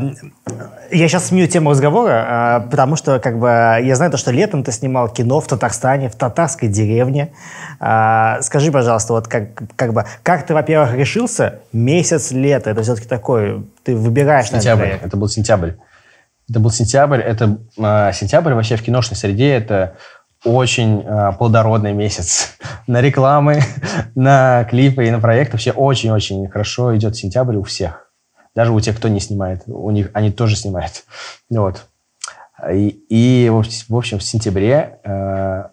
я 0.92 1.08
сейчас 1.08 1.28
сменю 1.28 1.48
тему 1.48 1.72
разговора, 1.72 2.26
а, 2.28 2.60
потому 2.62 2.96
что 2.96 3.20
как 3.20 3.40
бы 3.40 3.48
я 3.48 3.96
знаю 3.96 4.12
то, 4.12 4.18
что 4.18 4.32
летом 4.32 4.64
ты 4.64 4.72
снимал 4.72 5.10
кино 5.10 5.42
в 5.42 5.48
Татарстане, 5.48 6.10
в 6.10 6.16
татарской 6.16 6.70
деревне. 6.70 7.34
А, 7.80 8.42
скажи, 8.42 8.72
пожалуйста, 8.72 9.14
вот 9.14 9.28
как, 9.28 9.50
как 9.76 9.94
бы 9.94 10.06
как 10.24 10.46
ты, 10.46 10.54
во-первых, 10.54 10.94
решился 10.94 11.60
месяц 11.74 12.32
лета? 12.32 12.70
Это 12.70 12.84
все-таки 12.84 13.08
такой, 13.08 13.66
ты 13.84 13.96
выбираешь. 13.96 14.50
Сентябрь. 14.50 14.84
Наверное, 14.84 15.08
это 15.08 15.18
был 15.18 15.28
сентябрь. 15.28 15.72
Это 16.50 16.60
был 16.60 16.72
сентябрь. 16.72 17.22
Это 17.22 17.58
а, 17.80 18.12
сентябрь 18.12 18.54
вообще 18.54 18.76
в 18.76 18.84
киношной 18.84 19.18
среде 19.18 19.54
это 19.54 19.96
очень 20.46 21.02
э, 21.02 21.32
плодородный 21.38 21.94
месяц. 21.94 22.56
на 22.88 23.02
рекламы, 23.02 23.62
на 24.16 24.64
клипы 24.66 25.08
и 25.08 25.12
на 25.12 25.20
проекты 25.20 25.54
вообще 25.54 25.72
очень-очень 25.72 26.48
хорошо 26.48 26.96
идет 26.96 27.16
сентябрь 27.16 27.56
у 27.56 27.64
всех. 27.64 28.07
Даже 28.58 28.74
у 28.74 28.80
тех, 28.80 28.98
кто 28.98 29.08
не 29.08 29.20
снимает, 29.20 29.62
у 29.68 29.92
них 29.92 30.10
они 30.14 30.32
тоже 30.32 30.56
снимают. 30.56 31.04
Вот. 31.52 31.86
И, 32.74 32.88
и 33.08 33.50
в 33.50 33.96
общем, 33.96 34.18
в 34.18 34.24
сентябре 34.24 35.00
э, 35.04 35.66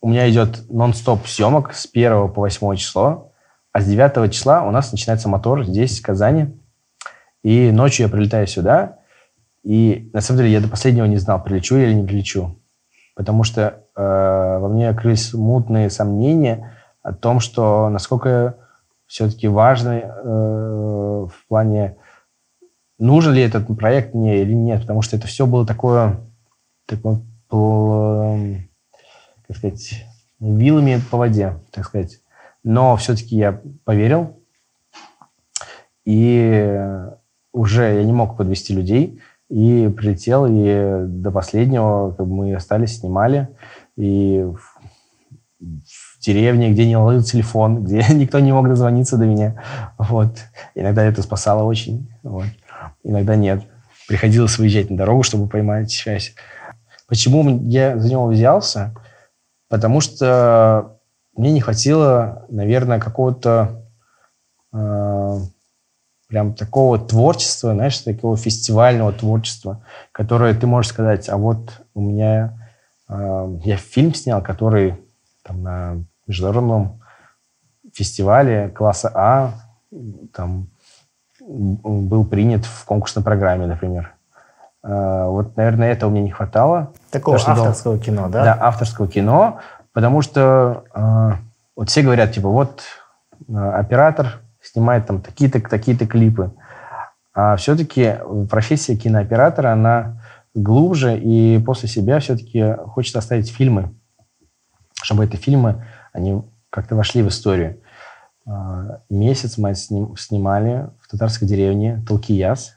у 0.00 0.08
меня 0.08 0.28
идет 0.28 0.68
нон-стоп 0.68 1.28
съемок 1.28 1.72
с 1.72 1.88
1 1.94 2.32
по 2.32 2.40
8 2.40 2.74
число, 2.74 3.30
а 3.72 3.80
с 3.80 3.86
9 3.86 4.32
числа 4.32 4.64
у 4.64 4.72
нас 4.72 4.90
начинается 4.90 5.28
мотор 5.28 5.64
здесь, 5.64 6.00
в 6.00 6.02
Казани. 6.02 6.60
И 7.44 7.70
ночью 7.70 8.06
я 8.06 8.12
прилетаю 8.12 8.48
сюда, 8.48 8.98
и 9.62 10.10
на 10.12 10.20
самом 10.20 10.38
деле 10.38 10.50
я 10.50 10.60
до 10.60 10.66
последнего 10.66 11.04
не 11.04 11.18
знал, 11.18 11.40
прилечу 11.44 11.76
я 11.76 11.84
или 11.84 11.94
не 11.94 12.04
прилечу. 12.04 12.60
Потому 13.14 13.44
что 13.44 13.84
э, 13.94 14.58
во 14.58 14.66
мне 14.66 14.88
открылись 14.88 15.32
мутные 15.32 15.90
сомнения 15.90 16.72
о 17.04 17.12
том, 17.12 17.38
что 17.38 17.88
насколько 17.88 18.56
все-таки 19.06 19.46
важно 19.46 19.90
э, 19.90 20.08
в 20.24 21.46
плане 21.46 21.98
нужен 22.98 23.32
ли 23.34 23.42
этот 23.42 23.66
проект 23.76 24.14
мне 24.14 24.42
или 24.42 24.52
нет, 24.52 24.82
потому 24.82 25.02
что 25.02 25.16
это 25.16 25.26
все 25.26 25.46
было 25.46 25.66
такое, 25.66 26.20
такое 26.86 27.22
как 29.46 29.56
сказать, 29.56 30.06
вилами 30.40 31.00
по 31.10 31.18
воде, 31.18 31.58
так 31.70 31.84
сказать. 31.84 32.20
Но 32.64 32.96
все-таки 32.96 33.36
я 33.36 33.60
поверил, 33.84 34.40
и 36.04 36.80
уже 37.52 37.94
я 37.94 38.04
не 38.04 38.12
мог 38.12 38.36
подвести 38.36 38.74
людей, 38.74 39.20
и 39.50 39.92
прилетел, 39.94 40.46
и 40.48 41.06
до 41.06 41.30
последнего 41.30 42.12
как 42.12 42.26
бы, 42.26 42.34
мы 42.34 42.54
остались, 42.54 43.00
снимали, 43.00 43.48
и 43.96 44.42
в, 44.42 44.78
в 45.60 46.20
деревне, 46.20 46.70
где 46.70 46.86
не 46.86 46.96
ловил 46.96 47.22
телефон, 47.22 47.84
где 47.84 48.06
никто 48.14 48.38
не 48.38 48.52
мог 48.52 48.68
дозвониться 48.68 49.18
до 49.18 49.26
меня, 49.26 49.62
вот. 49.98 50.38
Иногда 50.74 51.02
это 51.04 51.20
спасало 51.22 51.64
очень, 51.64 52.08
вот 52.22 52.46
иногда 53.02 53.36
нет. 53.36 53.64
приходилось 54.08 54.58
выезжать 54.58 54.90
на 54.90 54.96
дорогу, 54.96 55.22
чтобы 55.22 55.48
поймать 55.48 55.90
связь. 55.90 56.34
Почему 57.06 57.60
я 57.68 57.98
за 57.98 58.10
него 58.10 58.26
взялся? 58.26 58.94
Потому 59.68 60.00
что 60.00 60.98
мне 61.36 61.52
не 61.52 61.60
хватило, 61.60 62.44
наверное, 62.48 63.00
какого-то 63.00 63.86
э, 64.72 65.38
прям 66.28 66.54
такого 66.54 66.98
творчества, 66.98 67.74
знаешь, 67.74 67.98
такого 67.98 68.36
фестивального 68.36 69.12
творчества, 69.12 69.84
которое 70.12 70.54
ты 70.54 70.66
можешь 70.66 70.90
сказать, 70.90 71.28
а 71.28 71.36
вот 71.36 71.82
у 71.94 72.00
меня 72.00 72.70
э, 73.08 73.58
я 73.64 73.76
фильм 73.76 74.14
снял, 74.14 74.42
который 74.42 74.96
там 75.42 75.62
на 75.62 76.04
международном 76.26 77.02
фестивале 77.92 78.68
класса 78.70 79.10
А 79.14 79.54
там 80.32 80.68
был 81.48 82.24
принят 82.24 82.64
в 82.64 82.84
конкурсной 82.84 83.24
программе, 83.24 83.66
например. 83.66 84.14
Э, 84.84 85.26
вот, 85.28 85.56
наверное, 85.56 85.92
этого 85.92 86.10
мне 86.10 86.22
не 86.22 86.30
хватало. 86.30 86.92
Такого 87.10 87.36
Потому 87.36 87.62
авторского 87.62 87.98
кино, 87.98 88.28
да? 88.28 88.44
Да, 88.44 88.58
авторского 88.60 89.08
кино, 89.08 89.60
потому 89.92 90.22
что 90.22 90.84
э, 90.94 91.32
вот 91.76 91.90
все 91.90 92.02
говорят, 92.02 92.32
типа, 92.32 92.48
вот 92.48 92.82
э, 93.48 93.52
оператор 93.54 94.40
снимает 94.60 95.06
там 95.06 95.20
такие-то 95.20 95.60
такие-то 95.60 96.06
клипы. 96.06 96.52
А 97.34 97.56
все-таки 97.56 98.18
профессия 98.50 98.96
кинооператора, 98.96 99.72
она 99.72 100.20
глубже, 100.54 101.16
и 101.18 101.58
после 101.64 101.88
себя 101.88 102.20
все-таки 102.20 102.74
хочет 102.86 103.16
оставить 103.16 103.50
фильмы, 103.50 103.94
чтобы 105.02 105.24
эти 105.24 105.36
фильмы, 105.36 105.86
они 106.12 106.42
как-то 106.68 106.94
вошли 106.94 107.22
в 107.22 107.28
историю. 107.28 107.80
Э, 108.46 108.98
месяц 109.10 109.58
мы 109.58 109.74
сним, 109.74 110.16
снимали 110.16 110.90
в 111.00 111.08
татарской 111.08 111.48
деревне 111.48 112.02
Талкияс, 112.06 112.72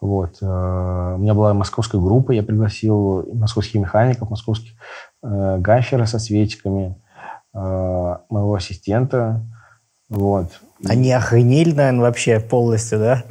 вот. 0.00 0.38
Э, 0.40 1.14
у 1.16 1.18
меня 1.18 1.34
была 1.34 1.54
московская 1.54 2.00
группа, 2.00 2.32
я 2.32 2.42
пригласил 2.42 3.28
московских 3.34 3.80
механиков, 3.80 4.30
московских 4.30 4.72
э, 5.22 5.58
гафера 5.58 6.04
со 6.06 6.18
свечками, 6.18 6.96
э, 7.54 7.58
моего 7.58 8.54
ассистента. 8.54 9.44
Вот. 10.08 10.52
Они 10.86 11.12
охренели, 11.12 11.72
наверное, 11.72 12.02
вообще 12.02 12.38
полностью, 12.38 12.98
да? 13.00 13.24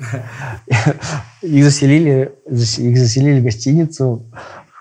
Их 1.42 1.64
заселили, 1.64 2.36
их 2.50 2.98
заселили 2.98 3.40
в 3.40 3.44
гостиницу, 3.44 4.26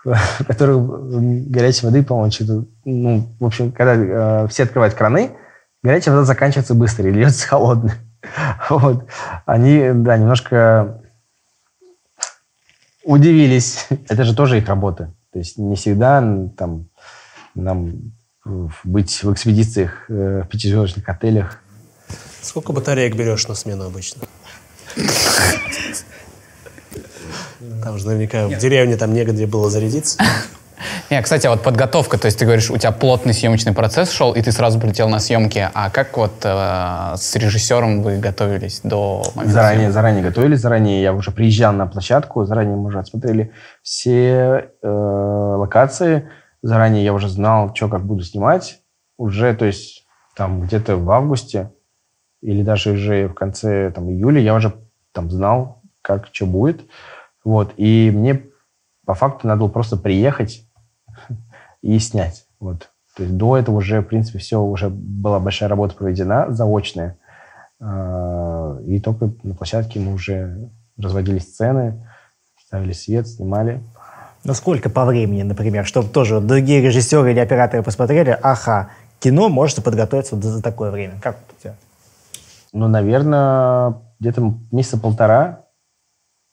в 0.04 0.44
которой 0.46 1.46
горячей 1.46 1.86
воды, 1.86 2.02
по-моему, 2.02 2.32
что-то... 2.32 2.64
Ну, 2.84 3.28
в 3.38 3.44
общем, 3.44 3.70
когда 3.70 3.94
э, 3.94 4.48
все 4.48 4.64
открывают 4.64 4.94
краны, 4.94 5.30
горячая 5.86 6.14
вода 6.14 6.26
заканчивается 6.26 6.74
быстро 6.74 7.08
и 7.08 7.12
льется 7.12 7.46
холодной. 7.46 7.92
Вот. 8.70 9.06
Они, 9.44 9.90
да, 9.94 10.16
немножко 10.16 11.00
удивились. 13.04 13.86
Это 14.08 14.24
же 14.24 14.34
тоже 14.34 14.58
их 14.58 14.68
работа. 14.68 15.14
То 15.32 15.38
есть 15.38 15.58
не 15.58 15.76
всегда 15.76 16.20
там 16.56 16.88
нам 17.54 18.12
быть 18.84 19.22
в 19.22 19.32
экспедициях 19.32 20.06
э, 20.08 20.42
в 20.44 20.48
пятизвездочных 20.48 21.08
отелях. 21.08 21.60
Сколько 22.42 22.72
батареек 22.72 23.14
берешь 23.16 23.46
на 23.48 23.54
смену 23.54 23.84
обычно? 23.84 24.22
Там 27.82 27.98
же 27.98 28.06
наверняка 28.06 28.48
в 28.48 28.58
деревне 28.58 28.96
там 28.96 29.12
негде 29.12 29.46
было 29.46 29.70
зарядиться. 29.70 30.18
Не, 31.10 31.22
кстати, 31.22 31.46
а 31.46 31.50
вот 31.50 31.62
подготовка, 31.62 32.18
то 32.18 32.26
есть 32.26 32.38
ты 32.38 32.44
говоришь, 32.44 32.70
у 32.70 32.76
тебя 32.76 32.92
плотный 32.92 33.32
съемочный 33.32 33.72
процесс 33.72 34.10
шел, 34.10 34.32
и 34.32 34.42
ты 34.42 34.52
сразу 34.52 34.78
прилетел 34.78 35.08
на 35.08 35.20
съемки. 35.20 35.68
А 35.72 35.90
как 35.90 36.16
вот 36.16 36.44
э, 36.44 37.14
с 37.16 37.34
режиссером 37.36 38.02
вы 38.02 38.18
готовились 38.18 38.80
до 38.82 39.24
момента 39.34 39.54
Заранее, 39.54 39.78
съемок? 39.78 39.94
заранее 39.94 40.22
готовились, 40.22 40.60
заранее 40.60 41.02
я 41.02 41.12
уже 41.12 41.30
приезжал 41.30 41.72
на 41.72 41.86
площадку, 41.86 42.44
заранее 42.44 42.76
мы 42.76 42.86
уже 42.86 42.98
отсмотрели 42.98 43.52
все 43.82 44.70
э, 44.82 44.88
локации, 44.88 46.28
заранее 46.62 47.04
я 47.04 47.12
уже 47.14 47.28
знал, 47.28 47.74
что 47.74 47.88
как 47.88 48.04
буду 48.04 48.22
снимать. 48.22 48.80
Уже, 49.18 49.54
то 49.54 49.64
есть, 49.64 50.06
там 50.34 50.62
где-то 50.62 50.96
в 50.96 51.10
августе 51.10 51.70
или 52.42 52.62
даже 52.62 52.92
уже 52.92 53.28
в 53.28 53.34
конце 53.34 53.90
там, 53.90 54.10
июля 54.10 54.40
я 54.40 54.54
уже 54.54 54.74
там 55.12 55.30
знал, 55.30 55.82
как 56.02 56.28
что 56.32 56.46
будет. 56.46 56.82
Вот. 57.44 57.72
И 57.76 58.10
мне 58.14 58.42
по 59.06 59.14
факту 59.14 59.46
надо 59.46 59.60
было 59.60 59.68
просто 59.68 59.96
приехать 59.96 60.65
и 61.86 61.98
снять. 61.98 62.46
Вот. 62.58 62.90
То 63.16 63.22
есть 63.22 63.36
до 63.36 63.56
этого 63.56 63.76
уже, 63.76 64.00
в 64.00 64.04
принципе, 64.04 64.38
все, 64.38 64.60
уже 64.60 64.90
была 64.90 65.38
большая 65.38 65.68
работа 65.68 65.94
проведена, 65.94 66.46
заочная. 66.52 67.16
А, 67.80 68.78
И 68.84 69.00
только 69.00 69.30
на 69.42 69.54
площадке 69.54 70.00
мы 70.00 70.12
уже 70.14 70.70
разводили 70.98 71.38
сцены, 71.38 72.06
ставили 72.66 72.92
свет, 72.92 73.28
снимали. 73.28 73.82
Ну, 74.44 74.54
сколько 74.54 74.90
по 74.90 75.04
времени, 75.04 75.42
например, 75.42 75.86
чтобы 75.86 76.08
тоже 76.08 76.40
другие 76.40 76.82
режиссеры 76.82 77.32
или 77.32 77.40
операторы 77.40 77.82
посмотрели, 77.82 78.38
ага, 78.42 78.90
кино 79.20 79.48
может 79.48 79.82
подготовиться 79.82 80.36
за 80.40 80.62
такое 80.62 80.90
время. 80.90 81.14
Как 81.22 81.36
у 81.36 81.62
тебя? 81.62 81.74
Ну, 82.72 82.88
наверное, 82.88 83.94
где-то 84.20 84.54
месяца 84.72 84.98
полтора 84.98 85.64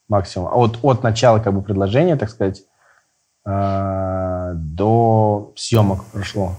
максимум. 0.08 0.48
А 0.48 0.56
вот 0.56 0.80
от 0.82 1.04
начала 1.04 1.40
как 1.40 1.54
бы 1.54 1.62
предложения, 1.62 2.16
так 2.16 2.30
сказать, 2.30 2.64
а, 3.46 4.33
до 4.54 5.54
съемок 5.56 6.04
прошло. 6.06 6.54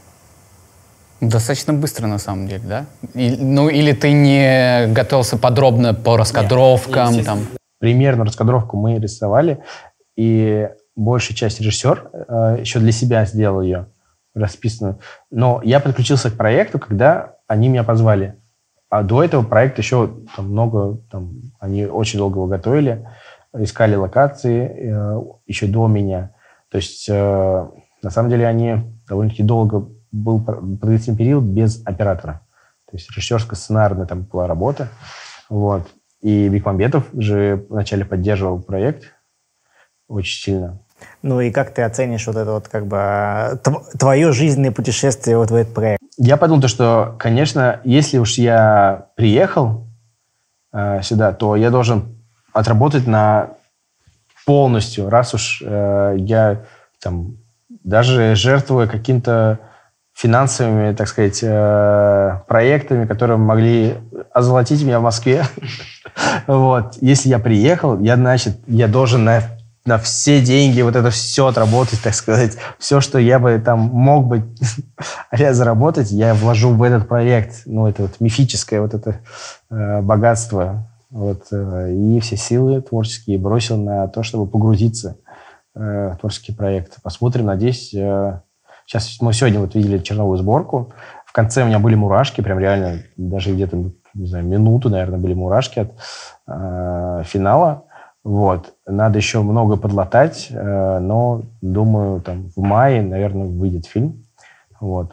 Достаточно 1.21 1.73
быстро, 1.73 2.07
на 2.07 2.19
самом 2.19 2.49
деле, 2.49 2.63
да? 2.67 2.87
И- 3.15 3.37
ну, 3.37 3.69
или 3.69 3.93
ты 3.93 4.13
не 4.13 4.87
готовился 4.93 5.39
подробно 5.39 5.95
по 5.95 6.17
раскадровкам, 6.17 7.25
там? 7.25 7.47
Примерно 7.79 8.25
раскадровку 8.25 8.77
мы 8.77 8.99
рисовали, 8.99 9.59
и 10.17 10.69
большая 10.97 11.37
часть 11.37 11.61
режиссер 11.61 12.11
э, 12.29 12.57
еще 12.61 12.79
для 12.79 12.93
себя 12.93 13.25
сделал 13.25 13.63
ее 13.63 13.87
расписанную. 14.35 14.99
Но 15.31 15.61
я 15.65 15.81
подключился 15.81 16.31
к 16.31 16.37
проекту, 16.37 16.79
когда 16.79 17.37
они 17.47 17.69
меня 17.69 17.85
позвали. 17.85 18.35
А 18.91 19.03
до 19.03 19.23
этого 19.23 19.43
проект 19.43 19.79
еще 19.79 20.11
там, 20.37 20.51
много, 20.51 20.99
там, 21.11 21.33
они 21.59 21.87
очень 21.87 22.19
долго 22.19 22.37
его 22.37 22.47
готовили, 22.47 23.09
искали 23.57 23.95
локации 23.97 24.67
э, 24.67 25.21
еще 25.47 25.67
до 25.67 25.87
меня. 25.89 26.31
То 26.71 26.79
есть, 26.79 27.07
э, 27.09 27.67
на 28.05 28.11
самом 28.11 28.31
деле, 28.31 28.47
они 28.47 28.77
довольно-таки 29.09 29.43
долго 29.43 29.89
был 30.13 30.45
пр- 30.45 30.61
продолжительный 30.61 31.17
период 31.17 31.45
без 31.45 31.85
оператора. 31.85 32.43
То 32.91 32.97
есть 32.97 33.11
режиссерско-сценарная 33.17 34.07
там 34.07 34.23
была 34.23 34.47
работа. 34.47 34.89
Вот. 35.49 35.89
И 36.21 36.49
Бекмамбетов 36.49 37.07
же 37.13 37.67
вначале 37.69 38.05
поддерживал 38.05 38.61
проект 38.61 39.15
очень 40.07 40.41
сильно. 40.41 40.81
Ну 41.23 41.41
и 41.41 41.51
как 41.51 41.75
ты 41.75 41.83
оценишь 41.83 42.27
вот 42.27 42.37
это 42.37 42.53
вот 42.53 42.69
как 42.69 42.87
бы 42.87 42.97
а, 42.99 43.57
тв- 43.57 43.99
твое 43.99 44.33
жизненное 44.33 44.71
путешествие 44.71 45.37
вот 45.37 45.51
в 45.51 45.55
этот 45.55 45.75
проект? 45.75 46.03
Я 46.17 46.37
подумал, 46.37 46.63
то, 46.63 46.69
что, 46.69 47.17
конечно, 47.19 47.81
если 47.85 48.19
уж 48.19 48.35
я 48.39 49.09
приехал 49.17 49.87
э, 50.73 51.03
сюда, 51.03 51.33
то 51.33 51.57
я 51.57 51.71
должен 51.71 52.23
отработать 52.53 53.07
на 53.07 53.51
полностью, 54.47 55.09
раз 55.09 55.35
уж 55.35 55.63
э, 55.65 56.15
я 56.19 56.65
там 57.03 57.39
даже 57.85 58.35
жертвуя 58.35 58.87
каким-то 58.87 59.61
финансовыми, 60.15 60.95
так 60.95 61.09
сказать, 61.09 61.41
э, 61.43 62.41
проектами, 62.49 63.05
которые 63.05 63.37
могли 63.37 63.95
озолотить 64.33 64.83
меня 64.83 65.01
в 65.01 65.03
Москве. 65.03 65.45
Вот. 66.47 66.97
Если 67.01 67.29
я 67.29 67.41
приехал, 67.41 67.99
я, 67.99 68.15
значит, 68.15 68.59
я 68.69 68.87
должен 68.87 69.25
на, 69.25 69.43
на 69.85 69.99
все 69.99 70.41
деньги 70.41 70.81
вот 70.81 70.95
это 70.95 71.11
все 71.11 71.47
отработать, 71.47 72.01
так 72.03 72.15
сказать. 72.15 72.57
Все, 72.79 73.01
что 73.01 73.19
я 73.19 73.41
бы 73.41 73.61
там 73.65 73.81
мог 73.81 74.27
бы 74.27 74.45
заработать, 75.33 76.13
я 76.13 76.35
вложу 76.35 76.73
в 76.73 76.83
этот 76.85 77.09
проект. 77.09 77.63
Ну, 77.67 77.89
это 77.89 78.03
вот 78.03 78.21
мифическое 78.21 78.81
вот 78.81 78.95
это 78.95 79.21
э, 79.71 80.03
богатство. 80.03 80.87
Вот, 81.11 81.47
э, 81.51 81.93
и 81.93 82.21
все 82.21 82.37
силы 82.37 82.81
творческие 82.81 83.39
бросил 83.39 83.77
на 83.77 84.07
то, 84.07 84.23
чтобы 84.23 84.47
погрузиться 84.47 85.17
э, 85.75 86.11
в 86.15 86.17
творческий 86.19 86.53
проект. 86.53 87.03
Посмотрим, 87.03 87.47
надеюсь. 87.47 87.93
э, 87.95 88.41
сейчас 88.87 89.17
мы 89.21 89.33
сегодня 89.33 89.61
вот 89.61 89.75
видели 89.75 89.99
черновую 89.99 90.39
сборку. 90.39 90.93
В 91.27 91.33
конце 91.33 91.63
у 91.63 91.67
меня 91.67 91.79
были 91.79 91.95
мурашки, 91.95 92.41
прям 92.41 92.59
реально, 92.59 93.03
даже 93.17 93.53
где-то, 93.53 93.77
не 94.15 94.27
знаю, 94.27 94.45
минуту, 94.45 94.89
наверное, 94.91 95.19
были 95.19 95.35
мурашки 95.35 95.81
от 95.81 95.93
э, 96.47 97.23
финала. 97.25 97.85
Вот. 98.23 98.73
Надо 98.87 99.19
еще 99.19 99.43
много 99.43 99.77
подлатать, 99.77 100.47
э, 100.51 100.99
но, 101.01 101.43
думаю, 101.61 102.21
там 102.21 102.49
в 102.57 102.61
мае, 102.61 103.03
наверное, 103.03 103.47
выйдет 103.47 103.87
фильм. 103.87 104.25
Вот. 104.81 105.13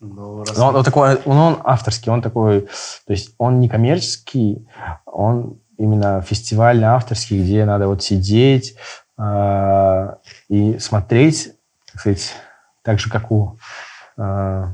Ну, 0.00 0.40
раз- 0.40 0.58
Но 0.58 0.68
он, 0.68 0.76
он 0.76 0.84
такой, 0.84 1.14
он, 1.24 1.36
он 1.38 1.56
авторский, 1.62 2.10
он 2.10 2.22
такой, 2.22 2.62
то 2.62 3.12
есть 3.12 3.34
он 3.38 3.60
не 3.60 3.68
коммерческий, 3.68 4.66
он 5.06 5.58
именно 5.78 6.20
фестивальный 6.22 6.88
авторский, 6.88 7.40
где 7.40 7.64
надо 7.64 7.86
вот 7.86 8.02
сидеть 8.02 8.76
и 9.18 10.78
смотреть, 10.78 11.54
так 11.86 12.00
сказать, 12.00 12.34
так 12.82 12.98
же, 12.98 13.10
как 13.10 13.30
у 13.30 13.58
э, 14.16 14.66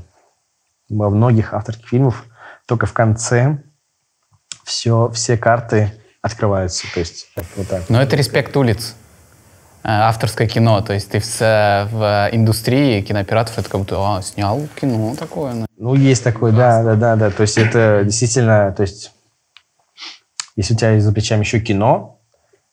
во 0.89 1.09
многих 1.09 1.53
авторских 1.53 1.87
фильмов, 1.87 2.25
только 2.65 2.85
в 2.85 2.93
конце 2.93 3.63
все, 4.63 5.09
все 5.11 5.37
карты 5.37 5.93
открываются. 6.21 6.87
То 6.93 6.99
есть 6.99 7.27
вот 7.55 7.67
так. 7.67 7.89
Но 7.89 8.01
это 8.01 8.15
респект 8.15 8.55
улиц. 8.57 8.95
Э, 9.83 9.87
Авторское 9.89 10.47
кино. 10.47 10.81
То 10.81 10.93
есть 10.93 11.09
ты 11.09 11.19
в, 11.19 11.39
в 11.39 12.29
индустрии 12.31 13.01
кинооператоров 13.01 13.59
это 13.59 13.69
как 13.69 13.81
будто, 13.81 13.97
а, 13.99 14.21
снял 14.21 14.67
кино 14.79 15.15
такое. 15.17 15.53
ну». 15.53 15.65
Ну, 15.77 15.95
есть 15.95 16.23
такой, 16.23 16.51
да, 16.51 16.83
да, 16.83 16.95
да, 16.95 17.15
да. 17.15 17.31
То 17.31 17.43
есть 17.43 17.57
это 17.57 18.01
действительно, 18.03 18.73
то 18.75 18.81
есть 18.81 19.11
если 20.55 20.73
у 20.73 20.77
тебя 20.77 20.99
за 20.99 21.11
плечами 21.13 21.41
еще 21.41 21.59
кино, 21.59 22.18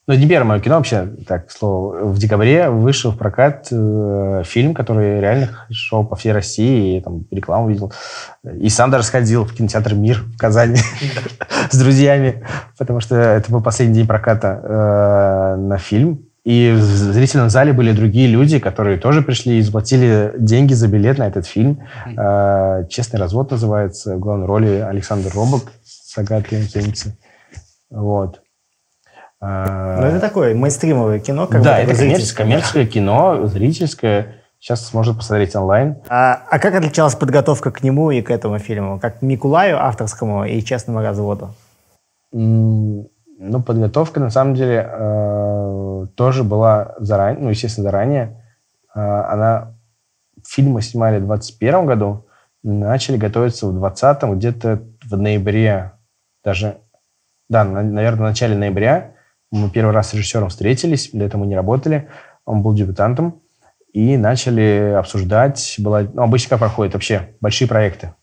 ну, 0.06 0.14
это 0.14 0.22
не 0.22 0.28
первое 0.28 0.46
мое 0.46 0.60
кино 0.60 0.76
вообще, 0.76 1.08
так, 1.26 1.48
к 1.48 1.50
слову. 1.50 2.12
В 2.12 2.18
декабре 2.18 2.70
вышел 2.70 3.10
в 3.10 3.18
прокат 3.18 3.66
э, 3.72 4.42
фильм, 4.44 4.72
который 4.72 5.20
реально 5.20 5.66
шел 5.70 6.04
по 6.04 6.14
всей 6.14 6.30
России, 6.30 6.98
и 6.98 7.00
там 7.00 7.24
рекламу 7.32 7.68
видел. 7.68 7.92
И 8.44 8.68
сам 8.68 8.92
даже 8.92 9.02
сходил 9.02 9.44
в 9.44 9.52
кинотеатр 9.52 9.94
«Мир» 9.94 10.22
в 10.22 10.38
Казани 10.38 10.76
с 11.70 11.76
друзьями, 11.76 12.44
потому 12.78 13.00
что 13.00 13.16
это 13.16 13.50
был 13.50 13.60
последний 13.60 13.96
день 13.96 14.06
проката 14.06 14.60
э, 14.62 15.56
на 15.56 15.78
фильм. 15.78 16.20
И 16.44 16.70
в 16.72 16.80
зрительном 16.80 17.50
зале 17.50 17.72
были 17.72 17.90
другие 17.90 18.28
люди, 18.28 18.60
которые 18.60 18.98
тоже 18.98 19.22
пришли 19.22 19.58
и 19.58 19.62
заплатили 19.62 20.32
деньги 20.38 20.74
за 20.74 20.86
билет 20.86 21.18
на 21.18 21.26
этот 21.26 21.46
фильм. 21.46 21.80
Э, 22.16 22.84
«Честный 22.88 23.18
развод» 23.18 23.50
называется. 23.50 24.14
В 24.14 24.20
главной 24.20 24.46
роли 24.46 24.86
Александр 24.88 25.32
Робок 25.34 25.72
с 25.84 26.16
Агатой. 26.16 26.62
Вот. 27.90 28.40
Ну, 29.40 30.06
это 30.06 30.20
такое 30.20 30.54
мейнстримовое 30.54 31.18
кино, 31.20 31.46
как 31.46 31.62
да, 31.62 31.78
это 31.78 31.94
коммерческое, 31.94 32.46
коммерческое 32.46 32.86
кино, 32.86 33.46
зрительское. 33.46 34.36
Сейчас 34.58 34.92
можно 34.94 35.14
посмотреть 35.14 35.54
онлайн. 35.54 35.96
А, 36.08 36.40
а 36.50 36.58
как 36.58 36.74
отличалась 36.74 37.14
подготовка 37.14 37.70
к 37.70 37.82
нему 37.82 38.10
и 38.10 38.22
к 38.22 38.30
этому 38.30 38.58
фильму? 38.58 38.98
Как 38.98 39.18
к 39.18 39.22
Микулаю 39.22 39.78
авторскому 39.84 40.44
и 40.44 40.62
честному 40.62 41.02
разводу? 41.02 41.54
Ну, 42.32 43.62
подготовка, 43.64 44.18
на 44.18 44.30
самом 44.30 44.54
деле, 44.54 44.88
э, 44.90 46.06
тоже 46.14 46.42
была 46.42 46.94
заранее, 46.98 47.42
ну, 47.44 47.50
естественно, 47.50 47.84
заранее. 47.90 48.42
Э, 48.94 49.00
Она... 49.00 49.74
Фильм 50.48 50.72
мы 50.72 50.82
снимали 50.82 51.18
в 51.18 51.26
21 51.26 51.86
году, 51.86 52.26
начали 52.62 53.16
готовиться 53.16 53.66
в 53.66 53.74
20 53.74 54.22
где-то 54.22 54.80
в 55.04 55.16
ноябре, 55.16 55.92
даже, 56.44 56.78
да, 57.48 57.64
на- 57.64 57.82
наверное, 57.82 58.20
в 58.20 58.28
начале 58.30 58.56
ноября. 58.56 59.12
Мы 59.50 59.70
первый 59.70 59.92
раз 59.92 60.10
с 60.10 60.14
режиссером 60.14 60.48
встретились, 60.48 61.10
до 61.12 61.24
этого 61.24 61.42
мы 61.42 61.46
не 61.46 61.56
работали, 61.56 62.08
он 62.44 62.62
был 62.62 62.74
дебютантом, 62.74 63.40
и 63.92 64.16
начали 64.16 64.94
обсуждать, 64.98 65.76
была, 65.78 66.02
ну, 66.02 66.22
обычно 66.22 66.50
как 66.50 66.58
проходит 66.58 66.94
вообще, 66.94 67.30
большие 67.40 67.66
проекты. 67.66 68.14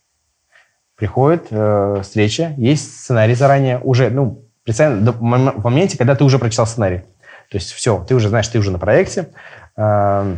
Приходит 0.95 1.47
э, 1.49 2.01
встреча, 2.03 2.53
есть 2.57 2.99
сценарий 2.99 3.33
заранее, 3.33 3.79
уже, 3.79 4.09
ну, 4.09 4.45
мом- 4.67 5.59
в 5.59 5.63
моменте, 5.63 5.97
когда 5.97 6.15
ты 6.15 6.23
уже 6.23 6.37
прочитал 6.37 6.67
сценарий. 6.67 6.99
То 7.49 7.57
есть 7.57 7.71
все, 7.71 8.03
ты 8.07 8.13
уже 8.15 8.29
знаешь, 8.29 8.47
ты 8.47 8.59
уже 8.59 8.71
на 8.71 8.79
проекте, 8.79 9.29
э, 9.75 10.35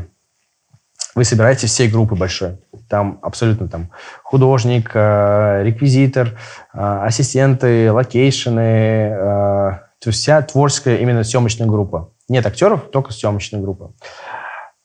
вы 1.15 1.23
собираетесь 1.23 1.69
всей 1.69 1.89
группы 1.89 2.15
большой. 2.15 2.57
Там 2.89 3.19
абсолютно 3.21 3.67
там 3.67 3.89
художник, 4.23 4.91
э, 4.93 5.63
реквизитор, 5.63 6.27
э, 6.27 6.33
ассистенты, 6.73 7.91
локейшены, 7.91 9.09
э, 9.11 9.71
то 10.05 10.09
есть 10.09 10.21
вся 10.21 10.39
творческая 10.43 10.97
именно 10.97 11.23
съемочная 11.23 11.65
группа. 11.65 12.11
Нет 12.29 12.45
актеров, 12.45 12.91
только 12.91 13.11
съемочная 13.11 13.59
группа. 13.59 13.93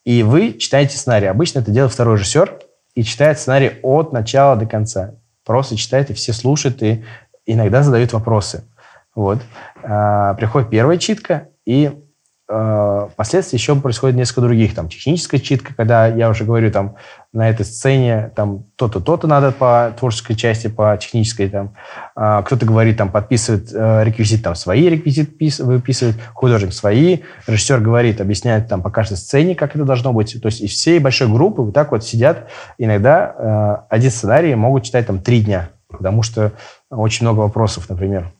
И 0.03 0.23
вы 0.23 0.53
читаете 0.53 0.97
сценарий. 0.97 1.27
Обычно 1.27 1.59
это 1.59 1.69
делает 1.69 1.93
второй 1.93 2.17
режиссер 2.17 2.59
и 2.95 3.03
читает 3.03 3.37
сценарий 3.37 3.73
от 3.83 4.13
начала 4.13 4.55
до 4.55 4.65
конца. 4.65 5.13
Просто 5.45 5.77
читает, 5.77 6.09
и 6.09 6.15
все 6.15 6.33
слушают, 6.33 6.81
и 6.81 7.05
иногда 7.45 7.83
задают 7.83 8.13
вопросы. 8.13 8.63
Вот. 9.13 9.43
А, 9.83 10.33
приходит 10.33 10.71
первая 10.71 10.97
читка, 10.97 11.49
и 11.67 11.91
э, 12.49 13.07
впоследствии 13.13 13.57
еще 13.57 13.75
происходит 13.75 14.15
несколько 14.17 14.41
других. 14.41 14.73
Там 14.73 14.89
техническая 14.89 15.39
читка, 15.39 15.75
когда 15.75 16.07
я 16.07 16.31
уже 16.31 16.45
говорю, 16.45 16.71
там 16.71 16.95
на 17.33 17.49
этой 17.49 17.65
сцене 17.65 18.31
там 18.35 18.65
то-то, 18.75 18.99
то-то 18.99 19.25
надо 19.25 19.51
по 19.51 19.93
творческой 19.97 20.35
части, 20.35 20.67
по 20.67 20.97
технической. 20.97 21.49
Там. 21.49 21.75
А, 22.13 22.41
кто-то 22.43 22.65
говорит, 22.65 22.97
там 22.97 23.09
подписывает 23.09 23.69
э, 23.73 24.03
реквизит, 24.03 24.43
там 24.43 24.53
свои 24.55 24.89
реквизиты 24.89 25.31
пис- 25.31 25.63
выписывает, 25.63 26.17
художник 26.33 26.73
свои, 26.73 27.19
режиссер 27.47 27.79
говорит, 27.79 28.19
объясняет 28.19 28.67
там 28.67 28.81
по 28.81 28.89
каждой 28.89 29.15
сцене, 29.15 29.55
как 29.55 29.75
это 29.75 29.85
должно 29.85 30.11
быть. 30.11 30.41
То 30.41 30.47
есть 30.47 30.59
из 30.59 30.71
всей 30.71 30.99
большой 30.99 31.29
группы 31.29 31.61
вот 31.61 31.73
так 31.73 31.91
вот 31.91 32.03
сидят. 32.03 32.49
Иногда 32.77 33.35
э, 33.37 33.93
один 33.93 34.11
сценарий 34.11 34.53
могут 34.55 34.83
читать 34.83 35.07
там 35.07 35.19
три 35.19 35.41
дня, 35.41 35.69
потому 35.87 36.23
что 36.23 36.51
очень 36.89 37.25
много 37.25 37.39
вопросов, 37.39 37.89
например. 37.89 38.33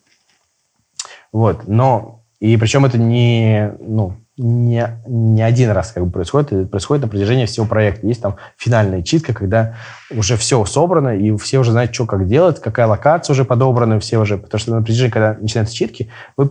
Вот, 1.32 1.66
но 1.66 2.24
и 2.42 2.58
причем 2.58 2.84
это 2.86 2.98
не, 2.98 3.72
ну, 3.80 4.18
не, 4.38 5.02
не 5.08 5.42
один 5.42 5.72
раз 5.72 5.92
как 5.92 6.06
бы 6.06 6.12
происходит, 6.12 6.54
это 6.54 6.68
происходит 6.68 7.04
на 7.04 7.10
протяжении 7.10 7.46
всего 7.46 7.66
проекта. 7.66 8.08
Есть 8.08 8.22
там 8.22 8.38
финальная 8.58 9.04
читка, 9.04 9.34
когда 9.34 9.76
уже 10.10 10.38
все 10.38 10.64
собрано, 10.66 11.18
и 11.18 11.36
все 11.38 11.60
уже 11.60 11.72
знают, 11.72 11.94
что 11.94 12.06
как 12.06 12.28
делать, 12.28 12.60
какая 12.60 12.88
локация 12.88 13.34
уже 13.34 13.46
подобрана, 13.46 14.00
все 14.00 14.18
уже, 14.18 14.38
потому 14.38 14.60
что 14.60 14.76
на 14.76 14.82
протяжении, 14.82 15.12
когда 15.12 15.38
начинаются 15.40 15.76
читки, 15.76 16.10
вы 16.38 16.50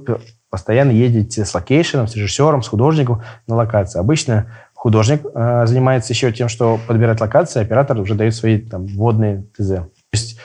постоянно 0.51 0.91
едете 0.91 1.45
с 1.45 1.55
location 1.55 1.92
ом, 1.92 2.07
с 2.09 2.17
режиссером, 2.17 2.63
с 2.63 2.69
художником 2.69 3.23
на 3.47 3.57
локации. 3.57 3.99
Обычно 3.99 4.53
художник 4.75 5.23
э, 5.35 5.67
занимается 5.67 6.13
еще 6.13 6.33
тем, 6.33 6.49
что 6.49 6.79
подбирает 6.87 7.21
локации, 7.21 7.61
а 7.61 7.63
оператор 7.63 7.99
уже 7.99 8.15
дает 8.15 8.35
свои 8.35 8.59
там 8.59 8.87
вводные 8.87 9.47
ТЗ. 9.57 9.69
То 9.69 9.91
есть 10.13 10.39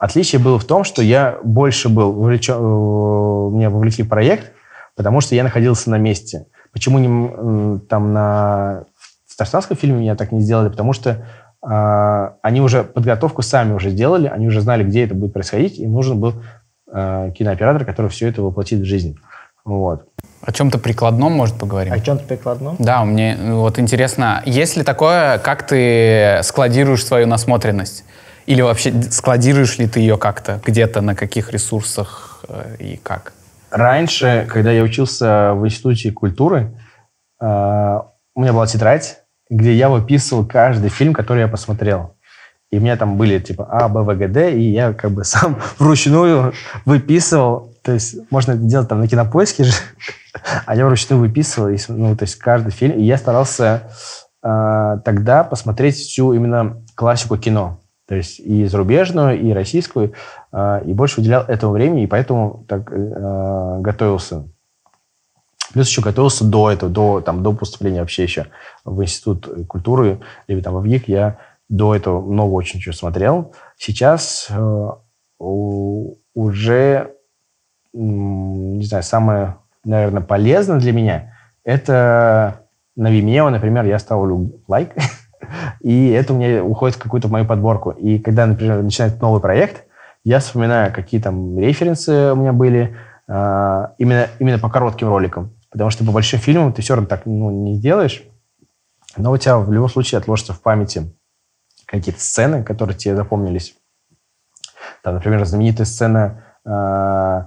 Отличие 0.00 0.40
было 0.40 0.58
в 0.58 0.64
том, 0.64 0.82
что 0.82 1.02
я 1.02 1.38
больше 1.44 1.90
был 1.90 2.12
вовлечен, 2.12 2.54
э, 2.54 3.54
меня 3.54 3.68
вовлекли 3.68 4.02
в 4.02 4.08
проект, 4.08 4.50
потому 4.96 5.20
что 5.20 5.34
я 5.34 5.44
находился 5.44 5.90
на 5.90 5.98
месте. 5.98 6.46
Почему 6.72 6.98
не, 6.98 7.78
там 7.88 8.12
на 8.12 8.84
в 9.26 9.32
Татарстанском 9.32 9.76
фильме 9.76 10.00
меня 10.00 10.16
так 10.16 10.32
не 10.32 10.40
сделали? 10.40 10.68
Потому 10.68 10.92
что 10.92 11.24
а, 11.62 12.34
они 12.42 12.60
уже 12.60 12.84
подготовку 12.84 13.42
сами 13.42 13.74
уже 13.74 13.90
сделали, 13.90 14.28
они 14.28 14.46
уже 14.46 14.60
знали, 14.60 14.82
где 14.82 15.04
это 15.04 15.14
будет 15.14 15.32
происходить, 15.32 15.78
им 15.78 15.92
нужен 15.92 16.18
был 16.18 16.34
а, 16.90 17.30
кинооператор, 17.30 17.84
который 17.84 18.10
все 18.10 18.28
это 18.28 18.42
воплотит 18.42 18.80
в 18.80 18.84
жизнь. 18.84 19.18
Вот. 19.64 20.06
О 20.42 20.52
чем-то 20.52 20.78
прикладном, 20.78 21.32
может, 21.32 21.56
поговорим? 21.58 21.92
О 21.92 22.00
чем-то 22.00 22.24
прикладном? 22.24 22.76
Да, 22.78 23.04
мне 23.04 23.36
ну, 23.38 23.60
вот 23.60 23.78
интересно, 23.78 24.42
есть 24.46 24.76
ли 24.76 24.82
такое, 24.82 25.38
как 25.38 25.66
ты 25.66 26.40
складируешь 26.42 27.04
свою 27.04 27.26
насмотренность? 27.26 28.04
Или 28.46 28.62
вообще 28.62 29.02
складируешь 29.10 29.78
ли 29.78 29.86
ты 29.86 30.00
ее 30.00 30.16
как-то 30.16 30.60
где-то, 30.64 31.02
на 31.02 31.14
каких 31.14 31.52
ресурсах 31.52 32.42
э, 32.48 32.76
и 32.78 32.96
как? 32.96 33.34
Раньше, 33.70 34.46
когда 34.50 34.72
я 34.72 34.82
учился 34.82 35.54
в 35.54 35.64
Институте 35.66 36.12
культуры, 36.12 36.76
э, 37.40 38.00
у 38.34 38.40
меня 38.40 38.52
была 38.52 38.66
тетрадь, 38.66 39.18
где 39.48 39.74
я 39.74 39.88
выписывал 39.88 40.44
каждый 40.46 40.90
фильм, 40.90 41.12
который 41.12 41.40
я 41.40 41.48
посмотрел. 41.48 42.16
И 42.70 42.78
у 42.78 42.80
меня 42.80 42.96
там 42.96 43.16
были 43.16 43.38
типа 43.38 43.66
А, 43.70 43.88
Б, 43.88 44.02
В, 44.02 44.16
Г, 44.16 44.28
Д, 44.28 44.52
и 44.52 44.70
я 44.70 44.92
как 44.92 45.10
бы 45.10 45.24
сам 45.24 45.58
вручную 45.78 46.52
выписывал. 46.84 47.74
То 47.82 47.92
есть 47.92 48.16
можно 48.30 48.54
делать 48.54 48.88
там 48.88 49.00
на 49.00 49.08
кинопоиске 49.08 49.64
же, 49.64 49.72
а 50.66 50.76
я 50.76 50.86
вручную 50.86 51.20
выписывал, 51.20 51.68
и, 51.68 51.78
ну, 51.88 52.14
то 52.16 52.24
есть 52.24 52.36
каждый 52.36 52.70
фильм. 52.70 52.98
И 52.98 53.02
я 53.02 53.16
старался 53.16 53.90
э, 54.42 54.98
тогда 55.04 55.44
посмотреть 55.44 55.96
всю 55.96 56.32
именно 56.32 56.82
классику 56.94 57.36
кино. 57.36 57.79
То 58.10 58.16
есть 58.16 58.40
и 58.40 58.64
зарубежную, 58.66 59.40
и 59.40 59.52
российскую. 59.52 60.14
э, 60.50 60.82
и 60.84 60.92
больше 60.92 61.20
уделял 61.20 61.44
этому 61.44 61.72
времени, 61.72 62.02
и 62.02 62.06
поэтому 62.08 62.64
так 62.66 62.90
э, 62.90 63.78
готовился. 63.78 64.48
Плюс 65.72 65.88
еще 65.88 66.02
готовился 66.02 66.44
до 66.44 66.72
этого, 66.72 66.90
до, 66.90 67.20
там, 67.20 67.44
до 67.44 67.52
поступления 67.52 68.00
вообще 68.00 68.24
еще 68.24 68.46
в 68.84 69.00
Институт 69.00 69.48
культуры 69.68 70.18
или 70.48 70.60
там 70.60 70.74
в 70.74 70.80
ВГИК. 70.80 71.06
Я 71.06 71.38
до 71.68 71.94
этого 71.94 72.20
много 72.20 72.54
очень 72.54 72.80
чего 72.80 72.92
смотрел. 72.92 73.54
Сейчас 73.78 74.48
э, 74.50 74.88
уже, 75.38 77.14
не 77.92 78.84
знаю, 78.84 79.04
самое, 79.04 79.58
наверное, 79.84 80.22
полезное 80.22 80.80
для 80.80 80.92
меня 80.92 81.32
это 81.62 82.66
на 82.96 83.08
Vimeo, 83.08 83.48
например, 83.50 83.84
я 83.84 84.00
ставлю 84.00 84.60
лайк, 84.66 84.90
и 85.80 86.10
это 86.10 86.32
у 86.32 86.36
меня 86.36 86.62
уходит 86.64 86.96
в 86.96 87.02
какую-то 87.02 87.28
мою 87.28 87.46
подборку. 87.46 87.90
И 87.90 88.18
когда, 88.18 88.46
например, 88.46 88.82
начинает 88.82 89.20
новый 89.20 89.40
проект, 89.40 89.84
я 90.24 90.38
вспоминаю, 90.40 90.92
какие 90.92 91.20
там 91.20 91.58
референсы 91.58 92.32
у 92.32 92.36
меня 92.36 92.52
были, 92.52 92.96
а, 93.28 93.94
именно, 93.98 94.28
именно 94.38 94.58
по 94.58 94.68
коротким 94.68 95.08
роликам. 95.08 95.54
Потому 95.70 95.90
что 95.90 96.04
по 96.04 96.12
большим 96.12 96.40
фильмам 96.40 96.72
ты 96.72 96.82
все 96.82 96.94
равно 96.94 97.08
так 97.08 97.26
ну, 97.26 97.50
не 97.50 97.74
сделаешь. 97.76 98.22
Но 99.16 99.32
у 99.32 99.36
тебя 99.36 99.58
в 99.58 99.72
любом 99.72 99.88
случае 99.88 100.18
отложатся 100.18 100.52
в 100.52 100.60
памяти 100.60 101.12
какие-то 101.86 102.20
сцены, 102.20 102.62
которые 102.62 102.96
тебе 102.96 103.16
запомнились. 103.16 103.74
Там, 105.02 105.14
например, 105.14 105.44
знаменитая 105.44 105.86
сцена 105.86 106.44
э, 106.64 107.46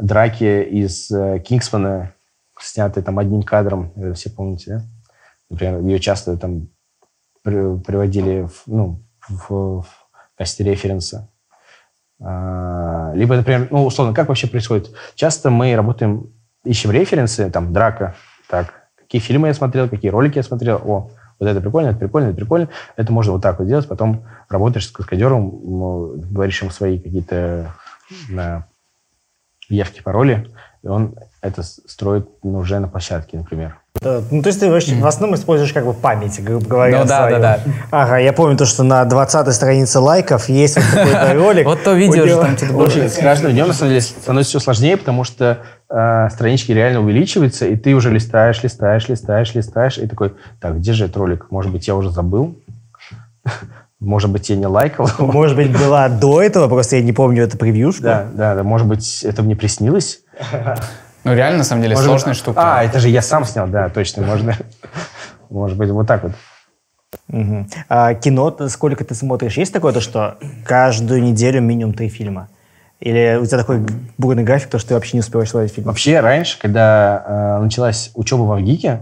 драки 0.00 0.62
из 0.62 1.10
э, 1.10 1.40
Кингсмана, 1.40 2.14
снятая 2.58 3.04
там 3.04 3.18
одним 3.18 3.42
кадром, 3.42 3.92
наверное, 3.94 4.14
все 4.14 4.30
помните, 4.30 4.70
да? 4.70 4.82
Например, 5.50 5.80
ее 5.80 5.98
часто 5.98 6.38
там 6.38 6.68
приводили 7.42 8.42
в, 8.46 8.62
ну, 8.66 9.02
в, 9.28 9.82
в 9.82 9.86
качестве 10.36 10.66
референса. 10.66 11.30
А, 12.20 13.12
Либо, 13.14 13.36
например, 13.36 13.68
ну, 13.70 13.84
условно, 13.84 14.14
как 14.14 14.28
вообще 14.28 14.46
происходит? 14.46 14.90
Часто 15.14 15.50
мы 15.50 15.74
работаем, 15.74 16.32
ищем 16.64 16.90
референсы, 16.90 17.50
там, 17.50 17.72
драка, 17.72 18.14
так, 18.48 18.72
какие 18.96 19.20
фильмы 19.20 19.48
я 19.48 19.54
смотрел, 19.54 19.88
какие 19.88 20.10
ролики 20.10 20.38
я 20.38 20.42
смотрел, 20.42 20.80
о, 20.84 21.10
вот 21.38 21.48
это 21.48 21.60
прикольно, 21.60 21.88
это 21.88 21.98
прикольно, 21.98 22.28
это 22.28 22.36
прикольно. 22.36 22.68
Это 22.96 23.12
можно 23.12 23.32
вот 23.32 23.42
так 23.42 23.58
вот 23.58 23.66
делать, 23.66 23.88
потом 23.88 24.24
работаешь 24.48 24.86
с 24.86 24.92
каскадером, 24.92 26.20
говоришь 26.30 26.62
ему 26.62 26.70
свои 26.70 27.00
какие-то 27.00 27.74
явки, 29.68 30.02
пароли, 30.02 30.48
и 30.82 30.86
он 30.86 31.16
это 31.40 31.62
строит 31.62 32.28
ну, 32.44 32.58
уже 32.58 32.78
на 32.78 32.88
площадке, 32.88 33.38
например. 33.38 33.81
Да, 34.02 34.20
Ну, 34.30 34.42
то 34.42 34.48
есть 34.48 34.60
ты 34.60 34.70
вообще 34.70 34.94
в 34.94 35.06
основном 35.06 35.38
используешь 35.38 35.72
как 35.72 35.84
бы 35.84 35.92
память, 35.94 36.42
грубо 36.42 36.66
говоря, 36.66 37.00
Ну 37.00 37.04
да, 37.06 37.18
свою. 37.18 37.40
да, 37.40 37.60
Ага, 37.90 38.18
я 38.18 38.32
помню 38.32 38.56
то, 38.56 38.66
что 38.66 38.82
на 38.82 39.04
20 39.04 39.54
странице 39.54 39.98
лайков 40.00 40.48
есть 40.48 40.76
вот 40.76 40.84
какой-то 40.92 41.34
ролик. 41.34 41.66
Вот 41.66 41.82
то 41.82 41.92
видео 41.92 42.26
же 42.26 42.36
там 42.36 42.56
что-то 42.56 42.72
было. 42.72 42.82
Очень 42.84 43.08
с 43.08 43.16
каждым 43.16 43.52
днем, 43.52 43.68
на 43.68 43.74
самом 43.74 43.90
деле, 43.90 44.00
становится 44.00 44.50
все 44.50 44.60
сложнее, 44.60 44.96
потому 44.96 45.24
что 45.24 45.58
э, 45.88 46.28
странички 46.30 46.72
реально 46.72 47.00
увеличиваются, 47.00 47.66
и 47.66 47.76
ты 47.76 47.94
уже 47.94 48.10
листаешь, 48.10 48.62
листаешь, 48.62 49.08
листаешь, 49.08 49.54
листаешь, 49.54 49.98
и 49.98 50.06
такой, 50.06 50.34
так, 50.60 50.78
где 50.78 50.92
же 50.92 51.04
этот 51.04 51.16
ролик? 51.18 51.46
Может 51.50 51.72
быть, 51.72 51.86
я 51.88 51.94
уже 51.94 52.10
забыл? 52.10 52.56
Может 54.00 54.30
быть, 54.30 54.50
я 54.50 54.56
не 54.56 54.66
лайкал? 54.66 55.08
Может 55.18 55.56
быть, 55.56 55.70
была 55.70 56.08
до 56.08 56.42
этого, 56.42 56.66
просто 56.68 56.96
я 56.96 57.02
не 57.02 57.12
помню 57.12 57.44
эту 57.44 57.56
превьюшку. 57.56 58.02
Да, 58.02 58.26
да, 58.32 58.56
да, 58.56 58.62
может 58.64 58.88
быть, 58.88 59.22
это 59.22 59.44
мне 59.44 59.54
приснилось? 59.54 60.22
Ну, 61.24 61.34
реально, 61.34 61.58
на 61.58 61.64
самом 61.64 61.82
деле, 61.82 61.94
Может 61.94 62.06
сложная 62.06 62.30
быть- 62.32 62.38
штука. 62.38 62.60
А, 62.78 62.82
это 62.82 62.98
же 62.98 63.08
я 63.08 63.22
сам 63.22 63.44
снял, 63.44 63.68
да, 63.68 63.88
точно, 63.88 64.22
можно. 64.24 64.56
Может 65.50 65.76
быть, 65.78 65.90
вот 65.90 66.06
так 66.06 66.22
вот. 66.24 66.32
Мгм. 67.28 67.68
А 67.88 68.14
кино, 68.14 68.56
сколько 68.68 69.04
ты 69.04 69.14
смотришь? 69.14 69.56
Есть 69.56 69.72
такое, 69.72 69.92
то, 69.92 70.00
что 70.00 70.38
каждую 70.64 71.22
неделю 71.22 71.60
минимум 71.60 71.94
три 71.94 72.08
фильма? 72.08 72.48
Или 73.00 73.38
у 73.40 73.44
тебя 73.46 73.58
такой 73.58 73.84
бурный 74.16 74.44
график, 74.44 74.70
то, 74.70 74.78
что 74.78 74.88
ты 74.90 74.94
вообще 74.94 75.16
не 75.16 75.20
успеваешь 75.20 75.50
смотреть 75.50 75.74
фильм? 75.74 75.88
Вообще, 75.88 76.20
раньше, 76.20 76.58
когда 76.58 77.24
э, 77.58 77.62
началась 77.62 78.12
учеба 78.14 78.42
в 78.42 78.52
Авгике, 78.52 79.00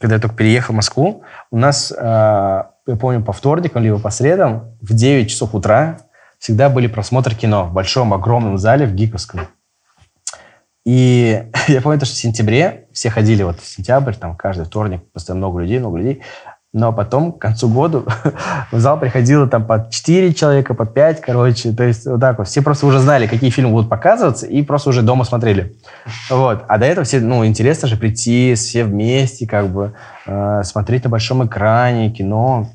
когда 0.00 0.16
я 0.16 0.20
только 0.20 0.36
переехал 0.36 0.74
в 0.74 0.76
Москву, 0.76 1.22
у 1.50 1.56
нас, 1.56 1.90
э, 1.90 2.04
я 2.04 2.96
помню, 3.00 3.22
по 3.22 3.32
вторникам, 3.32 3.82
либо 3.82 3.98
по 3.98 4.10
средам 4.10 4.76
в 4.80 4.92
9 4.94 5.28
часов 5.30 5.54
утра 5.54 5.98
всегда 6.38 6.68
были 6.68 6.86
просмотры 6.86 7.34
кино 7.34 7.64
в 7.64 7.72
большом, 7.72 8.12
огромном 8.14 8.58
зале 8.58 8.86
в 8.86 8.94
Гиковском. 8.94 9.40
И 10.88 11.44
я 11.68 11.82
помню, 11.82 12.00
то, 12.00 12.06
что 12.06 12.14
в 12.14 12.18
сентябре 12.18 12.86
все 12.94 13.10
ходили, 13.10 13.42
вот 13.42 13.60
в 13.60 13.66
сентябрь, 13.66 14.14
там 14.14 14.34
каждый 14.34 14.64
вторник, 14.64 15.02
постоянно 15.12 15.46
много 15.46 15.60
людей, 15.60 15.80
много 15.80 15.98
людей. 15.98 16.22
Но 16.72 16.94
потом, 16.94 17.32
к 17.32 17.38
концу 17.38 17.68
года, 17.68 18.04
в 18.72 18.78
зал 18.78 18.98
приходило 18.98 19.46
там 19.46 19.66
по 19.66 19.86
4 19.90 20.32
человека, 20.32 20.72
по 20.72 20.86
5, 20.86 21.20
короче. 21.20 21.72
То 21.72 21.84
есть 21.84 22.06
вот 22.06 22.20
так 22.20 22.38
вот. 22.38 22.48
Все 22.48 22.62
просто 22.62 22.86
уже 22.86 23.00
знали, 23.00 23.26
какие 23.26 23.50
фильмы 23.50 23.72
будут 23.72 23.90
показываться, 23.90 24.46
и 24.46 24.62
просто 24.62 24.88
уже 24.88 25.02
дома 25.02 25.24
смотрели. 25.24 25.76
Вот. 26.30 26.64
А 26.66 26.78
до 26.78 26.86
этого 26.86 27.04
все, 27.04 27.20
ну, 27.20 27.44
интересно 27.44 27.86
же 27.86 27.98
прийти 27.98 28.54
все 28.54 28.84
вместе, 28.84 29.46
как 29.46 29.68
бы, 29.68 29.92
э, 30.26 30.62
смотреть 30.64 31.04
на 31.04 31.10
большом 31.10 31.46
экране 31.46 32.10
кино. 32.10 32.70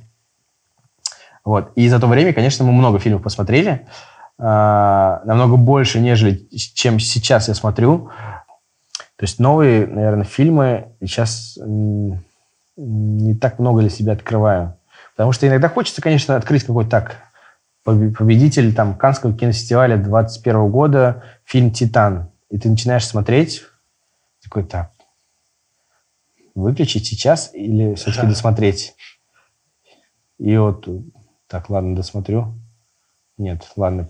Вот. 1.43 1.71
И 1.75 1.89
за 1.89 1.99
то 1.99 2.05
время, 2.05 2.31
конечно, 2.31 2.63
мы 2.63 2.73
много 2.73 2.99
фильмов 2.99 3.23
посмотрели. 3.23 3.71
э, 3.71 4.12
намного 4.37 5.57
больше, 5.57 5.99
нежели 5.99 6.47
чем 6.55 6.99
сейчас 6.99 7.47
я 7.47 7.53
смотрю. 7.53 8.09
То 9.15 9.25
есть 9.25 9.39
новые, 9.39 9.87
наверное, 9.87 10.25
фильмы 10.25 10.89
сейчас 10.99 11.57
не 12.75 13.35
так 13.35 13.59
много 13.59 13.81
для 13.81 13.89
себя 13.89 14.13
открываю. 14.13 14.75
Потому 15.15 15.31
что 15.31 15.47
иногда 15.47 15.69
хочется, 15.69 16.01
конечно, 16.01 16.35
открыть 16.35 16.63
какой-то 16.63 16.89
так 16.89 17.21
побе- 17.85 18.11
победитель 18.11 18.73
там 18.73 18.95
Каннского 18.95 19.33
кинофестиваля 19.33 19.97
21 19.97 20.71
года, 20.71 21.23
фильм 21.45 21.71
«Титан». 21.71 22.31
И 22.49 22.57
ты 22.57 22.69
начинаешь 22.69 23.05
смотреть, 23.05 23.63
такой, 24.41 24.63
так, 24.63 24.91
выключить 26.55 27.05
сейчас 27.05 27.53
или 27.53 27.95
все-таки 27.95 28.27
досмотреть? 28.27 28.95
И 30.39 30.57
вот, 30.57 30.87
так, 31.47 31.69
ладно, 31.69 31.95
досмотрю. 31.95 32.53
Нет, 33.37 33.71
ладно, 33.75 34.09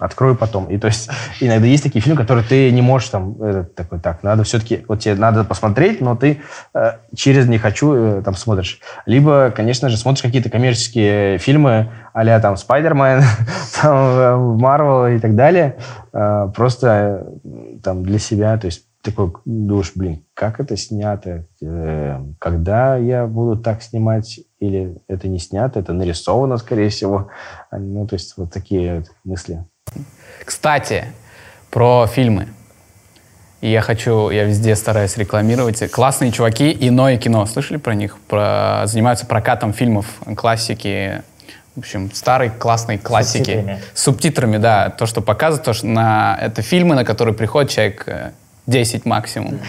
открою 0.00 0.34
потом. 0.34 0.66
И 0.66 0.78
то 0.78 0.88
есть 0.88 1.10
иногда 1.40 1.66
есть 1.66 1.82
такие 1.82 2.00
фильмы, 2.00 2.18
которые 2.18 2.44
ты 2.44 2.70
не 2.72 2.82
можешь 2.82 3.08
там, 3.10 3.36
э, 3.40 3.64
такой, 3.76 4.00
так, 4.00 4.22
надо 4.22 4.42
все-таки, 4.44 4.84
вот 4.88 5.00
тебе 5.00 5.14
надо 5.14 5.44
посмотреть, 5.44 6.00
но 6.00 6.16
ты 6.16 6.40
э, 6.74 6.92
через 7.14 7.46
«не 7.46 7.58
хочу» 7.58 7.94
э, 7.94 8.22
там 8.22 8.34
смотришь. 8.34 8.80
Либо, 9.06 9.52
конечно 9.54 9.88
же, 9.88 9.96
смотришь 9.96 10.22
какие-то 10.22 10.50
коммерческие 10.50 11.38
фильмы 11.38 11.90
а 12.12 12.40
там 12.40 12.56
«Спайдермен», 12.56 13.22
там 13.82 13.96
э, 13.96 14.36
«Марвел» 14.36 15.06
и 15.14 15.18
так 15.20 15.36
далее, 15.36 15.76
э, 16.12 16.50
просто 16.54 17.24
э, 17.44 17.78
там 17.82 18.02
для 18.02 18.18
себя, 18.18 18.58
то 18.58 18.66
есть 18.66 18.86
такой 19.02 19.32
думаешь, 19.44 19.92
блин, 19.94 20.24
как 20.34 20.60
это 20.60 20.76
снято? 20.76 21.46
Э, 21.62 22.20
когда 22.38 22.96
я 22.96 23.26
буду 23.26 23.60
так 23.60 23.82
снимать? 23.82 24.40
Или 24.58 24.98
это 25.08 25.26
не 25.28 25.38
снято, 25.38 25.80
это 25.80 25.92
нарисовано, 25.92 26.58
скорее 26.58 26.90
всего. 26.90 27.28
А, 27.70 27.78
Ну, 27.78 28.06
то 28.06 28.14
есть 28.14 28.36
вот 28.36 28.52
такие 28.52 29.04
мысли. 29.24 29.64
Кстати, 30.44 31.06
про 31.70 32.06
фильмы. 32.06 32.48
И 33.60 33.70
я 33.70 33.82
хочу, 33.82 34.30
я 34.30 34.44
везде 34.44 34.74
стараюсь 34.74 35.16
рекламировать. 35.18 35.90
Классные 35.90 36.32
чуваки, 36.32 36.74
иное 36.80 37.18
кино. 37.18 37.44
Слышали 37.46 37.76
про 37.76 37.94
них? 37.94 38.16
Про, 38.26 38.82
занимаются 38.86 39.26
прокатом 39.26 39.72
фильмов, 39.74 40.06
классики. 40.36 41.22
В 41.76 41.80
общем, 41.80 42.10
старой 42.12 42.50
классной 42.50 42.98
классики. 42.98 43.38
субтитрами. 43.38 43.80
С 43.94 44.02
субтитрами, 44.02 44.56
да. 44.56 44.90
То, 44.90 45.06
что 45.06 45.20
показывает, 45.20 45.64
то, 45.64 45.72
что 45.72 45.86
на, 45.86 46.38
это 46.40 46.62
фильмы, 46.62 46.94
на 46.94 47.04
которые 47.04 47.34
приходит 47.34 47.70
человек 47.70 48.02
э, 48.06 48.30
10 48.66 49.04
максимум. 49.04 49.60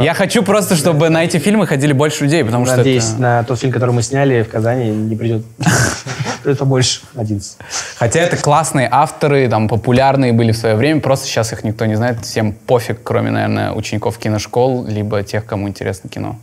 Я 0.00 0.14
хочу 0.14 0.42
просто, 0.42 0.76
чтобы 0.76 1.08
на 1.08 1.24
эти 1.24 1.38
фильмы 1.38 1.66
ходили 1.66 1.92
больше 1.92 2.24
людей, 2.24 2.44
потому 2.44 2.66
что 2.66 2.76
Надеюсь, 2.76 3.10
это- 3.12 3.20
на 3.20 3.44
тот 3.44 3.58
фильм, 3.60 3.72
который 3.72 3.90
мы 3.90 4.02
сняли 4.02 4.42
в 4.42 4.48
Казани, 4.48 4.90
не 4.90 5.16
придет. 5.16 5.44
Придет 6.46 6.60
побольше, 6.60 7.00
11. 7.16 7.56
Хотя 7.96 8.20
это 8.20 8.36
классные 8.36 8.88
авторы, 8.88 9.48
там, 9.48 9.66
популярные 9.66 10.32
были 10.32 10.52
в 10.52 10.56
свое 10.56 10.76
время, 10.76 11.00
просто 11.00 11.26
сейчас 11.26 11.52
их 11.52 11.64
никто 11.64 11.86
не 11.86 11.96
знает, 11.96 12.24
всем 12.24 12.52
пофиг, 12.52 13.02
кроме, 13.02 13.32
наверное, 13.32 13.72
учеников 13.72 14.16
киношкол, 14.16 14.86
либо 14.86 15.24
тех, 15.24 15.44
кому 15.44 15.68
интересно 15.68 16.08
кино. 16.08 16.38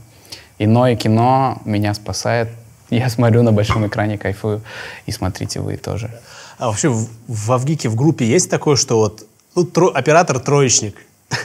Иное 0.59 0.97
кино 0.97 1.61
меня 1.63 1.93
спасает. 1.93 2.49
Я 2.89 3.07
смотрю 3.07 3.43
на 3.43 3.53
большом 3.53 3.87
экране, 3.87 4.17
кайфую. 4.17 4.61
И 5.05 5.13
смотрите 5.13 5.61
вы 5.61 5.77
тоже. 5.77 6.11
А 6.57 6.67
вообще 6.67 6.89
в, 6.89 7.07
в 7.29 7.51
Авгике 7.53 7.87
в 7.87 7.95
группе 7.95 8.25
есть 8.25 8.49
такое, 8.49 8.75
что 8.75 8.97
вот 8.97 9.25
ну, 9.55 9.63
тро- 9.63 9.93
оператор 9.93 10.37
троечник. 10.37 10.97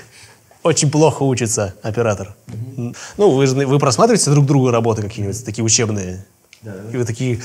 Очень 0.64 0.90
плохо 0.90 1.22
учится 1.22 1.76
оператор. 1.84 2.34
Ну, 2.76 3.30
вы 3.30 3.46
же 3.46 3.54
вы 3.54 3.78
просматриваете 3.78 4.32
друг 4.32 4.46
другу 4.46 4.72
работы 4.72 5.02
какие-нибудь 5.02 5.44
такие 5.44 5.64
учебные. 5.64 6.24
И 6.64 6.96
вы 6.96 7.04
такие. 7.04 7.38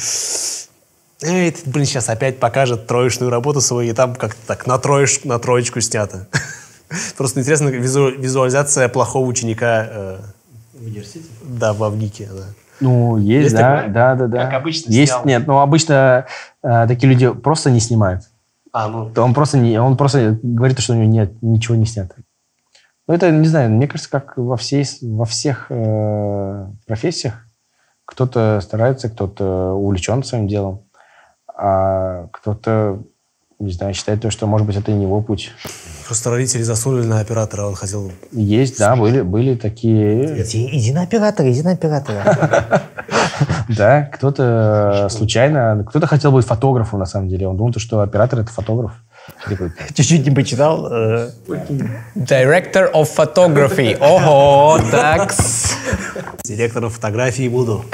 Эй, 1.25 1.51
ты, 1.51 1.69
блин, 1.69 1.85
сейчас 1.85 2.09
опять 2.09 2.39
покажет 2.39 2.87
троечную 2.87 3.31
работу 3.31 3.61
свою, 3.61 3.91
и 3.91 3.93
там 3.93 4.15
как-то 4.15 4.45
так 4.45 4.67
на, 4.67 4.77
троеч, 4.77 5.23
на 5.23 5.39
троечку 5.39 5.79
снято. 5.81 6.27
Просто 7.17 7.39
интересно 7.39 7.69
визу- 7.69 8.15
визуализация 8.15 8.89
плохого 8.89 9.25
ученика 9.25 9.87
э, 9.89 10.19
да, 11.43 11.73
в 11.73 11.83
Авгике. 11.83 12.29
Да. 12.33 12.45
Ну, 12.79 13.17
есть, 13.17 13.43
Есть 13.43 13.55
да, 13.55 13.77
такое? 13.77 13.93
да, 13.93 14.15
да, 14.15 14.27
да. 14.27 14.45
Как 14.45 14.53
обычно 14.55 14.91
Есть, 14.91 15.11
снял? 15.13 15.25
нет, 15.25 15.47
ну, 15.47 15.59
обычно 15.59 16.25
э, 16.61 16.87
такие 16.87 17.09
люди 17.11 17.31
просто 17.31 17.71
не 17.71 17.79
снимают. 17.79 18.23
А, 18.73 18.89
ну, 18.89 19.09
То 19.09 19.23
он 19.23 19.33
просто, 19.33 19.57
не, 19.57 19.79
он 19.79 19.95
просто 19.95 20.37
говорит, 20.41 20.79
что 20.79 20.93
у 20.93 20.95
него 20.95 21.05
нет, 21.05 21.41
ничего 21.41 21.75
не 21.75 21.85
снято. 21.85 22.15
Ну, 23.07 23.13
это, 23.13 23.31
не 23.31 23.47
знаю, 23.47 23.69
мне 23.69 23.87
кажется, 23.87 24.09
как 24.09 24.37
во, 24.37 24.57
всей, 24.57 24.85
во 25.01 25.25
всех 25.25 25.67
э, 25.69 26.67
профессиях. 26.87 27.45
Кто-то 28.05 28.59
старается, 28.61 29.09
кто-то 29.09 29.73
увлечен 29.73 30.23
своим 30.23 30.47
делом, 30.47 30.83
а 31.57 32.27
кто-то, 32.31 32.99
не 33.59 33.71
знаю, 33.71 33.93
считает, 33.93 34.21
то, 34.21 34.31
что, 34.31 34.47
может 34.47 34.65
быть, 34.67 34.75
это 34.75 34.91
и 34.91 34.93
не 34.93 35.03
его 35.03 35.21
путь. 35.21 35.51
просто 36.07 36.29
родители 36.31 36.63
засунули 36.63 37.05
на 37.05 37.19
оператора, 37.19 37.65
он 37.67 37.75
хотел 37.75 38.11
Есть, 38.31 38.77
да, 38.79 38.95
были, 38.95 39.21
были 39.21 39.55
такие... 39.55 40.41
Иди, 40.41 40.69
иди 40.77 40.91
на 40.91 41.03
оператора, 41.03 41.51
иди 41.51 41.61
на 41.61 41.71
оператора. 41.71 42.81
Да, 43.67 44.03
кто-то 44.03 45.07
случайно... 45.09 45.83
Кто-то 45.89 46.05
хотел 46.07 46.31
быть 46.31 46.45
фотографом, 46.45 46.99
на 46.99 47.05
самом 47.05 47.29
деле. 47.29 47.47
Он 47.47 47.57
думал, 47.57 47.73
что 47.77 48.01
оператор— 48.01 48.39
это 48.41 48.51
фотограф. 48.51 48.91
Такой, 49.47 49.71
Чуть-чуть 49.93 50.25
не 50.25 50.31
почитал. 50.35 50.87
э, 50.91 51.29
Director 52.15 52.91
of 52.93 53.07
Photography. 53.15 53.97
Ого, 53.99 54.79
такс. 54.91 55.75
Директором 56.43 56.89
фотографии 56.89 57.47
буду. 57.47 57.85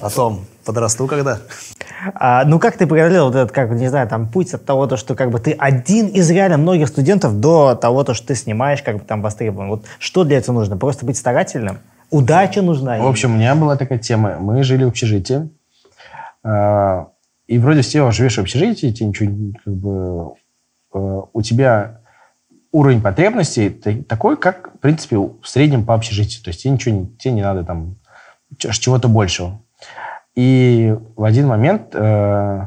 Потом 0.00 0.44
подрасту 0.64 1.06
когда. 1.06 1.38
А, 2.14 2.44
ну, 2.44 2.58
как 2.58 2.76
ты 2.76 2.86
преодолел 2.86 3.26
вот 3.26 3.34
этот, 3.34 3.52
как, 3.52 3.70
не 3.70 3.88
знаю, 3.88 4.08
там, 4.08 4.28
путь 4.28 4.54
от 4.54 4.64
того, 4.64 4.86
то, 4.86 4.96
что 4.96 5.14
как 5.14 5.30
бы 5.30 5.38
ты 5.38 5.52
один 5.52 6.06
из 6.06 6.30
реально 6.30 6.56
многих 6.58 6.88
студентов 6.88 7.38
до 7.40 7.74
того, 7.74 8.04
то, 8.04 8.14
что 8.14 8.28
ты 8.28 8.34
снимаешь, 8.34 8.82
как 8.82 8.96
бы 8.98 9.04
там 9.04 9.22
востребован. 9.22 9.68
Вот 9.68 9.84
что 9.98 10.24
для 10.24 10.38
этого 10.38 10.54
нужно? 10.56 10.76
Просто 10.76 11.04
быть 11.06 11.16
старательным? 11.16 11.78
Удача 12.10 12.62
нужна? 12.62 12.98
В 12.98 13.06
общем, 13.06 13.32
у 13.32 13.36
меня 13.36 13.54
была 13.54 13.76
такая 13.76 13.98
тема. 13.98 14.36
Мы 14.38 14.62
жили 14.62 14.84
в 14.84 14.88
общежитии. 14.88 15.50
э, 16.42 17.04
и 17.46 17.58
вроде 17.58 17.82
все 17.82 18.10
живешь 18.12 18.36
в 18.36 18.40
общежитии, 18.40 18.92
тебе 18.92 19.08
ничего, 19.08 19.52
как 19.64 19.74
бы, 19.74 20.32
э, 20.94 21.22
у 21.32 21.42
тебя 21.42 22.00
уровень 22.72 23.02
потребностей 23.02 23.68
та- 23.70 24.02
такой, 24.08 24.36
как, 24.36 24.70
в 24.74 24.78
принципе, 24.78 25.16
в 25.18 25.40
среднем 25.44 25.84
по 25.84 25.94
общежитию. 25.94 26.42
То 26.44 26.48
есть 26.48 26.62
тебе 26.62 26.72
ничего 26.72 26.94
не, 26.94 27.06
тебе 27.18 27.34
не 27.34 27.42
надо 27.42 27.64
там 27.64 27.96
чего-то 28.56 29.08
большего. 29.08 29.60
И 30.34 30.96
в 31.16 31.24
один 31.24 31.46
момент 31.48 31.94
э, 31.94 32.66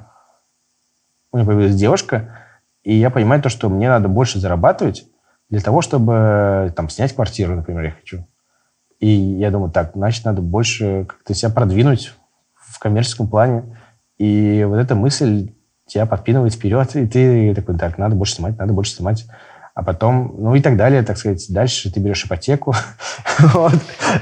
у 1.32 1.38
меня 1.38 1.46
появилась 1.46 1.76
девушка, 1.76 2.40
и 2.84 2.94
я 2.96 3.10
понимаю 3.10 3.42
то, 3.42 3.50
что 3.50 3.70
мне 3.70 3.90
надо 3.90 4.08
больше 4.08 4.40
зарабатывать 4.40 5.08
для 5.50 5.62
того, 5.62 5.82
чтобы 5.82 6.74
там 6.76 6.90
снять 6.90 7.14
квартиру, 7.14 7.56
например, 7.56 7.84
я 7.86 7.92
хочу. 7.92 8.28
И 9.00 9.08
я 9.08 9.52
думаю, 9.52 9.72
так, 9.72 9.92
значит, 9.96 10.26
надо 10.26 10.42
больше 10.42 11.06
как-то 11.08 11.34
себя 11.34 11.52
продвинуть 11.52 12.14
в 12.54 12.80
коммерческом 12.80 13.28
плане. 13.28 13.78
И 14.18 14.66
вот 14.68 14.78
эта 14.78 14.96
мысль 14.96 15.54
тебя 15.86 16.06
подпинывает 16.06 16.54
вперед, 16.54 16.96
и 16.96 17.08
ты 17.08 17.54
такой, 17.54 17.78
так, 17.78 17.98
надо 17.98 18.16
больше 18.16 18.36
снимать, 18.36 18.58
надо 18.58 18.74
больше 18.74 18.94
снимать. 18.94 19.26
А 19.76 19.82
потом, 19.84 20.36
ну 20.38 20.54
и 20.54 20.62
так 20.62 20.78
далее, 20.78 21.02
так 21.02 21.18
сказать, 21.18 21.44
дальше 21.50 21.92
ты 21.92 22.00
берешь 22.00 22.26
ипотеку, 22.26 22.76
вот, 23.40 23.74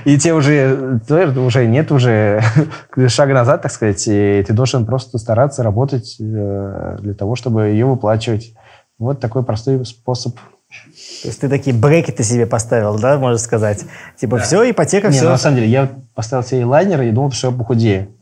и 0.05 0.17
тебе 0.17 0.33
уже, 0.33 1.01
уже 1.09 1.67
нет 1.67 1.91
уже 1.91 2.41
шага 3.09 3.33
назад, 3.33 3.61
так 3.61 3.71
сказать, 3.71 4.07
и 4.07 4.43
ты 4.47 4.53
должен 4.53 4.85
просто 4.85 5.17
стараться 5.17 5.61
работать 5.61 6.15
э, 6.21 6.97
для 7.01 7.13
того, 7.13 7.35
чтобы 7.35 7.67
ее 7.67 7.85
выплачивать. 7.85 8.53
Вот 8.97 9.19
такой 9.19 9.43
простой 9.43 9.85
способ. 9.85 10.35
То 10.35 11.27
есть 11.27 11.41
ты 11.41 11.49
такие 11.49 11.75
брекеты 11.75 12.23
себе 12.23 12.45
поставил, 12.45 12.97
да, 12.97 13.17
можно 13.17 13.37
сказать? 13.37 13.83
Типа 14.17 14.37
все, 14.37 14.69
ипотека, 14.69 15.07
Не, 15.07 15.15
все. 15.15 15.25
ну, 15.25 15.31
на 15.31 15.37
самом 15.37 15.57
деле, 15.57 15.67
я 15.67 15.89
поставил 16.15 16.45
себе 16.45 16.63
лайнер 16.63 17.01
и 17.01 17.11
думал, 17.11 17.31
что 17.31 17.49
я 17.49 17.53
похудею. 17.53 18.15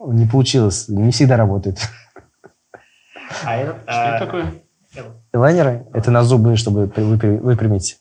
Не 0.00 0.26
получилось, 0.26 0.88
не 0.88 1.12
всегда 1.12 1.36
работает. 1.36 1.78
Что 3.84 4.02
это 4.16 4.26
такое? 4.26 4.46
Лайнеры— 5.36 5.86
это 5.92 6.10
на 6.10 6.22
зубы, 6.22 6.56
чтобы 6.56 6.86
выпрямить. 6.96 7.98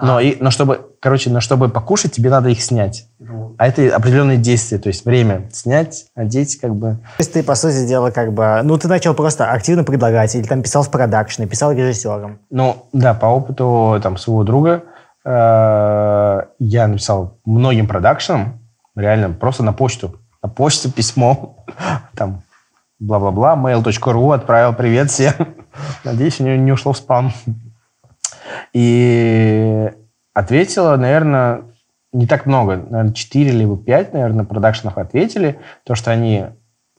Но, 0.00 0.20
и, 0.20 0.36
но 0.40 0.50
чтобы, 0.50 0.92
короче, 1.00 1.28
но 1.28 1.40
чтобы 1.40 1.68
покушать, 1.68 2.12
тебе 2.12 2.30
надо 2.30 2.48
их 2.50 2.62
снять. 2.62 3.06
А 3.58 3.66
это 3.66 3.94
определенные 3.96 4.38
действия, 4.38 4.78
то 4.78 4.86
есть 4.88 5.04
время 5.04 5.48
снять, 5.52 6.06
одеть, 6.14 6.60
как 6.60 6.76
бы. 6.76 6.98
То 7.16 7.20
есть 7.20 7.32
ты, 7.32 7.42
по 7.42 7.56
сути 7.56 7.84
дела, 7.86 8.12
как 8.12 8.32
бы... 8.32 8.60
Ну, 8.62 8.78
ты 8.78 8.86
начал 8.86 9.14
просто 9.14 9.50
активно 9.50 9.82
предлагать, 9.82 10.36
или 10.36 10.44
там 10.44 10.62
писал 10.62 10.84
в 10.84 10.90
продакшене, 10.90 11.48
писал 11.48 11.72
режиссером. 11.72 12.38
Ну, 12.50 12.86
да, 12.92 13.14
по 13.14 13.26
опыту 13.26 13.98
там 14.00 14.16
своего 14.16 14.44
друга 14.44 14.84
э, 15.24 16.42
я 16.60 16.86
написал 16.86 17.40
многим 17.44 17.88
продакшенам, 17.88 18.60
реально, 18.94 19.30
просто 19.30 19.64
на 19.64 19.72
почту. 19.72 20.14
На 20.40 20.48
почту 20.48 20.92
письмо, 20.92 21.64
там, 22.14 22.42
бла-бла-бла, 23.00 23.56
mail.ru, 23.56 24.34
отправил 24.34 24.72
привет 24.74 25.10
всем. 25.10 25.34
Надеюсь, 26.04 26.40
у 26.40 26.44
нее 26.44 26.58
не 26.58 26.72
ушло 26.72 26.92
в 26.92 26.96
спам. 26.96 27.32
И 28.72 29.90
ответила, 30.32 30.96
наверное, 30.96 31.62
не 32.12 32.26
так 32.26 32.46
много, 32.46 32.76
наверное, 32.76 33.12
4 33.12 33.50
либо 33.50 33.76
5, 33.76 34.14
наверное, 34.14 34.44
продакшенов 34.44 34.96
ответили, 34.98 35.58
то, 35.84 35.94
что 35.94 36.10
они 36.10 36.46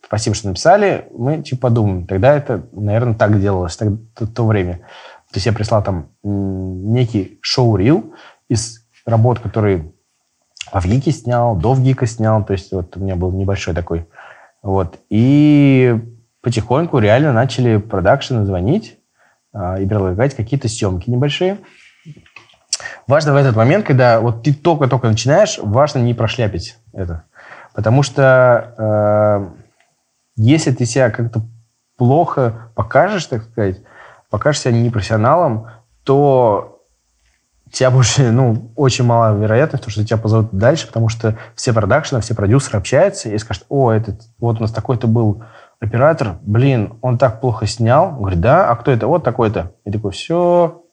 спасибо, 0.06 0.36
что 0.36 0.48
написали, 0.48 1.08
мы 1.16 1.42
типа 1.42 1.64
подумаем. 1.64 2.08
Тогда 2.08 2.36
это, 2.36 2.64
наверное, 2.72 3.14
так 3.14 3.40
делалось 3.40 3.78
так, 3.78 3.90
в 3.90 4.34
то 4.34 4.46
время. 4.46 4.80
То 5.32 5.36
есть 5.36 5.46
я 5.46 5.54
прислал 5.54 5.84
там 5.84 6.10
некий 6.24 7.38
шоу-рил 7.42 8.14
из 8.50 8.88
работ, 9.06 9.40
которые 9.40 9.92
в 10.74 10.86
Гике 10.86 11.12
снял, 11.12 11.56
до 11.56 11.74
в 11.74 11.82
Гика 11.82 12.08
снял, 12.08 12.44
то 12.44 12.54
есть 12.54 12.72
вот 12.72 12.98
у 12.98 13.00
меня 13.00 13.16
был 13.16 13.32
небольшой 13.32 13.74
такой. 13.74 14.08
Вот. 14.62 14.98
И 15.10 15.96
потихоньку 16.42 17.00
реально 17.00 17.34
начали 17.34 17.78
продакшены 17.78 18.46
звонить 18.46 18.98
а, 19.54 19.80
и 19.80 19.88
предлагать 19.88 20.36
какие-то 20.36 20.68
съемки 20.68 21.10
небольшие. 21.10 21.58
Важно 23.08 23.34
в 23.34 23.36
этот 23.36 23.56
момент, 23.56 23.86
когда 23.86 24.20
вот 24.20 24.44
ты 24.44 24.54
только-только 24.54 25.08
начинаешь, 25.08 25.60
важно 25.62 26.00
не 26.00 26.14
прошляпить 26.14 26.78
это. 26.94 27.24
Потому 27.74 28.04
что 28.04 28.74
э, 28.78 29.60
если 30.36 30.72
ты 30.72 30.86
себя 30.86 31.10
как-то 31.10 31.42
плохо 31.98 32.72
покажешь, 32.76 33.26
так 33.26 33.44
сказать, 33.44 33.82
покажешь 34.30 34.62
себя 34.62 34.74
непрофессионалом, 34.74 35.68
то 36.04 36.80
тебя 37.72 37.92
больше, 37.92 38.32
ну, 38.32 38.72
очень 38.76 39.06
мало 39.06 39.38
вероятность, 39.38 39.90
что 39.90 40.06
тебя 40.06 40.18
позовут 40.18 40.50
дальше, 40.52 40.88
потому 40.88 41.10
что 41.10 41.38
все 41.56 41.74
продакшены, 41.74 42.22
все 42.22 42.36
продюсеры 42.36 42.78
общаются 42.78 43.30
и 43.30 43.38
скажут, 43.38 43.66
о, 43.70 43.92
этот, 43.92 44.22
вот 44.40 44.58
у 44.58 44.62
нас 44.62 44.72
такой-то 44.72 45.08
был 45.08 45.44
оператор, 45.80 46.38
блин, 46.42 46.94
он 47.02 47.18
так 47.18 47.42
плохо 47.42 47.66
снял. 47.66 48.10
Он 48.10 48.18
говорит, 48.22 48.42
да, 48.42 48.70
а 48.70 48.76
кто 48.76 48.92
это? 48.92 49.08
Вот 49.08 49.24
такой-то. 49.24 49.72
И 49.86 49.92
такой, 49.92 50.12
все, 50.12 50.84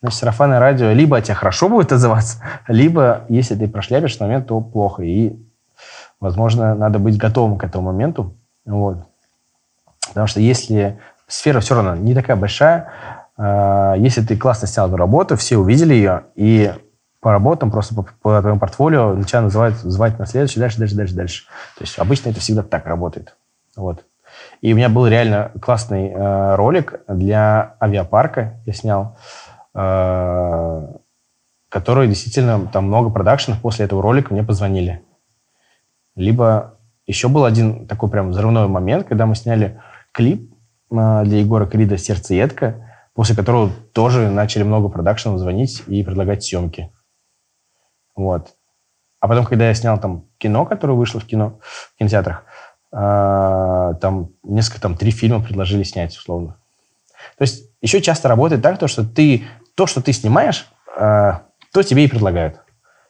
значит, 0.00 0.18
сарафанное 0.18 0.60
радио, 0.60 0.92
либо 0.92 1.16
о 1.16 1.22
тебя 1.22 1.34
хорошо 1.34 1.68
будет 1.68 1.92
отзываться, 1.92 2.42
либо, 2.68 3.24
если 3.28 3.54
ты 3.54 3.68
прошляпишь 3.68 4.20
момент, 4.20 4.46
то 4.48 4.60
плохо. 4.60 5.02
И, 5.02 5.36
возможно, 6.20 6.74
надо 6.74 6.98
быть 6.98 7.16
готовым 7.16 7.58
к 7.58 7.64
этому 7.64 7.86
моменту. 7.92 8.34
Вот. 8.64 8.98
Потому 10.08 10.26
что 10.26 10.40
если 10.40 10.98
сфера 11.26 11.60
все 11.60 11.74
равно 11.74 11.96
не 11.96 12.14
такая 12.14 12.36
большая, 12.36 12.90
э, 13.36 13.94
если 13.98 14.22
ты 14.22 14.36
классно 14.36 14.68
снял 14.68 14.88
эту 14.88 14.96
работу, 14.96 15.36
все 15.36 15.56
увидели 15.56 15.94
ее, 15.94 16.24
и 16.34 16.72
по 17.20 17.32
работам, 17.32 17.70
просто 17.70 17.94
по, 17.94 18.06
по 18.22 18.40
твоему 18.40 18.58
портфолио 18.60 19.20
тебя 19.24 19.40
называют, 19.40 19.76
звать 19.78 20.18
на 20.18 20.26
следующий, 20.26 20.60
дальше, 20.60 20.78
дальше, 20.78 20.94
дальше, 20.94 21.14
дальше. 21.14 21.44
То 21.76 21.82
есть 21.82 21.98
обычно 21.98 22.28
это 22.30 22.40
всегда 22.40 22.62
так 22.62 22.86
работает. 22.86 23.36
Вот. 23.74 24.04
И 24.60 24.72
у 24.72 24.76
меня 24.76 24.88
был 24.88 25.06
реально 25.06 25.52
классный 25.60 26.08
э, 26.08 26.54
ролик 26.54 27.00
для 27.08 27.76
авиапарка, 27.80 28.60
я 28.64 28.72
снял, 28.72 29.16
э, 29.74 30.86
который 31.68 32.08
действительно, 32.08 32.66
там 32.66 32.86
много 32.86 33.10
продакшенов 33.10 33.60
после 33.60 33.84
этого 33.84 34.02
ролика 34.02 34.32
мне 34.32 34.42
позвонили. 34.42 35.02
Либо 36.14 36.78
еще 37.06 37.28
был 37.28 37.44
один 37.44 37.86
такой 37.86 38.10
прям 38.10 38.30
взрывной 38.30 38.66
момент, 38.66 39.06
когда 39.06 39.26
мы 39.26 39.34
сняли 39.34 39.80
клип 40.12 40.52
э, 40.90 41.22
для 41.24 41.38
Егора 41.38 41.66
Крида 41.66 41.98
«Сердцеедка», 41.98 42.82
после 43.14 43.36
которого 43.36 43.70
тоже 43.92 44.30
начали 44.30 44.62
много 44.62 44.88
продакшенов 44.88 45.38
звонить 45.38 45.82
и 45.86 46.02
предлагать 46.02 46.44
съемки. 46.44 46.90
Вот. 48.14 48.54
А 49.20 49.28
потом, 49.28 49.44
когда 49.44 49.68
я 49.68 49.74
снял 49.74 49.98
там 49.98 50.26
кино, 50.38 50.66
которое 50.66 50.94
вышло 50.94 51.20
в 51.20 51.26
кино, 51.26 51.58
в 51.62 51.96
кинотеатрах, 51.98 52.44
там 52.96 54.30
несколько, 54.42 54.80
там 54.80 54.96
три 54.96 55.10
фильма 55.10 55.42
предложили 55.42 55.82
снять, 55.82 56.16
условно. 56.16 56.56
То 57.36 57.42
есть 57.42 57.68
еще 57.82 58.00
часто 58.00 58.28
работает 58.28 58.62
так, 58.62 58.78
то, 58.78 58.88
что 58.88 59.04
ты, 59.04 59.44
то, 59.74 59.86
что 59.86 60.00
ты 60.00 60.12
снимаешь, 60.12 60.66
э, 60.96 61.32
то 61.72 61.82
тебе 61.82 62.04
и 62.04 62.08
предлагают. 62.08 62.60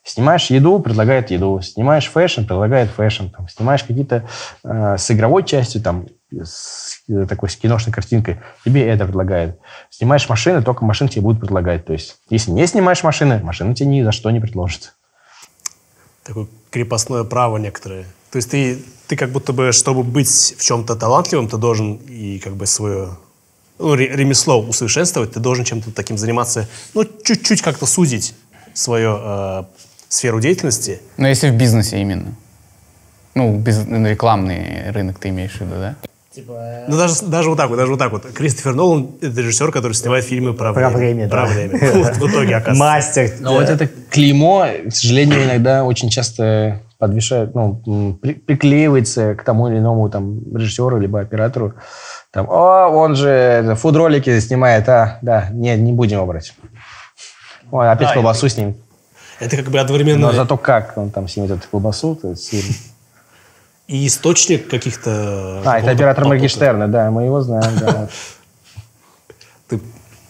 Снимаешь 0.03 0.51
еду, 0.51 0.78
предлагают 0.78 1.30
еду. 1.30 1.61
Снимаешь 1.61 2.07
fashion, 2.07 2.45
предлагают 2.45 2.91
fashion. 2.91 3.27
Там, 3.26 3.49
снимаешь 3.49 3.82
какие-то 3.82 4.28
э, 4.64 4.97
с 4.99 5.11
игровой 5.11 5.45
частью, 5.45 5.82
там, 5.82 6.07
с 6.30 7.03
э, 7.09 7.26
такой 7.26 7.49
с 7.49 7.57
киношной 7.57 7.93
картинкой, 7.93 8.41
тебе 8.64 8.87
это 8.89 9.05
предлагают. 9.05 9.59
Снимаешь 9.91 10.28
машины, 10.28 10.62
только 10.62 10.84
машин 10.84 11.09
тебе 11.09 11.22
будут 11.22 11.41
предлагать. 11.41 11.84
То 11.84 11.93
есть, 11.93 12.18
если 12.30 12.51
не 12.53 12.66
снимаешь 12.66 13.03
машины, 13.03 13.41
машины 13.43 13.74
тебе 13.74 13.89
ни 13.89 14.03
за 14.03 14.12
что 14.12 14.30
не 14.30 14.41
предложат. 14.41 14.95
Такое 16.27 16.47
крепостное 16.70 17.22
право 17.24 17.57
некоторое. 17.57 18.05
То 18.31 18.37
есть 18.37 18.51
ты, 18.51 18.83
ты 19.07 19.16
как 19.16 19.31
будто 19.31 19.53
бы, 19.53 19.70
чтобы 19.72 20.03
быть 20.03 20.29
в 20.59 20.64
чем-то 20.64 20.97
талантливым, 20.97 21.49
ты 21.49 21.57
должен 21.57 21.95
и 22.09 22.41
как 22.41 22.57
бы 22.57 22.66
свое 22.66 23.16
ну, 23.79 23.95
ре- 23.95 24.09
ремесло 24.09 24.61
усовершенствовать, 24.61 25.33
ты 25.33 25.41
должен 25.41 25.64
чем-то 25.64 25.93
таким 25.93 26.18
заниматься, 26.18 26.68
ну, 26.95 27.05
чуть-чуть 27.05 27.62
как-то 27.62 27.87
сузить 27.87 28.35
свою 28.74 29.16
э, 29.18 29.64
сферу 30.09 30.41
деятельности. 30.41 31.01
Но 31.16 31.29
если 31.29 31.51
в 31.51 31.55
бизнесе 31.55 32.01
именно. 32.01 32.35
Ну, 33.35 33.57
без, 33.59 33.87
рекламный 33.87 34.91
рынок 34.91 35.18
ты 35.18 35.29
имеешь 35.29 35.53
в 35.53 35.61
виду, 35.61 35.74
да? 35.77 35.97
Ну, 36.89 36.97
даже, 36.97 37.22
даже 37.26 37.49
вот 37.51 37.57
так 37.57 37.68
вот, 37.70 37.76
даже 37.76 37.91
вот 37.91 37.99
так 37.99 38.12
вот. 38.12 38.26
Кристофер 38.32 38.74
Нолан— 38.74 39.11
это 39.20 39.41
режиссер, 39.41 39.72
который 39.72 39.93
снимает 39.93 40.24
фильмы 40.24 40.55
про, 40.55 40.72
Про 40.72 40.91
время, 40.91 41.28
Про 41.28 41.47
да. 41.47 41.53
время. 41.53 41.93
Вот 41.95 42.16
в 42.16 42.30
итоге, 42.30 42.57
оказывается. 42.57 42.74
Мастер. 42.84 43.30
Но 43.41 43.55
вот 43.55 43.68
это 43.68 43.89
клеймо, 44.11 44.66
к 44.89 44.93
сожалению, 44.95 45.45
иногда 45.45 45.84
очень 45.84 46.09
часто 46.11 46.82
подвешает, 46.99 47.55
ну, 47.55 48.18
при- 48.20 48.34
приклеивается 48.34 49.34
к 49.34 49.43
тому 49.45 49.68
или 49.68 49.78
иному 49.78 50.09
там 50.09 50.41
режиссеру 50.57 50.99
либо 50.99 51.20
оператору. 51.20 51.74
Там, 52.32 52.47
о, 52.51 52.89
он 52.89 53.16
же 53.16 53.28
это, 53.28 53.74
фуд-ролики 53.76 54.39
снимает, 54.41 54.89
а, 54.89 55.18
да, 55.22 55.49
нет, 55.53 55.78
не 55.80 55.93
будем 55.93 56.18
его 56.18 56.26
брать. 56.26 56.55
Ой, 57.70 57.91
опять 57.91 58.11
А, 58.11 58.14
колбасу 58.14 58.49
снимет. 58.49 58.76
Это 59.41 59.57
как 59.57 59.68
бы 59.68 59.78
одновременно 59.78 60.28
Но 60.28 60.32
зато 60.32 60.57
как 60.57 60.97
он 60.97 61.11
там 61.11 61.28
снимет 61.28 61.51
эту 61.51 61.68
колбасу, 61.70 62.14
то 62.16 62.30
есть. 62.30 62.55
И 63.89 64.07
источник 64.07 64.68
каких-то... 64.68 65.62
А, 65.64 65.78
это 65.78 65.91
оператор 65.91 66.24
потока. 66.24 66.28
Моргенштерна, 66.28 66.89
да, 66.89 67.11
мы 67.11 67.24
его 67.24 67.41
знаем, 67.41 67.78
да. 67.78 68.09
Ты 69.68 69.80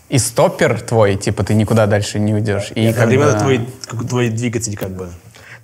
И 0.09 0.19
стоппер 0.19 0.81
твой, 0.81 1.17
типа, 1.17 1.43
ты 1.45 1.55
никуда 1.55 1.87
дальше 1.87 2.19
не 2.19 2.35
уйдешь. 2.35 2.71
И 2.75 2.87
одновременно 2.87 3.33
бы- 3.33 3.39
твой, 3.39 3.69
твой 4.09 4.29
двигатель 4.29 4.77
как 4.77 4.91
бы... 4.91 5.09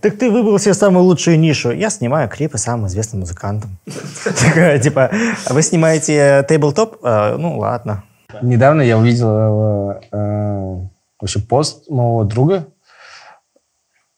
Так 0.01 0.19
ты 0.19 0.33
выбрал 0.33 0.59
себе 0.59 0.75
самую 0.75 1.05
лучшую 1.05 1.39
нишу. 1.39 1.71
Я 1.71 1.89
снимаю 1.89 2.29
клипы 2.29 2.59
самым 2.59 2.89
известным 2.89 3.21
музыкантам. 3.21 3.79
Такая, 4.25 4.81
Типа, 4.81 5.13
«А 5.47 5.53
вы 5.53 5.63
снимаете 5.63 6.45
тейблтоп? 6.49 6.99
А, 7.05 7.37
Ну, 7.37 7.59
ладно. 7.59 8.03
Недавно 8.41 8.83
я 8.83 8.99
увидел 8.99 9.29
э, 9.93 10.01
э, 10.11 10.77
вообще 11.21 11.39
пост 11.39 11.89
моего 11.89 12.25
друга 12.25 12.67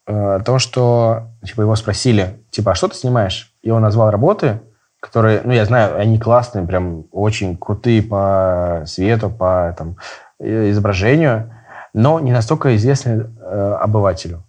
э, 0.07 0.37
о 0.37 0.41
том, 0.41 0.59
что 0.59 1.29
типа 1.45 1.63
его 1.63 1.77
спросили, 1.77 2.39
типа, 2.55 2.73
а 2.73 2.75
что 2.75 2.89
ты 2.89 2.97
снимаешь? 2.97 3.53
И 3.63 3.71
он 3.71 3.83
назвал 3.83 4.11
работы, 4.11 4.61
которые, 5.01 5.43
ну, 5.45 5.53
я 5.53 5.65
знаю, 5.65 5.99
они 5.99 6.19
классные, 6.19 6.67
прям 6.67 7.05
очень 7.11 7.57
крутые 7.57 8.03
по 8.03 8.85
свету, 8.87 9.29
по 9.29 9.75
там, 9.77 9.97
изображению, 10.41 11.53
но 11.93 12.21
не 12.21 12.33
настолько 12.33 12.75
известны 12.77 13.27
э, 13.41 13.77
обывателю. 13.81 14.45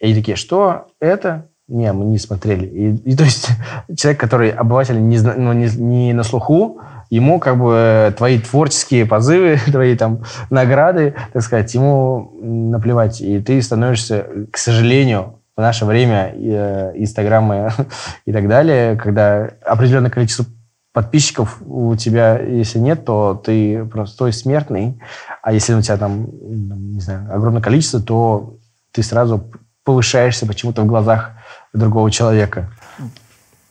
И 0.00 0.06
они 0.06 0.14
такие, 0.14 0.36
что 0.36 0.88
это? 1.00 1.46
Не, 1.68 1.92
мы 1.92 2.04
не 2.06 2.18
смотрели. 2.18 2.66
И, 2.66 3.12
и 3.12 3.16
то 3.16 3.24
есть 3.24 3.48
человек, 3.96 4.20
который 4.20 4.50
обыватель 4.50 5.00
не, 5.00 5.18
ну, 5.18 5.52
не, 5.52 5.68
не 5.76 6.12
на 6.12 6.24
слуху, 6.24 6.80
ему 7.10 7.38
как 7.38 7.58
бы 7.58 7.74
э, 7.76 8.12
твои 8.16 8.38
творческие 8.40 9.06
позывы, 9.06 9.58
твои 9.66 9.96
там 9.96 10.24
награды, 10.50 11.14
так 11.32 11.42
сказать, 11.42 11.72
ему 11.74 12.32
наплевать. 12.42 13.20
И 13.20 13.40
ты 13.40 13.62
становишься, 13.62 14.26
к 14.50 14.56
сожалению, 14.56 15.40
в 15.56 15.60
наше 15.60 15.84
время 15.84 16.32
э, 16.34 16.92
Инстаграмы 16.96 17.72
и 18.26 18.32
так 18.32 18.48
далее, 18.48 18.96
когда 18.96 19.50
определенное 19.64 20.10
количество 20.10 20.46
подписчиков 20.92 21.58
у 21.66 21.94
тебя, 21.96 22.38
если 22.38 22.78
нет, 22.78 23.04
то 23.04 23.40
ты 23.44 23.84
простой 23.84 24.32
смертный. 24.32 25.00
А 25.42 25.52
если 25.52 25.74
у 25.74 25.82
тебя 25.82 25.96
там, 25.96 26.24
м, 26.24 26.92
не 26.94 27.00
знаю, 27.00 27.34
огромное 27.34 27.62
количество, 27.62 28.00
то 28.00 28.56
ты 28.92 29.02
сразу 29.02 29.50
повышаешься 29.84 30.46
почему-то 30.46 30.82
в 30.82 30.86
глазах 30.86 31.32
другого 31.72 32.10
человека. 32.10 32.70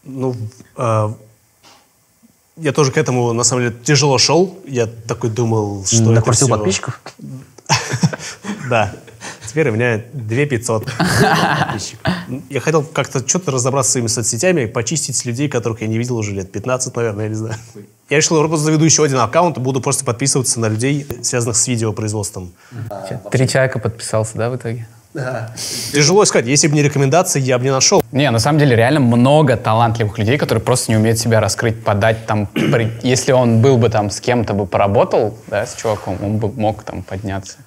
Ну, 0.03 0.35
э, 0.77 1.09
я 2.57 2.71
тоже 2.73 2.91
к 2.91 2.97
этому, 2.97 3.31
на 3.33 3.43
самом 3.43 3.63
деле, 3.63 3.75
тяжело 3.83 4.17
шел. 4.17 4.57
Я 4.67 4.85
такой 4.85 5.29
думал, 5.29 5.85
что 5.85 6.01
это 6.03 6.11
Накрутил 6.11 6.47
всё- 6.47 6.55
подписчиков? 6.55 7.01
Да. 8.69 8.93
Теперь 9.53 9.69
у 9.69 9.73
меня 9.73 10.01
2 10.13 10.45
500 10.47 10.85
подписчиков. 10.85 12.11
Я 12.49 12.59
хотел 12.59 12.81
как-то 12.83 13.19
что-то 13.27 13.51
разобраться 13.51 13.89
с 13.89 13.91
своими 13.93 14.07
соцсетями, 14.07 14.65
почистить 14.65 15.15
с 15.15 15.25
людей, 15.25 15.47
которых 15.47 15.81
я 15.81 15.87
не 15.87 15.99
видел 15.99 16.17
уже 16.17 16.31
лет 16.31 16.51
15, 16.51 16.95
наверное, 16.95 17.25
я 17.25 17.29
не 17.29 17.35
знаю. 17.35 17.53
Я 18.09 18.17
решил, 18.17 18.41
я 18.41 18.47
просто 18.47 18.65
заведу 18.65 18.83
еще 18.83 19.03
один 19.03 19.19
аккаунт 19.19 19.57
и 19.57 19.59
буду 19.59 19.79
просто 19.79 20.05
подписываться 20.05 20.59
на 20.59 20.69
людей, 20.69 21.05
связанных 21.21 21.55
с 21.55 21.67
видеопроизводством. 21.67 22.51
Три 23.29 23.47
человека 23.47 23.77
подписался, 23.77 24.39
да, 24.39 24.49
в 24.49 24.55
итоге? 24.55 24.87
Тяжело 25.93 26.23
искать. 26.23 26.47
Если 26.47 26.67
бы 26.67 26.73
не 26.73 26.81
рекомендации, 26.81 27.39
я 27.39 27.59
бы 27.59 27.63
не 27.65 27.71
нашел. 27.71 28.01
Не, 28.11 28.31
на 28.31 28.39
самом 28.39 28.57
деле 28.57 28.75
реально 28.75 29.01
много 29.01 29.55
талантливых 29.55 30.17
людей, 30.17 30.39
которые 30.39 30.63
просто 30.63 30.91
не 30.91 30.97
умеют 30.97 31.19
себя 31.19 31.39
раскрыть, 31.39 31.83
подать 31.83 32.25
там. 32.25 32.47
при- 32.47 32.91
Если 33.03 33.31
он 33.31 33.61
был 33.61 33.77
бы 33.77 33.89
там 33.89 34.09
с 34.09 34.19
кем-то 34.19 34.55
бы 34.55 34.65
поработал, 34.65 35.37
да, 35.47 35.67
с 35.67 35.75
чуваком, 35.75 36.17
он 36.23 36.37
бы 36.39 36.51
мог 36.51 36.81
там 36.81 37.03
подняться. 37.03 37.57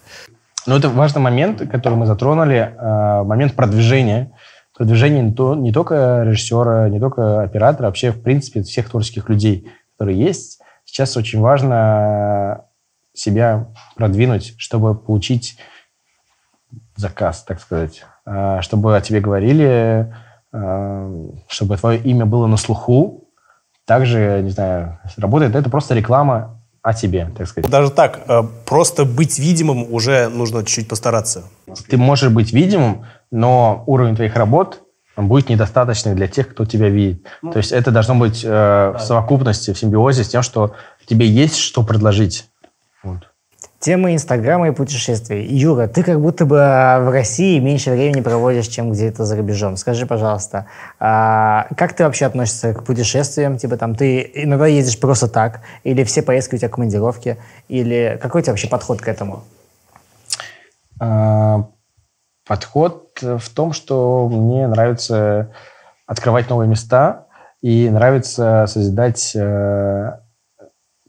Но 0.67 0.77
это 0.77 0.89
важный 0.89 1.21
момент, 1.23 1.61
который 1.71 1.95
мы 1.95 2.07
затронули, 2.07 2.75
э, 2.77 3.23
момент 3.23 3.55
продвижения. 3.55 4.33
Продвижение 4.77 5.23
не, 5.23 5.33
то- 5.33 5.55
не 5.55 5.73
только 5.73 6.23
режиссера, 6.25 6.89
не 6.89 6.99
только 7.01 7.43
оператора, 7.43 7.87
вообще, 7.87 8.11
в 8.11 8.21
принципе, 8.23 8.63
всех 8.63 8.91
творческих 8.91 9.29
людей, 9.29 9.71
которые 9.97 10.19
есть. 10.19 10.61
Сейчас 10.85 11.17
очень 11.17 11.41
важно 11.41 12.65
себя 13.15 13.69
продвинуть, 13.97 14.55
чтобы 14.59 14.95
получить 14.95 15.57
заказ, 16.97 17.43
так 17.45 17.61
сказать. 17.61 18.05
Э, 18.27 18.59
Чтобы 18.61 18.97
о 18.97 19.01
тебе 19.01 19.21
говорили, 19.21 20.13
э, 20.53 21.27
чтобы 21.49 21.77
твое 21.77 21.99
имя 22.01 22.27
было 22.27 22.47
на 22.47 22.57
слуху. 22.57 23.25
Также, 23.85 24.41
не 24.43 24.51
знаю, 24.51 24.99
работает 25.17 25.55
это 25.55 25.71
просто 25.71 25.95
реклама 25.95 26.56
о 26.87 26.95
тебе, 26.95 27.29
так 27.37 27.49
сказать. 27.49 27.69
Даже 27.69 27.91
так, 27.91 28.21
э, 28.29 28.43
просто 28.65 29.05
быть 29.05 29.41
видимым 29.41 29.93
уже 29.93 30.29
нужно 30.29 30.61
чуть-чуть 30.61 30.89
постараться. 30.89 31.43
ты 31.89 31.97
можешь 31.97 32.31
быть 32.31 32.53
видимым, 32.53 33.07
но 33.33 33.83
уровень 33.87 34.15
твоих 34.15 34.37
работ 34.37 34.83
будет 35.17 35.49
недостаточный 35.49 36.15
для 36.15 36.29
тех, 36.29 36.49
кто 36.49 36.65
тебя 36.65 36.89
видит. 36.89 37.27
То 37.43 37.59
есть 37.59 37.73
это 37.73 37.91
должно 37.91 38.15
быть 38.15 38.45
э, 38.45 38.95
в 38.97 39.01
совокупности, 39.01 39.73
в 39.73 39.79
симбиозе 39.79 40.23
с 40.23 40.29
тем, 40.29 40.43
что 40.43 40.77
тебе 41.07 41.27
есть 41.27 41.57
что 41.57 41.83
предложить. 41.83 42.45
Тема 43.87 44.13
Инстаграма 44.13 44.67
и 44.67 44.71
путешествий. 44.73 45.47
Юра, 45.47 45.87
ты 45.87 46.03
как 46.03 46.21
будто 46.21 46.45
бы 46.45 46.59
а, 46.61 46.99
в 46.99 47.09
России 47.09 47.61
меньше 47.61 47.93
времени 47.93 48.21
проводишь, 48.21 48.67
чем 48.67 48.91
где-то 48.91 49.25
за 49.25 49.37
рубежом. 49.37 49.77
Скажи, 49.77 50.07
пожалуйста, 50.07 50.67
а, 50.99 51.69
как 51.77 51.93
ты 51.93 52.03
вообще 52.03 52.27
относишься 52.27 52.75
к 52.75 52.83
путешествиям? 52.83 53.59
Типа 53.59 53.77
там 53.77 53.95
ты 53.95 54.29
иногда 54.35 54.67
ездишь 54.67 54.99
просто 54.99 55.29
так? 55.29 55.61
Или 55.85 56.03
все 56.03 56.23
поездки 56.23 56.57
у 56.57 56.59
тебя 56.59 56.69
командировки? 56.69 57.37
Или 57.69 58.19
какой 58.21 58.41
у 58.41 58.43
тебя 58.43 58.55
вообще 58.55 58.67
подход 58.67 59.01
к 59.01 59.07
этому? 59.07 59.45
А, 60.99 61.69
Подход 62.45 63.21
в 63.23 63.49
том, 63.55 63.73
что 63.73 64.29
мне 64.29 64.67
нравится 64.67 65.53
открывать 66.09 66.51
новые 66.51 66.69
места 66.69 67.29
и 67.63 67.89
нравится 67.89 68.67
созидать 68.67 69.31
э, 69.37 70.11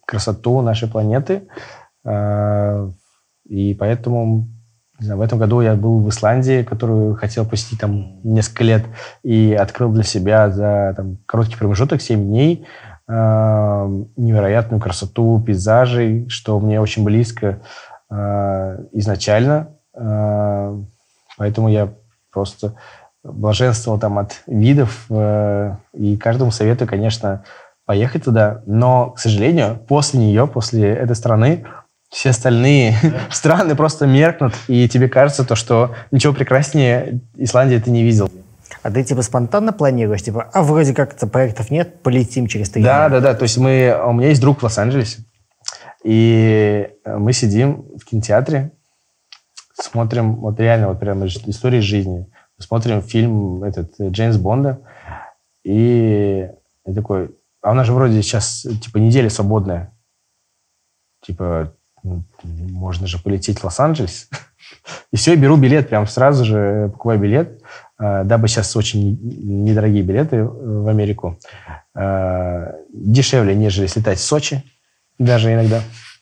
красоту 0.06 0.62
нашей 0.62 0.88
планеты. 0.88 1.48
И 3.46 3.74
поэтому 3.80 4.48
не 5.00 5.06
знаю, 5.06 5.20
в 5.20 5.24
этом 5.24 5.38
году 5.38 5.62
я 5.62 5.76
был 5.76 6.02
в 6.02 6.10
Исландии, 6.10 6.64
которую 6.64 7.16
хотел 7.16 7.46
посетить 7.46 7.80
там 7.80 8.20
несколько 8.24 8.64
лет, 8.64 8.86
и 9.22 9.54
открыл 9.54 9.92
для 9.92 10.04
себя 10.04 10.50
за 10.50 10.94
там, 10.98 11.18
короткий 11.28 11.56
промежуток, 11.56 12.02
7 12.02 12.20
дней, 12.26 12.66
э, 13.08 13.14
невероятную 14.16 14.82
красоту 14.82 15.42
пейзажей, 15.46 16.28
что 16.30 16.60
мне 16.60 16.82
очень 16.82 17.04
близко 17.04 17.60
э, 18.10 18.86
изначально. 18.94 19.70
Поэтому 21.38 21.70
я 21.70 21.94
просто 22.32 22.76
блаженствовал 23.24 24.00
там 24.00 24.18
от 24.18 24.42
видов. 24.48 25.06
э, 25.10 25.76
И 25.94 26.18
каждому 26.18 26.52
советую, 26.52 26.88
конечно, 26.88 27.44
поехать 27.86 28.24
туда. 28.26 28.62
Но, 28.66 29.12
к 29.12 29.20
сожалению, 29.20 29.78
после 29.88 30.20
нее, 30.20 30.48
после 30.48 30.92
этой 30.94 31.16
страны, 31.16 31.66
все 32.18 32.32
остальные 32.32 32.96
страны 33.30 33.76
просто 33.76 34.08
меркнут, 34.08 34.56
и 34.68 34.90
тебе 34.90 35.08
кажется 35.08 35.44
то, 35.46 35.54
что 35.56 35.94
ничего 36.10 36.34
прекраснее 36.34 37.22
Исландии 37.36 37.78
ты 37.78 37.92
не 37.92 38.02
видел. 38.02 38.32
А 38.82 38.90
ты 38.90 39.04
типа 39.04 39.22
спонтанно 39.22 39.72
планируешь? 39.72 40.24
Типа, 40.24 40.50
а 40.52 40.64
вроде 40.64 40.96
как-то 40.96 41.28
проектов 41.28 41.70
нет, 41.70 42.02
полетим 42.02 42.48
через 42.48 42.72
три 42.72 42.82
Да, 42.84 43.08
дня. 43.08 43.20
да, 43.20 43.28
да. 43.34 43.36
То 43.36 43.44
есть 43.44 43.58
мы, 43.60 43.96
у 44.08 44.14
меня 44.14 44.30
есть 44.30 44.42
друг 44.42 44.60
в 44.60 44.64
Лос-Анджелесе, 44.64 45.20
и 46.04 46.90
мы 47.06 47.34
сидим 47.34 47.86
в 47.98 48.04
кинотеатре, 48.06 48.72
смотрим 49.80 50.38
вот 50.38 50.60
реально 50.60 50.88
вот 50.88 51.00
прям 51.00 51.28
ж- 51.28 51.38
истории 51.46 51.82
жизни. 51.82 52.26
Смотрим 52.58 53.04
фильм 53.04 53.64
этот 53.64 53.94
э, 54.00 54.10
Джеймс 54.10 54.38
Бонда, 54.38 54.80
и 55.64 56.50
я 56.88 56.94
такой, 56.96 57.30
а 57.62 57.72
у 57.72 57.74
нас 57.76 57.86
же 57.86 57.94
вроде 57.94 58.24
сейчас 58.24 58.66
типа 58.84 58.98
неделя 58.98 59.30
свободная. 59.30 59.94
Типа, 61.24 61.74
ну, 62.08 62.24
можно 62.44 63.08
же 63.08 63.20
полететь 63.20 63.60
в 63.60 63.64
Лос-Анджелес. 63.64 64.30
И 65.12 65.18
все, 65.18 65.32
я 65.32 65.38
беру 65.38 65.58
билет, 65.58 65.90
прям 65.90 66.08
сразу 66.08 66.46
же 66.46 66.90
покупаю 66.94 67.20
билет, 67.20 67.62
э, 68.00 68.24
дабы 68.24 68.48
сейчас 68.48 68.76
очень 68.76 69.20
недорогие 69.22 70.04
билеты 70.04 70.38
э, 70.38 70.44
в 70.46 70.88
Америку. 70.88 71.38
Э, 71.96 72.74
Дешевле, 72.94 73.56
нежели 73.56 73.88
слетать 73.88 74.20
в 74.20 74.24
Сочи, 74.24 74.64
даже 75.20 75.54
иногда, 75.54 75.82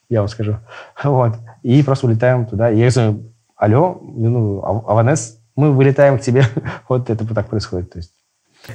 я 0.10 0.22
вам 0.22 0.30
скажу. 0.30 0.58
Вот. 1.04 1.36
И 1.64 1.84
просто 1.84 2.08
улетаем 2.08 2.46
туда. 2.46 2.72
И 2.72 2.78
я 2.78 2.90
говорю, 2.90 3.34
алло, 3.56 4.00
ну, 4.02 4.62
А- 4.64 4.92
Аванес, 4.92 5.40
мы 5.56 5.72
вылетаем 5.72 6.18
к 6.20 6.22
тебе. 6.22 6.46
Вот 6.90 7.10
это 7.10 7.26
так 7.34 7.50
происходит. 7.50 7.92
То 7.92 8.00
есть. 8.00 8.15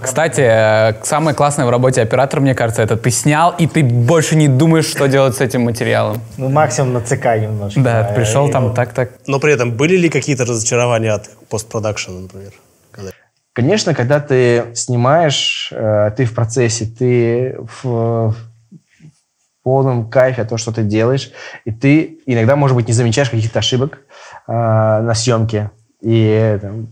Кстати, 0.01 0.41
э, 0.41 0.95
самое 1.05 1.35
классное 1.37 1.67
в 1.67 1.71
работе 1.71 2.03
оператора, 2.03 2.41
мне 2.41 2.55
кажется, 2.55 2.83
это 2.83 2.97
ты 2.97 3.11
снял, 3.11 3.55
и 3.59 3.67
ты 3.67 3.83
больше 3.83 4.37
не 4.37 4.47
думаешь, 4.49 4.87
что 4.87 5.07
делать 5.09 5.37
с 5.37 5.41
этим 5.41 5.63
материалом. 5.63 6.21
Ну, 6.37 6.49
максимум 6.49 6.93
на 6.93 7.01
ЦК 7.01 7.25
немножко. 7.41 7.81
Да, 7.81 8.11
Э, 8.11 8.15
пришел 8.15 8.49
и 8.49 8.53
там 8.53 8.65
вот. 8.69 8.75
так-так. 8.75 9.11
Но 9.27 9.41
при 9.41 9.53
этом 9.53 9.73
были 9.73 9.97
ли 9.97 10.09
какие-то 10.09 10.45
разочарования 10.45 11.13
от 11.13 11.29
постпродакшена, 11.49 12.21
например? 12.21 12.53
Когда- 12.93 13.11
Конечно, 13.53 13.95
когда 13.95 14.21
ты 14.21 14.67
снимаешь, 14.75 15.71
э, 15.73 16.13
ты 16.17 16.25
в 16.25 16.35
процессе, 16.35 16.87
ты 16.87 17.57
в, 17.83 18.35
полном 19.63 20.09
кайфе 20.09 20.43
от 20.43 20.49
того, 20.49 20.57
что 20.59 20.73
ты 20.73 20.83
делаешь, 20.85 21.33
и 21.67 21.71
ты 21.73 22.19
иногда, 22.27 22.57
может 22.57 22.77
быть, 22.77 22.87
не 22.89 22.95
замечаешь 22.95 23.29
каких-то 23.29 23.59
ошибок 23.59 23.99
э, 24.49 24.53
на 24.53 25.13
съемке, 25.15 25.71
и 26.01 26.59
там, 26.63 26.89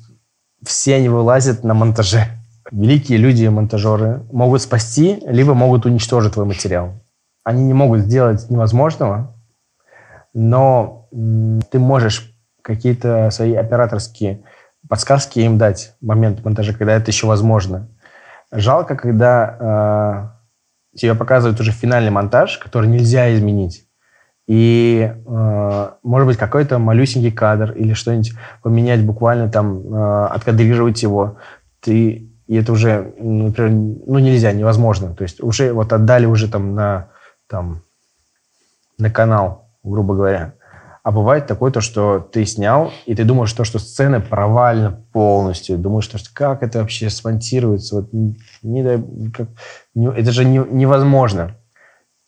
все 0.67 0.97
они 0.97 1.09
вылазят 1.09 1.65
на 1.65 1.73
монтаже. 1.75 2.27
Великие 2.71 3.19
люди, 3.19 3.47
монтажеры, 3.47 4.23
могут 4.31 4.63
спасти, 4.63 5.23
либо 5.27 5.55
могут 5.55 5.87
уничтожить 5.87 6.35
твой 6.35 6.47
материал. 6.47 7.01
Они 7.45 7.65
не 7.65 7.73
могут 7.73 8.01
сделать 8.01 8.51
невозможного, 8.51 9.35
но 10.35 11.09
ты 11.71 11.79
можешь 11.79 12.35
какие-то 12.63 13.31
свои 13.31 13.55
операторские 13.55 14.45
подсказки 14.89 15.41
им 15.41 15.59
дать 15.59 15.95
в 16.01 16.07
момент 16.07 16.45
монтажа, 16.45 16.73
когда 16.73 16.95
это 16.95 17.11
еще 17.11 17.27
возможно. 17.27 17.89
Жалко, 18.53 18.97
когда 18.97 20.33
э, 20.95 20.99
тебе 20.99 21.15
показывают 21.15 21.61
уже 21.61 21.73
финальный 21.73 22.11
монтаж, 22.11 22.59
который 22.59 22.89
нельзя 22.89 23.35
изменить. 23.35 23.87
И, 24.47 25.13
э, 25.15 25.91
может 26.03 26.27
быть, 26.27 26.39
какой-то 26.39 26.79
малюсенький 26.79 27.33
кадр 27.33 27.73
или 27.73 27.93
что-нибудь 27.93 28.33
поменять, 28.63 29.05
буквально 29.05 29.51
там 29.51 29.81
э, 29.81 30.27
откадрировать 30.27 31.03
его. 31.03 31.39
Ты, 31.81 32.28
и 32.49 32.57
это 32.57 32.73
уже, 32.73 33.13
например, 33.19 33.71
ну, 34.07 34.19
нельзя, 34.19 34.53
невозможно. 34.53 35.15
То 35.15 35.23
есть 35.23 35.43
уже 35.43 35.73
вот 35.75 35.93
отдали 35.93 36.25
уже 36.25 36.49
там 36.49 36.75
на, 36.75 37.11
там, 37.47 37.83
на 38.97 39.11
канал, 39.11 39.69
грубо 39.85 40.15
говоря. 40.15 40.55
А 41.03 41.13
бывает 41.13 41.47
такое, 41.47 41.71
то, 41.71 41.83
что 41.83 42.21
ты 42.21 42.47
снял, 42.47 42.91
и 43.05 43.15
ты 43.15 43.25
думаешь, 43.25 43.53
то, 43.53 43.65
что 43.65 43.79
сцена 43.79 44.21
провальна 44.21 45.05
полностью. 45.13 45.77
Думаешь, 45.77 46.05
что, 46.05 46.19
как 46.33 46.63
это 46.63 46.81
вообще 46.81 47.11
смонтируется. 47.11 47.97
Вот, 47.97 48.09
не, 48.63 48.83
дай, 48.83 49.03
как, 49.37 49.49
не, 49.95 50.09
это 50.09 50.33
же 50.33 50.47
не, 50.47 50.59
невозможно. 50.71 51.55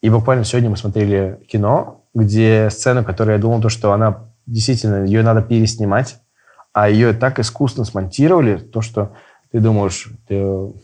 И 0.02 0.10
буквально 0.10 0.44
сегодня 0.44 0.68
мы 0.68 0.76
смотрели 0.76 1.40
кино, 1.48 2.04
где 2.14 2.68
сцена, 2.70 3.04
которую 3.04 3.36
я 3.36 3.42
думал, 3.42 3.62
то, 3.62 3.70
что 3.70 3.92
она 3.92 4.30
действительно, 4.46 5.04
ее 5.04 5.22
надо 5.22 5.40
переснимать, 5.40 6.18
а 6.74 6.90
ее 6.90 7.14
так 7.14 7.38
искусно 7.38 7.86
смонтировали, 7.86 8.58
то, 8.58 8.82
что 8.82 9.14
ты 9.52 9.58
думаешь, 9.58 10.08
ё 10.28 10.74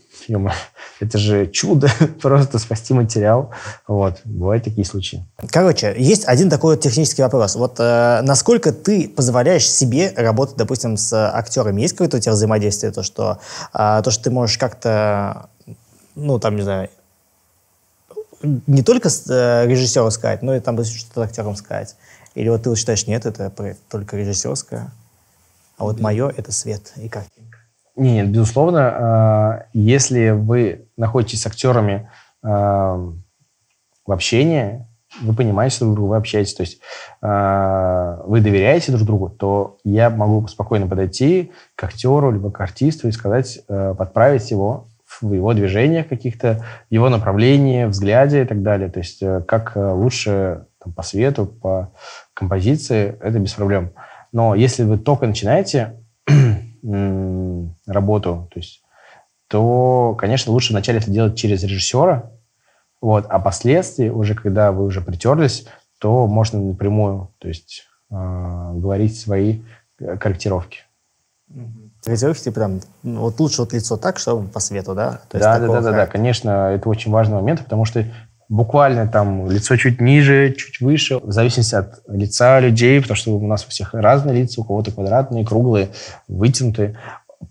это 0.99 1.17
же 1.17 1.47
чудо, 1.47 1.89
просто 2.21 2.59
спасти 2.59 2.93
материал. 2.93 3.51
Вот, 3.87 4.19
бывают 4.25 4.63
такие 4.63 4.85
случаи. 4.85 5.25
Короче, 5.51 5.95
есть 5.97 6.25
один 6.27 6.49
такой 6.49 6.75
вот 6.75 6.83
технический 6.83 7.21
вопрос. 7.21 7.55
Вот 7.55 7.79
э, 7.79 8.21
насколько 8.23 8.73
ты 8.73 9.07
позволяешь 9.07 9.69
себе 9.69 10.13
работать, 10.17 10.57
допустим, 10.57 10.97
с 10.97 11.13
актерами? 11.13 11.81
Есть 11.81 11.93
какое-то 11.93 12.17
у 12.17 12.19
тебя 12.19 12.33
взаимодействие, 12.33 12.91
то, 12.91 13.03
что, 13.03 13.39
э, 13.73 14.01
то, 14.03 14.11
что 14.11 14.23
ты 14.23 14.31
можешь 14.31 14.57
как-то, 14.57 15.49
ну, 16.15 16.39
там, 16.39 16.55
не 16.55 16.63
знаю, 16.63 16.89
не 18.41 18.83
только 18.83 19.09
с, 19.09 19.29
э, 19.29 19.65
режиссеру 19.67 20.11
сказать, 20.11 20.41
но 20.41 20.55
и 20.55 20.59
там 20.59 20.83
что-то 20.83 21.21
актерам 21.21 21.55
сказать? 21.55 21.95
Или 22.35 22.49
вот 22.49 22.63
ты 22.63 22.69
вот 22.69 22.77
считаешь, 22.77 23.07
нет, 23.07 23.25
это 23.25 23.51
только 23.89 24.17
режиссерское, 24.17 24.91
а 25.77 25.83
вот 25.83 25.99
мое— 25.99 26.29
это 26.37 26.51
свет 26.51 26.91
и 26.97 27.07
картинка? 27.07 27.46
Нет, 27.97 28.29
безусловно, 28.29 28.79
а, 28.79 29.65
если 29.73 30.29
вы 30.29 30.87
находитесь 30.97 31.41
с 31.41 31.47
актерами 31.47 32.09
а, 32.43 32.95
в 34.05 34.11
общении, 34.11 34.85
вы 35.21 35.33
понимаете 35.33 35.79
друг 35.79 35.95
друга, 35.95 36.09
вы 36.11 36.17
общаетесь, 36.17 36.53
то 36.53 36.61
есть 36.61 36.79
а, 37.21 38.21
вы 38.25 38.41
доверяете 38.41 38.91
друг 38.91 39.03
другу, 39.03 39.29
то 39.29 39.77
я 39.83 40.11
могу 40.11 40.47
спокойно 40.47 40.87
подойти 40.87 41.51
к 41.75 41.83
актеру 41.83 42.31
либо 42.31 42.51
к 42.51 42.61
артисту 42.61 43.07
и 43.07 43.11
сказать, 43.11 43.61
подправить 43.67 44.51
его 44.51 44.85
в 45.21 45.33
его 45.33 45.53
движениях 45.53 46.07
каких-то, 46.07 46.63
его 46.89 47.09
направлении, 47.09 47.85
взгляде 47.85 48.43
и 48.43 48.45
так 48.45 48.61
далее. 48.61 48.89
То 48.89 48.99
есть 48.99 49.23
э, 49.23 49.41
как 49.47 49.75
э, 49.75 49.91
лучше 49.91 50.65
там, 50.83 50.93
по 50.93 51.01
свету, 51.01 51.45
по 51.45 51.93
композиции, 52.33 53.17
это 53.21 53.39
без 53.39 53.53
проблем. 53.53 53.91
Но 54.31 54.53
если 54.53 54.83
вы 54.83 54.97
только 54.97 55.25
начинаете, 55.25 55.95
работу, 57.85 58.47
то 58.51 58.59
есть, 58.59 58.81
то, 59.47 60.15
конечно, 60.17 60.51
лучше 60.51 60.73
вначале 60.73 60.99
это 60.99 61.11
делать 61.11 61.35
через 61.35 61.63
режиссера, 61.63 62.31
вот, 63.01 63.25
а 63.29 63.39
последствия, 63.39 64.11
уже 64.11 64.35
когда 64.35 64.71
вы 64.71 64.85
уже 64.85 65.01
притерлись, 65.01 65.67
то 65.99 66.27
можно 66.27 66.59
напрямую, 66.59 67.31
то 67.39 67.47
есть, 67.47 67.83
э, 68.09 68.15
говорить 68.15 69.19
свои 69.19 69.61
э, 69.99 70.17
корректировки. 70.17 70.79
Корректировки, 72.03 72.51
там, 72.51 72.81
ну, 73.03 73.21
вот 73.21 73.39
лучше 73.39 73.61
вот 73.61 73.73
лицо 73.73 73.97
так, 73.97 74.17
чтобы 74.17 74.47
по 74.47 74.59
свету, 74.59 74.95
да? 74.95 75.21
То 75.29 75.39
да, 75.39 75.59
да, 75.59 75.67
да, 75.67 75.81
да, 75.81 75.91
да, 75.91 76.07
конечно, 76.07 76.71
это 76.73 76.89
очень 76.89 77.11
важный 77.11 77.35
момент, 77.35 77.63
потому 77.63 77.85
что 77.85 78.05
буквально 78.49 79.07
там 79.07 79.49
лицо 79.49 79.75
чуть 79.75 79.99
ниже, 79.99 80.53
чуть 80.53 80.79
выше, 80.79 81.17
в 81.17 81.31
зависимости 81.31 81.75
от 81.75 82.01
лица 82.07 82.59
людей, 82.59 83.01
потому 83.01 83.15
что 83.17 83.35
у 83.35 83.47
нас 83.47 83.65
у 83.65 83.69
всех 83.69 83.93
разные 83.93 84.41
лица, 84.41 84.61
у 84.61 84.63
кого-то 84.63 84.91
квадратные, 84.91 85.45
круглые, 85.45 85.89
вытянутые. 86.27 86.97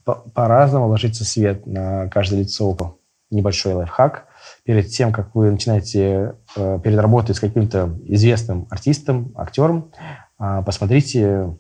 По-разному 0.05 0.89
ложится 0.89 1.25
свет 1.25 1.67
на 1.67 2.09
каждое 2.09 2.41
лицо. 2.41 2.99
Небольшой 3.31 3.75
лайфхак. 3.75 4.27
Перед 4.65 4.89
тем, 4.89 5.13
как 5.13 5.35
вы 5.35 5.51
начинаете 5.51 6.37
э, 6.57 6.79
перед 6.83 6.99
работой 6.99 7.35
с 7.35 7.41
каким-то 7.41 7.99
известным 8.05 8.69
артистом, 8.71 9.33
актером, 9.37 9.91
э, 10.39 10.63
посмотрите 10.65 11.57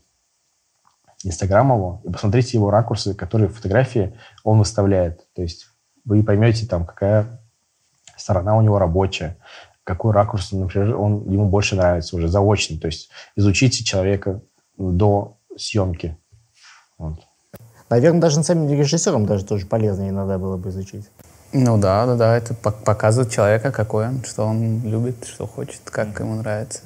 Инстаграм 1.24 1.66
его 1.72 2.02
и 2.04 2.10
посмотрите 2.10 2.56
его 2.56 2.70
ракурсы, 2.70 3.14
которые 3.14 3.48
фотографии 3.48 4.14
он 4.44 4.58
выставляет. 4.58 5.26
То 5.34 5.42
есть 5.42 5.66
вы 6.04 6.22
поймете, 6.22 6.66
там, 6.66 6.86
какая 6.86 7.40
сторона 8.26 8.56
у 8.56 8.60
него 8.60 8.80
рабочая, 8.80 9.36
какой 9.84 10.12
ракурс, 10.12 10.50
например, 10.50 10.96
он, 10.96 11.30
ему 11.30 11.48
больше 11.48 11.76
нравится 11.76 12.16
уже 12.16 12.26
заочно. 12.26 12.76
То 12.76 12.88
есть 12.88 13.08
изучите 13.36 13.84
человека 13.84 14.40
до 14.76 15.36
съемки. 15.56 16.16
Вот. 16.98 17.20
Наверное, 17.88 18.20
даже 18.20 18.42
деле 18.42 18.76
режиссерам 18.76 19.26
даже 19.26 19.44
тоже 19.44 19.64
полезно 19.64 20.08
иногда 20.08 20.38
было 20.38 20.56
бы 20.56 20.70
изучить. 20.70 21.08
Ну 21.52 21.78
да, 21.78 22.04
да, 22.06 22.16
да, 22.16 22.36
это 22.36 22.52
показывает 22.54 23.30
человека, 23.30 23.70
какой 23.70 24.08
он, 24.08 24.24
что 24.24 24.42
он 24.44 24.82
любит, 24.82 25.24
что 25.24 25.46
хочет, 25.46 25.80
как 25.84 26.18
ему 26.18 26.34
нравится. 26.34 26.80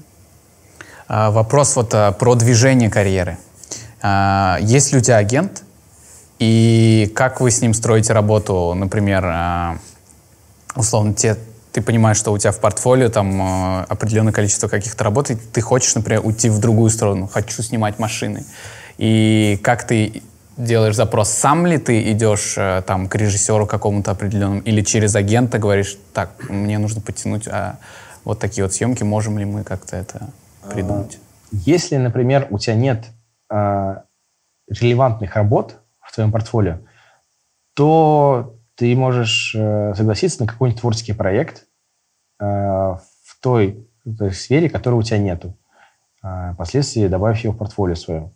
А, 1.09 1.31
вопрос 1.31 1.75
вот 1.77 1.95
а, 1.95 2.13
про 2.13 2.35
движение 2.35 2.91
карьеры. 2.91 3.39
А, 4.03 4.59
есть 4.61 4.93
ли 4.93 4.99
у 4.99 5.01
тебя 5.01 5.17
агент? 5.17 5.63
И 6.39 7.11
как 7.17 7.41
вы 7.41 7.51
с 7.51 7.63
ним 7.63 7.73
строите 7.73 8.13
работу, 8.13 8.75
например, 8.75 9.25
а, 9.25 9.79
условно, 10.77 11.15
те, 11.15 11.37
ты 11.73 11.83
понимаешь, 11.83 12.17
что 12.17 12.33
у 12.33 12.39
тебя 12.39 12.53
в 12.53 12.61
портфолио 12.61 13.09
там 13.09 13.41
э, 13.41 13.85
определенное 13.89 14.33
количество 14.33 14.69
каких-то 14.69 15.05
работ, 15.05 15.31
и 15.31 15.37
ты 15.37 15.61
хочешь, 15.61 15.95
например, 15.95 16.23
уйти 16.25 16.51
в 16.51 16.59
другую 16.59 16.91
сторону, 16.91 17.27
хочу 17.27 17.63
снимать 17.63 17.99
машины. 17.99 18.45
И 18.99 19.59
как 19.63 19.87
ты 19.87 20.23
делаешь 20.57 20.97
запрос, 20.97 21.31
сам 21.31 21.67
ли 21.67 21.79
ты 21.79 22.13
идешь 22.13 22.55
э, 22.57 22.83
там 22.87 23.09
к 23.09 23.15
режиссеру 23.15 23.67
какому-то 23.67 24.11
определенному, 24.11 24.61
или 24.61 24.83
через 24.83 25.15
агента 25.15 25.59
говоришь, 25.59 25.97
так, 26.13 26.49
мне 26.49 26.79
нужно 26.79 27.01
подтянуть 27.01 27.49
а, 27.49 27.79
вот 28.25 28.41
такие 28.41 28.65
вот 28.65 28.73
съемки, 28.73 29.03
можем 29.03 29.39
ли 29.39 29.45
мы 29.45 29.65
как-то 29.65 29.97
это 29.97 30.31
придумать? 30.71 31.19
Если, 31.53 31.97
например, 31.97 32.47
у 32.51 32.59
тебя 32.59 32.75
нет 32.75 33.07
а, 33.49 34.03
релевантных 34.69 35.35
работ 35.35 35.77
в 36.01 36.13
твоем 36.15 36.33
портфолио, 36.33 36.79
то 37.75 38.60
ты 38.81 38.97
можешь 38.97 39.55
э, 39.55 39.93
согласиться 39.95 40.41
на 40.41 40.49
какой-нибудь 40.49 40.81
творческий 40.81 41.13
проект 41.13 41.67
э, 42.41 42.47
в 42.47 43.41
той, 43.43 43.87
в 44.07 44.17
той 44.17 44.33
сфере, 44.33 44.71
которой 44.71 44.95
у 44.95 45.03
тебя 45.03 45.19
нету. 45.19 45.55
Э, 46.25 46.55
впоследствии 46.55 47.07
добавив 47.07 47.37
его 47.41 47.53
в 47.53 47.59
портфолио 47.59 47.95
свое. 47.95 48.31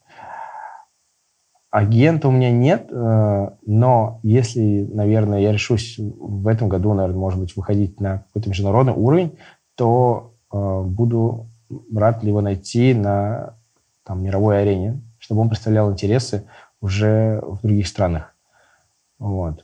Агента 1.70 2.28
у 2.28 2.30
меня 2.30 2.53
нет, 2.53 2.88
но 2.92 4.20
если, 4.22 4.86
наверное, 4.92 5.40
я 5.40 5.51
решусь 5.51 5.97
в 5.99 6.47
этом 6.47 6.68
году, 6.68 6.92
наверное, 6.95 7.18
может 7.18 7.40
быть, 7.40 7.57
выходить 7.57 7.99
на 7.99 8.18
какой-то 8.18 8.49
международный 8.51 8.92
уровень, 8.92 9.36
то 9.74 10.34
буду 10.53 11.49
рад 11.92 12.22
его 12.22 12.40
найти 12.42 12.95
на 12.95 13.57
там, 14.05 14.22
мировой 14.22 14.62
арене, 14.62 15.01
чтобы 15.18 15.40
он 15.40 15.49
представлял 15.49 15.90
интересы 15.90 16.47
уже 16.80 17.40
в 17.42 17.59
других 17.62 17.88
странах. 17.88 18.36
Вот. 19.18 19.64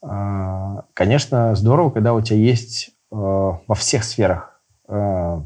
А, 0.00 0.84
конечно, 0.94 1.54
здорово, 1.54 1.90
когда 1.90 2.14
у 2.14 2.20
тебя 2.20 2.38
есть 2.38 2.90
э, 3.10 3.14
во 3.14 3.74
всех 3.74 4.04
сферах 4.04 4.60
э, 4.88 5.40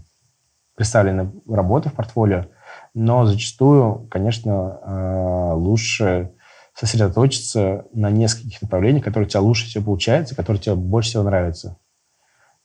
представлены 0.75 1.33
работы 1.49 1.89
в 1.89 1.95
портфолио, 1.95 2.47
но 2.95 3.25
зачастую, 3.25 4.07
конечно, 4.11 4.79
э, 4.83 5.53
лучше 5.55 6.33
сосредоточиться 6.75 7.87
на 7.93 8.11
нескольких 8.11 8.63
направлениях, 8.63 9.05
которые 9.05 9.27
у 9.27 9.31
тебя 9.31 9.41
лучше 9.41 9.67
всего 9.67 9.85
получаются, 9.85 10.35
которые 10.35 10.61
тебе 10.61 10.75
больше 10.75 11.11
всего 11.11 11.23
нравятся. 11.23 11.79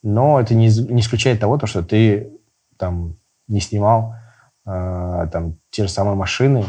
Но 0.01 0.39
это 0.39 0.55
не, 0.55 0.67
не 0.67 1.01
исключает 1.01 1.39
того, 1.39 1.59
что 1.65 1.83
ты 1.83 2.31
там 2.77 3.17
не 3.47 3.59
снимал 3.59 4.15
там 4.63 5.57
те 5.69 5.83
же 5.83 5.89
самые 5.89 6.15
машины, 6.15 6.65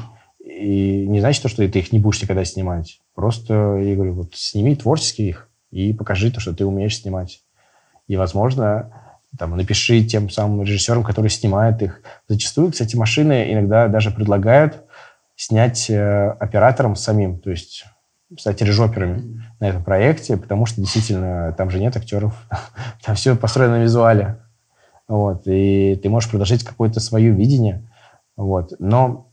и 0.59 1.07
не 1.07 1.21
значит, 1.21 1.49
что 1.49 1.69
ты 1.69 1.79
их 1.79 1.93
не 1.93 1.99
будешь 1.99 2.21
никогда 2.21 2.45
снимать. 2.45 3.01
Просто, 3.15 3.77
я 3.77 3.95
говорю, 3.95 4.15
вот 4.15 4.35
сними 4.35 4.75
творчески 4.75 5.23
их 5.23 5.49
и 5.71 5.93
покажи 5.93 6.31
то, 6.31 6.41
что 6.41 6.55
ты 6.55 6.65
умеешь 6.65 6.99
снимать. 6.99 7.43
И, 8.07 8.17
возможно, 8.17 8.93
там, 9.39 9.57
напиши 9.57 10.03
тем 10.05 10.31
самым 10.31 10.63
режиссерам, 10.63 11.05
которые 11.05 11.31
снимают 11.31 11.83
их. 11.83 12.01
Зачастую, 12.27 12.73
кстати, 12.73 12.97
машины 12.97 13.53
иногда 13.53 13.89
даже 13.89 14.11
предлагают 14.11 14.85
снять 15.37 15.89
э, 15.91 16.31
оператором 16.41 16.97
самим, 16.97 17.39
то 17.39 17.51
есть 17.51 17.85
стать 18.37 18.61
режоперами 18.61 19.43
на 19.61 19.69
этом 19.69 19.85
проекте, 19.85 20.37
потому 20.37 20.67
что 20.67 20.81
действительно 20.81 21.55
там 21.57 21.71
же 21.71 21.79
нет 21.79 21.97
актеров, 21.97 22.35
там 23.05 23.15
все 23.15 23.37
построено 23.37 23.79
на 23.79 23.83
визуале. 23.83 24.39
Вот, 25.07 25.43
и 25.47 25.99
ты 26.03 26.09
можешь 26.09 26.29
предложить 26.29 26.65
какое-то 26.65 27.01
свое 27.01 27.31
видение. 27.31 27.89
Вот. 28.37 28.75
Но 28.79 29.28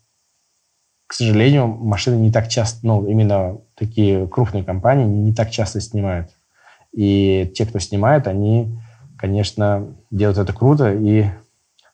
к 1.07 1.13
сожалению, 1.13 1.67
машины 1.67 2.15
не 2.15 2.31
так 2.31 2.47
часто, 2.47 2.85
ну, 2.85 3.05
именно 3.07 3.57
такие 3.75 4.27
крупные 4.27 4.63
компании 4.63 5.05
не 5.05 5.33
так 5.33 5.51
часто 5.51 5.79
снимают. 5.79 6.29
И 6.93 7.51
те, 7.55 7.65
кто 7.65 7.79
снимает, 7.79 8.27
они, 8.27 8.79
конечно, 9.17 9.87
делают 10.11 10.37
это 10.37 10.53
круто, 10.53 10.93
и 10.93 11.25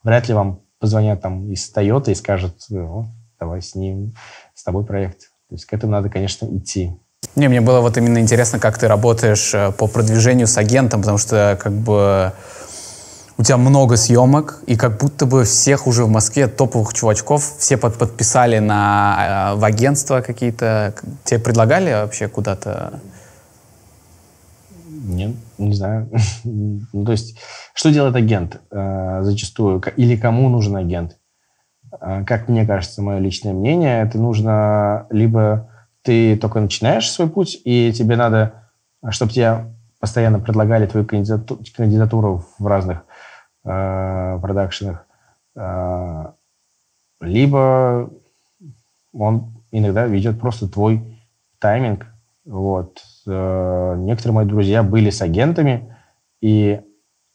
вряд 0.04 0.28
ли 0.28 0.34
вам 0.34 0.62
позвонят 0.80 1.22
там 1.22 1.52
из 1.52 1.72
Toyota 1.76 2.12
и 2.12 2.16
скажут, 2.16 2.56
ну, 2.70 3.08
давай 3.40 3.62
снимем 3.62 4.16
с 4.54 4.64
тобой 4.64 4.86
проект. 4.86 5.32
То 5.50 5.56
есть 5.56 5.66
к 5.66 5.74
этому 5.74 5.92
надо, 5.92 6.10
конечно, 6.10 6.46
идти. 6.46 6.94
Не, 7.36 7.48
мне 7.48 7.62
было 7.62 7.82
вот 7.82 7.98
именно 7.98 8.20
интересно, 8.20 8.60
как 8.60 8.78
ты 8.78 8.88
работаешь 8.88 9.54
э, 9.54 9.72
по 9.72 9.88
продвижению 9.88 10.48
с 10.48 10.58
агентом, 10.58 11.02
потому 11.02 11.18
что 11.18 11.58
как 11.62 11.72
бы 11.72 12.34
у 13.38 13.44
тебя 13.44 13.58
много 13.58 13.98
съемок, 13.98 14.62
и 14.68 14.76
как 14.76 15.00
будто 15.00 15.26
бы 15.26 15.44
всех 15.44 15.88
уже 15.88 16.06
в 16.06 16.10
Москве 16.10 16.48
топовых 16.48 16.94
чувачков 16.94 17.44
все 17.58 17.78
под, 17.78 17.98
подписали 17.98 18.60
на, 18.60 19.54
э, 19.54 19.60
в 19.60 19.64
агентство 19.64 20.22
какие-то. 20.22 20.94
Тебе 21.24 21.40
предлагали 21.40 21.92
вообще 21.92 22.28
куда-то? 22.28 23.00
Нет, 24.90 25.36
не 25.58 25.74
знаю. 25.74 26.10
ну, 26.44 27.06
то 27.06 27.12
есть, 27.12 27.40
что 27.74 27.92
делает 27.92 28.16
агент 28.16 28.62
э, 28.72 29.20
зачастую? 29.24 29.82
Или 29.98 30.16
кому 30.16 30.50
нужен 30.50 30.76
агент? 30.76 31.18
Э, 32.00 32.24
как 32.26 32.48
мне 32.48 32.66
кажется, 32.66 33.02
мое 33.02 33.20
личное 33.20 33.54
мнение, 33.54 34.04
это 34.04 34.18
нужно 34.18 35.08
либо 35.10 35.70
ты 36.04 36.36
только 36.36 36.60
начинаешь 36.60 37.10
свой 37.10 37.30
путь, 37.30 37.60
и 37.64 37.94
тебе 37.94 38.16
надо, 38.16 38.70
чтобы 39.10 39.32
тебе 39.32 39.66
постоянно 40.00 40.40
предлагали 40.40 40.88
твою 40.88 41.06
кандидатуру 41.06 42.46
в 42.58 42.68
разных 42.68 43.04
э, 43.64 44.40
продакшенах, 44.42 45.06
э, 45.56 46.26
либо 47.20 48.10
он 49.14 49.64
иногда 49.72 50.06
ведет 50.06 50.40
просто 50.40 50.68
твой 50.68 51.20
тайминг. 51.60 52.08
Вот. 52.46 53.02
Э, 53.28 53.96
некоторые 53.98 54.36
мои 54.36 54.46
друзья 54.46 54.84
были 54.84 55.10
с 55.10 55.22
агентами, 55.22 55.96
и 56.42 56.82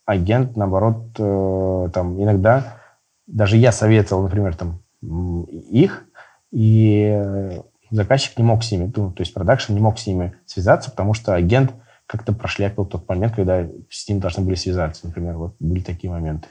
агент, 0.04 0.56
наоборот, 0.56 1.14
э, 1.18 1.88
там 1.92 2.22
иногда 2.22 2.78
даже 3.26 3.56
я 3.56 3.72
советовал, 3.72 4.22
например, 4.22 4.54
там 4.56 4.80
их, 5.02 6.04
и 6.52 7.60
заказчик 7.90 8.38
не 8.38 8.44
мог 8.44 8.64
с 8.64 8.72
ними, 8.72 8.92
ну, 8.94 9.12
то 9.12 9.22
есть 9.22 9.34
продакшн 9.34 9.74
не 9.74 9.80
мог 9.80 9.98
с 9.98 10.06
ними 10.06 10.36
связаться, 10.46 10.90
потому 10.90 11.14
что 11.14 11.34
агент 11.34 11.72
как-то 12.06 12.32
прошляпил 12.32 12.86
тот 12.86 13.08
момент, 13.08 13.34
когда 13.34 13.66
с 13.90 14.08
ним 14.08 14.20
должны 14.20 14.44
были 14.44 14.54
связаться, 14.54 15.06
например. 15.06 15.34
Вот 15.34 15.56
были 15.58 15.80
такие 15.80 16.10
моменты. 16.10 16.48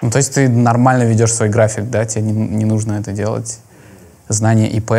Ну, 0.00 0.10
то 0.10 0.18
есть 0.18 0.34
ты 0.34 0.48
нормально 0.48 1.04
ведешь 1.04 1.32
свой 1.32 1.48
график, 1.48 1.90
да? 1.90 2.04
Тебе 2.04 2.22
не, 2.22 2.32
не 2.32 2.64
нужно 2.64 2.92
это 2.94 3.12
делать? 3.12 3.60
Знание 4.28 4.70
ИП, 4.70 4.92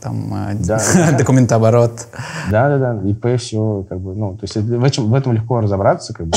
там, 0.00 0.50
э, 0.50 0.54
да, 0.54 0.80
документооборот. 1.18 2.08
Да, 2.50 2.68
да, 2.68 2.94
да, 2.94 3.08
ИП, 3.08 3.40
все, 3.40 3.86
как 3.88 3.98
бы, 4.00 4.14
ну, 4.14 4.36
то 4.36 4.44
есть 4.44 4.56
в 4.56 4.84
этом, 4.84 5.10
в 5.10 5.14
этом 5.14 5.32
легко 5.32 5.60
разобраться, 5.60 6.12
как 6.12 6.26
бы. 6.26 6.36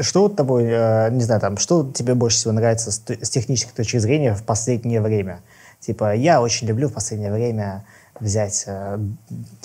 Что 0.00 0.22
вот 0.22 0.36
тобой, 0.36 0.64
э, 0.64 1.10
не 1.10 1.22
знаю, 1.22 1.40
там, 1.40 1.58
что 1.58 1.90
тебе 1.92 2.14
больше 2.14 2.38
всего 2.38 2.52
нравится 2.52 2.92
с, 2.92 3.02
с 3.04 3.28
технической 3.28 3.74
точки 3.74 3.98
зрения 3.98 4.34
в 4.34 4.44
последнее 4.44 5.02
время? 5.02 5.40
Типа, 5.80 6.14
я 6.14 6.40
очень 6.40 6.66
люблю 6.66 6.88
в 6.88 6.92
последнее 6.92 7.32
время 7.32 7.84
взять 8.20 8.64
э, 8.66 8.98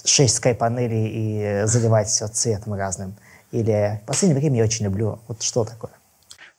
6 0.03 0.35
скайп-панелей 0.35 1.07
и 1.63 1.67
заливать 1.67 2.07
все 2.07 2.27
цветом 2.27 2.73
разным. 2.73 3.15
Или 3.51 4.01
в 4.03 4.07
последнее 4.07 4.39
время 4.39 4.57
я 4.57 4.63
очень 4.63 4.85
люблю. 4.85 5.19
Вот 5.27 5.41
что 5.41 5.63
такое? 5.63 5.91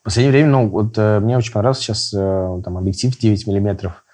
В 0.01 0.05
последнее 0.05 0.33
время, 0.33 0.51
ну, 0.51 0.69
вот 0.69 0.97
э, 0.97 1.21
мне 1.21 1.37
очень 1.37 1.53
понравился 1.53 1.83
сейчас 1.83 2.15
э, 2.15 2.61
там 2.65 2.79
объектив 2.79 3.17
9 3.17 3.47
миллиметров, 3.47 4.05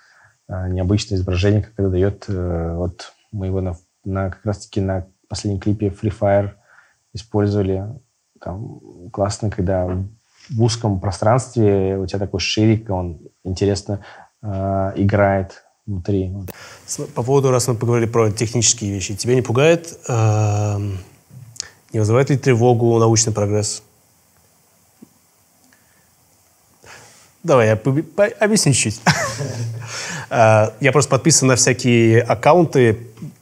э, 0.49 0.69
необычное 0.69 1.19
изображение, 1.19 1.63
когда 1.63 1.91
дает, 1.91 2.25
э, 2.29 2.75
вот 2.77 3.13
мы 3.31 3.47
его 3.47 3.61
на, 3.61 3.77
на, 4.05 4.31
как 4.31 4.45
раз-таки 4.45 4.81
на 4.81 5.07
последнем 5.29 5.61
клипе 5.61 5.89
Free 5.89 6.13
Fire 6.19 6.53
использовали. 7.13 7.87
Там 8.41 8.81
классно, 9.13 9.51
когда 9.51 9.87
в 10.51 10.63
узком 10.63 10.99
пространстве 10.99 11.99
у 11.99 12.07
тебя 12.07 12.19
такой 12.19 12.41
ширик, 12.41 12.91
он 12.91 13.21
интересно 13.45 14.01
э, 14.43 14.93
играет 14.97 15.62
внутри. 15.87 16.31
По 17.15 17.23
поводу, 17.23 17.51
раз 17.51 17.69
мы 17.69 17.75
поговорили 17.75 18.09
про 18.09 18.31
технические 18.31 18.93
вещи, 18.93 19.15
тебя 19.17 19.35
не 19.35 19.43
пугает, 19.43 19.99
э, 20.09 20.79
не 21.93 21.99
вызывает 21.99 22.31
ли 22.31 22.37
тревогу 22.37 22.99
научный 22.99 23.33
прогресс? 23.33 23.83
Давай, 27.43 27.67
я 27.67 27.81
объясню 28.41 28.73
чуть-чуть. 28.73 29.01
Э, 30.35 30.71
я 30.81 30.93
просто 30.93 31.11
подписан 31.11 31.49
на 31.49 31.57
всякие 31.57 32.23
аккаунты 32.23 32.99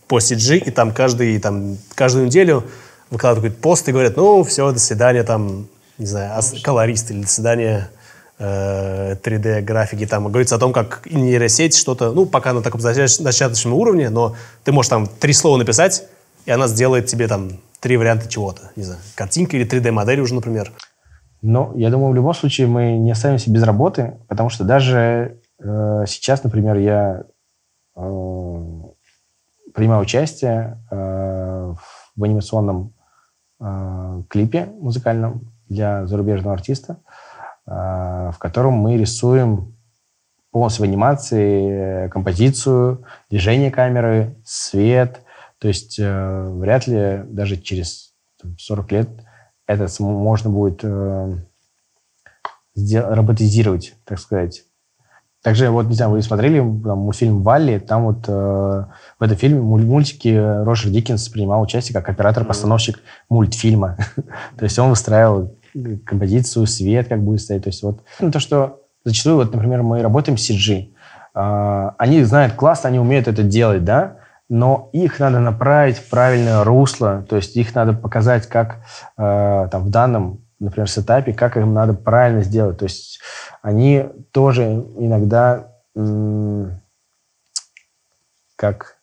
по 0.08 0.18
CG, 0.18 0.58
и 0.58 0.70
там, 0.72 0.92
каждый, 0.92 1.38
там 1.38 1.78
каждую 1.94 2.26
неделю 2.26 2.64
выкладывают 3.10 3.60
пост 3.60 3.88
и 3.88 3.92
говорят, 3.92 4.16
ну, 4.16 4.42
все, 4.42 4.72
до 4.72 4.80
свидания, 4.80 5.22
там, 5.22 5.68
не 5.98 6.06
знаю, 6.06 6.42
колорист 6.64 7.12
или 7.12 7.22
до 7.22 7.28
свидания 7.28 7.90
3D-графики, 8.40 10.04
э, 10.04 10.06
там 10.06 10.28
говорится 10.28 10.56
о 10.56 10.58
том, 10.58 10.72
как 10.72 11.02
нейросеть 11.10 11.76
что-то, 11.76 12.12
ну, 12.12 12.24
пока 12.26 12.52
на 12.52 12.62
таком 12.62 12.80
начаточном 12.80 13.74
уровне, 13.74 14.08
но 14.08 14.34
ты 14.64 14.72
можешь 14.72 14.88
там 14.88 15.06
три 15.06 15.32
слова 15.32 15.58
написать, 15.58 16.04
и 16.46 16.50
она 16.50 16.66
сделает 16.66 17.06
тебе 17.06 17.28
там 17.28 17.50
три 17.80 17.96
варианта 17.96 18.28
чего-то, 18.28 18.70
не 18.76 18.82
знаю, 18.82 19.00
картинка 19.14 19.56
или 19.56 19.66
3D-модель 19.66 20.20
уже, 20.20 20.34
например. 20.34 20.72
Ну, 21.42 21.76
я 21.76 21.90
думаю, 21.90 22.12
в 22.12 22.14
любом 22.14 22.34
случае 22.34 22.66
мы 22.66 22.92
не 22.98 23.10
останемся 23.10 23.50
без 23.50 23.62
работы, 23.62 24.18
потому 24.28 24.50
что 24.50 24.64
даже 24.64 25.38
э, 25.58 26.04
сейчас, 26.06 26.44
например, 26.44 26.76
я 26.76 27.24
э, 27.96 28.00
принимаю 29.74 30.02
участие 30.02 30.82
э, 30.90 31.74
в 32.16 32.24
анимационном 32.24 32.94
э, 33.60 34.22
клипе 34.28 34.66
музыкальном 34.80 35.52
для 35.68 36.06
зарубежного 36.06 36.54
артиста. 36.54 36.98
А, 37.72 38.32
в 38.32 38.38
котором 38.38 38.72
мы 38.74 38.96
рисуем 38.96 39.76
полностью 40.50 40.84
в 40.84 40.88
анимации 40.88 42.08
композицию, 42.08 43.04
движение 43.30 43.70
камеры, 43.70 44.34
свет. 44.44 45.22
То 45.60 45.68
есть 45.68 45.96
э, 46.00 46.48
вряд 46.48 46.88
ли 46.88 47.22
даже 47.26 47.56
через 47.56 48.12
40 48.58 48.92
лет 48.92 49.08
это 49.68 49.86
можно 50.02 50.50
будет 50.50 50.80
э, 50.82 51.36
роботизировать, 52.74 53.94
так 54.04 54.18
сказать. 54.18 54.64
Также, 55.40 55.70
вот, 55.70 55.86
не 55.86 55.94
знаю, 55.94 56.10
вы 56.10 56.22
смотрели 56.22 56.58
там, 56.58 56.98
мультфильм 56.98 57.42
«Валли», 57.42 57.78
там 57.78 58.06
вот 58.06 58.24
э, 58.26 58.32
в 58.32 59.22
этом 59.22 59.36
фильме, 59.36 59.60
мультике 59.60 60.62
Роджер 60.64 60.90
Диккенс 60.90 61.28
принимал 61.28 61.62
участие 61.62 61.94
как 61.94 62.08
оператор-постановщик 62.08 62.98
мультфильма. 63.28 63.96
То 64.58 64.64
есть 64.64 64.76
он 64.78 64.90
выстраивал 64.90 65.54
композицию, 66.04 66.66
свет 66.66 67.08
как 67.08 67.22
будет 67.22 67.40
стоять. 67.40 67.64
То 67.64 67.68
есть 67.68 67.82
вот 67.82 68.02
ну, 68.20 68.30
то, 68.30 68.40
что 68.40 68.80
зачастую, 69.04 69.36
вот, 69.36 69.52
например, 69.52 69.82
мы 69.82 70.02
работаем 70.02 70.38
с 70.38 70.50
CG, 70.50 70.90
э, 71.34 71.90
они 71.98 72.22
знают 72.24 72.54
классно, 72.54 72.88
они 72.88 72.98
умеют 72.98 73.28
это 73.28 73.42
делать, 73.42 73.84
да, 73.84 74.18
но 74.48 74.90
их 74.92 75.20
надо 75.20 75.38
направить 75.38 75.98
в 75.98 76.10
правильное 76.10 76.64
русло, 76.64 77.24
то 77.28 77.36
есть 77.36 77.56
их 77.56 77.74
надо 77.74 77.92
показать, 77.92 78.46
как 78.46 78.80
э, 79.16 79.68
там 79.70 79.84
в 79.84 79.90
данном, 79.90 80.44
например, 80.58 80.88
сетапе, 80.90 81.32
как 81.32 81.56
им 81.56 81.72
надо 81.72 81.94
правильно 81.94 82.42
сделать. 82.42 82.78
То 82.78 82.84
есть 82.84 83.20
они 83.62 84.06
тоже 84.32 84.64
иногда 84.96 85.66
как 88.56 88.98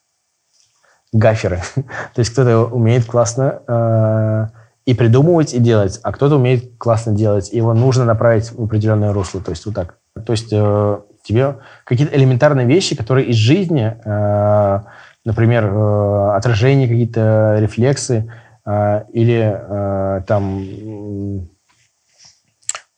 гаферы. 1.11 1.61
то 1.75 2.19
есть 2.19 2.31
кто-то 2.31 2.65
умеет 2.65 3.05
классно 3.05 3.61
э, 3.67 4.47
и 4.87 4.93
придумывать, 4.93 5.53
и 5.53 5.59
делать, 5.59 5.99
а 6.01 6.13
кто-то 6.13 6.37
умеет 6.37 6.77
классно 6.77 7.13
делать, 7.13 7.51
и 7.51 7.57
его 7.57 7.73
нужно 7.73 8.05
направить 8.05 8.53
в 8.53 8.63
определенное 8.63 9.11
русло, 9.11 9.41
то 9.41 9.51
есть 9.51 9.65
вот 9.65 9.75
так. 9.75 9.97
То 10.25 10.31
есть 10.31 10.47
э, 10.53 10.99
тебе 11.23 11.57
какие-то 11.83 12.15
элементарные 12.15 12.65
вещи, 12.65 12.95
которые 12.95 13.27
из 13.27 13.35
жизни, 13.35 13.97
э, 14.05 14.79
например, 15.25 15.65
э, 15.65 16.35
отражение, 16.37 16.87
какие-то 16.87 17.57
рефлексы 17.59 18.31
э, 18.65 19.03
или 19.11 19.59
э, 19.59 20.21
там 20.25 21.49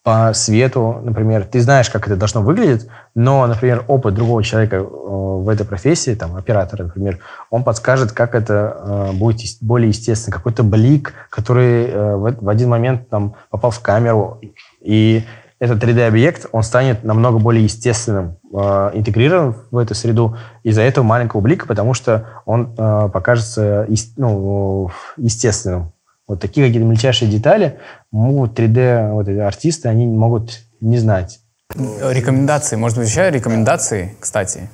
по 0.09 0.33
свету, 0.33 1.01
например, 1.03 1.45
ты 1.45 1.61
знаешь, 1.61 1.87
как 1.91 2.07
это 2.07 2.15
должно 2.15 2.41
выглядеть, 2.41 2.87
но, 3.13 3.45
например, 3.45 3.85
опыт 3.87 4.15
другого 4.15 4.43
человека 4.43 4.77
э, 4.77 4.81
в 4.81 5.47
этой 5.47 5.67
профессии, 5.67 6.15
там, 6.15 6.35
оператора, 6.35 6.85
например, 6.85 7.19
он 7.51 7.63
подскажет, 7.63 8.11
как 8.11 8.33
это 8.33 8.75
э, 9.11 9.11
будет 9.13 9.39
более 9.61 9.89
естественно. 9.89 10.35
Какой-то 10.35 10.63
блик, 10.63 11.13
который 11.29 11.85
э, 11.85 12.15
в, 12.15 12.49
один 12.49 12.69
момент 12.69 13.07
там 13.09 13.35
попал 13.51 13.69
в 13.69 13.81
камеру, 13.81 14.41
и 14.81 15.25
этот 15.59 15.83
3D-объект, 15.83 16.47
он 16.51 16.63
станет 16.63 17.03
намного 17.03 17.37
более 17.37 17.63
естественным, 17.63 18.37
э, 18.51 18.91
интегрирован 18.95 19.57
в 19.69 19.77
эту 19.77 19.93
среду 19.93 20.37
из-за 20.63 20.81
этого 20.81 21.05
маленького 21.05 21.41
блика, 21.41 21.67
потому 21.67 21.93
что 21.93 22.25
он 22.45 22.73
покажется 22.73 23.85
ну, 24.17 24.89
естественным. 25.17 25.91
Вот 26.29 26.39
такие 26.39 26.65
какие-то 26.65 26.87
мельчайшие 26.87 27.29
детали 27.29 27.79
могут 28.11 28.57
3D 28.57 29.11
вот 29.11 29.27
эти 29.27 29.39
артисты, 29.39 29.89
они 29.89 30.05
могут 30.05 30.61
не 30.79 30.97
знать. 30.97 31.41
Рекомендации, 31.75 32.77
может 32.77 32.97
быть, 32.97 33.09
еще 33.09 33.29
рекомендации, 33.29 34.15
кстати? 34.21 34.69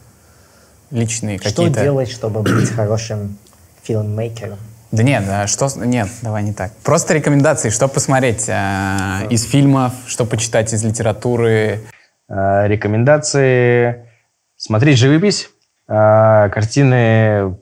личные 0.91 1.37
Что 1.39 1.49
какие-то... 1.49 1.81
делать, 1.81 2.09
чтобы 2.09 2.41
быть 2.41 2.69
хорошим 2.69 3.37
фильммейкером? 3.83 4.57
Да 4.91 5.03
нет, 5.03 5.49
что... 5.49 5.67
Нет, 5.77 6.07
давай 6.21 6.43
не 6.43 6.53
так. 6.53 6.71
Просто 6.83 7.13
рекомендации, 7.13 7.69
что 7.69 7.87
посмотреть 7.87 8.45
э, 8.47 9.27
из 9.29 9.43
фильмов, 9.43 9.93
что 10.07 10.25
почитать 10.25 10.71
из 10.73 10.83
литературы. 10.83 11.81
Э, 12.29 12.67
Рекомендации. 12.67 14.07
Смотреть 14.55 14.97
живопись. 14.97 15.49
э, 15.87 16.49
Картины 16.49 17.57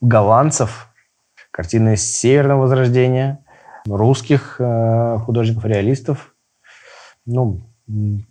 голландцев. 0.00 0.85
Картины 1.56 1.96
Северного 1.96 2.60
Возрождения. 2.60 3.38
Русских 3.86 4.56
э, 4.58 5.16
художников-реалистов. 5.24 6.34
Ну, 7.24 7.62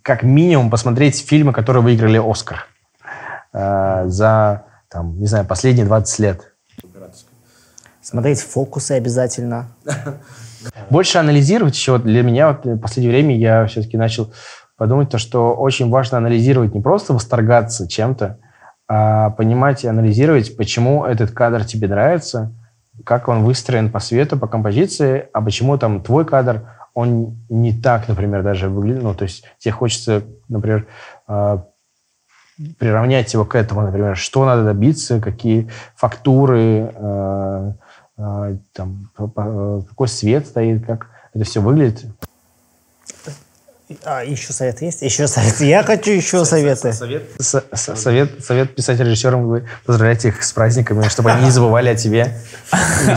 как 0.02 0.22
минимум 0.22 0.70
посмотреть 0.70 1.26
фильмы, 1.26 1.52
которые 1.52 1.82
выиграли 1.82 2.22
Оскар 2.22 2.68
э, 3.52 4.04
за, 4.06 4.66
там, 4.88 5.18
не 5.18 5.26
знаю, 5.26 5.44
последние 5.44 5.86
20 5.86 6.18
лет. 6.20 6.54
Смотреть 8.00 8.40
фокусы 8.42 8.92
обязательно. 8.92 9.70
Больше 10.90 11.18
анализировать 11.18 11.74
еще. 11.74 11.92
Вот 11.92 12.04
для 12.04 12.22
меня 12.22 12.52
вот 12.52 12.64
в 12.64 12.78
последнее 12.78 13.10
время 13.10 13.36
я 13.36 13.66
все-таки 13.66 13.96
начал 13.96 14.32
подумать, 14.76 15.10
то, 15.10 15.18
что 15.18 15.52
очень 15.52 15.90
важно 15.90 16.18
анализировать, 16.18 16.74
не 16.74 16.80
просто 16.80 17.12
восторгаться 17.12 17.88
чем-то, 17.88 18.38
а 18.86 19.30
понимать 19.30 19.82
и 19.82 19.88
анализировать, 19.88 20.56
почему 20.56 21.04
этот 21.04 21.32
кадр 21.32 21.64
тебе 21.64 21.88
нравится, 21.88 22.52
как 23.04 23.28
он 23.28 23.44
выстроен 23.44 23.90
по 23.90 24.00
свету, 24.00 24.38
по 24.38 24.46
композиции, 24.46 25.28
а 25.32 25.40
почему 25.40 25.78
там 25.78 26.00
твой 26.00 26.24
кадр, 26.24 26.62
он 26.94 27.36
не 27.48 27.72
так, 27.72 28.08
например, 28.08 28.42
даже 28.42 28.68
выглядит. 28.68 29.02
Ну, 29.02 29.14
то 29.14 29.24
есть 29.24 29.44
тебе 29.58 29.72
хочется, 29.72 30.22
например, 30.48 30.86
э, 31.28 31.58
приравнять 32.78 33.32
его 33.34 33.44
к 33.44 33.54
этому, 33.54 33.82
например, 33.82 34.16
что 34.16 34.46
надо 34.46 34.64
добиться, 34.64 35.20
какие 35.20 35.70
фактуры, 35.94 36.90
э, 36.94 37.72
э, 38.16 38.56
там, 38.72 39.10
какой 39.14 40.08
свет 40.08 40.46
стоит, 40.46 40.86
как 40.86 41.08
это 41.34 41.44
все 41.44 41.60
выглядит. 41.60 42.06
А, 44.04 44.24
еще 44.24 44.52
совет 44.52 44.82
есть? 44.82 45.02
Еще 45.02 45.28
совет. 45.28 45.60
Я 45.60 45.84
хочу 45.84 46.10
еще 46.10 46.44
советы. 46.44 46.92
Совет, 46.92 48.44
совет 48.44 48.74
писать 48.74 48.98
режиссерам, 48.98 49.46
вы 49.46 49.68
поздравляйте 49.84 50.28
их 50.28 50.42
с 50.42 50.52
праздниками, 50.52 51.06
чтобы 51.08 51.30
они 51.30 51.44
не 51.46 51.50
забывали 51.50 51.90
о 51.90 51.94
тебе. 51.94 52.36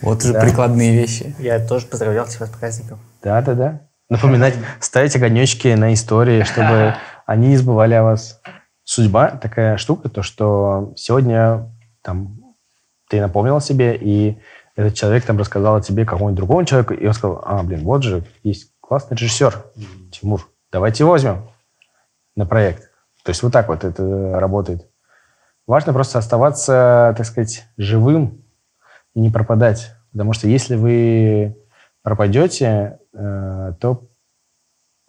Вот 0.00 0.24
уже 0.24 0.32
Да. 0.32 0.40
прикладные 0.40 0.96
вещи. 0.96 1.32
Я 1.38 1.64
тоже 1.64 1.86
поздравлял 1.86 2.26
тебя 2.26 2.46
с 2.46 2.50
праздником. 2.50 2.98
Да-да-да. 3.22 3.82
Напоминать, 4.08 4.54
ставить 4.80 5.14
огонечки 5.14 5.68
на 5.68 5.94
истории, 5.94 6.42
чтобы 6.42 6.96
они 7.26 7.48
не 7.50 7.56
забывали 7.56 7.94
о 7.94 8.02
вас. 8.02 8.40
Судьба 8.82 9.28
такая 9.28 9.76
штука, 9.76 10.08
то, 10.08 10.24
что 10.24 10.92
сегодня 10.96 11.72
там 12.02 12.36
ты 13.08 13.20
напомнил 13.20 13.56
о 13.58 13.60
себе, 13.60 13.94
и 13.96 14.38
этот 14.74 14.94
человек 14.94 15.24
там 15.24 15.38
рассказал 15.38 15.76
о 15.76 15.80
тебе 15.80 16.04
какому-нибудь 16.04 16.36
другому 16.36 16.64
человеку, 16.64 16.94
и 16.94 17.06
он 17.06 17.12
сказал, 17.14 17.40
а, 17.46 17.62
блин, 17.62 17.84
вот 17.84 18.02
же 18.02 18.24
есть 18.42 18.71
классный 18.92 19.16
режиссер, 19.16 19.64
Тимур, 20.10 20.50
давайте 20.70 21.04
его 21.04 21.12
возьмем 21.12 21.48
на 22.36 22.44
проект. 22.44 22.90
То 23.24 23.30
есть 23.30 23.42
вот 23.42 23.50
так 23.50 23.68
вот 23.68 23.84
это 23.84 24.38
работает. 24.38 24.86
Важно 25.66 25.94
просто 25.94 26.18
оставаться, 26.18 27.14
так 27.16 27.24
сказать, 27.24 27.64
живым 27.78 28.44
и 29.14 29.20
не 29.20 29.30
пропадать. 29.30 29.92
Потому 30.10 30.34
что 30.34 30.46
если 30.46 30.74
вы 30.74 31.56
пропадете, 32.02 32.98
э, 33.14 33.72
то 33.80 34.10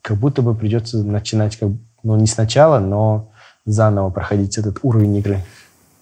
как 0.02 0.16
будто 0.16 0.42
бы 0.42 0.56
придется 0.56 1.04
начинать, 1.04 1.58
как, 1.58 1.68
ну, 2.04 2.16
не 2.16 2.28
сначала, 2.28 2.80
но 2.80 3.34
заново 3.66 4.12
проходить 4.12 4.58
этот 4.58 4.80
уровень 4.82 5.18
игры. 5.18 5.40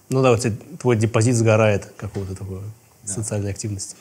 Ну 0.08 0.22
да, 0.22 0.38
тебя 0.38 0.54
твой 0.78 0.94
депозит 0.94 1.34
сгорает 1.34 1.92
какого-то 1.96 2.36
такой 2.36 2.60
социальной 3.04 3.50
активности. 3.50 3.96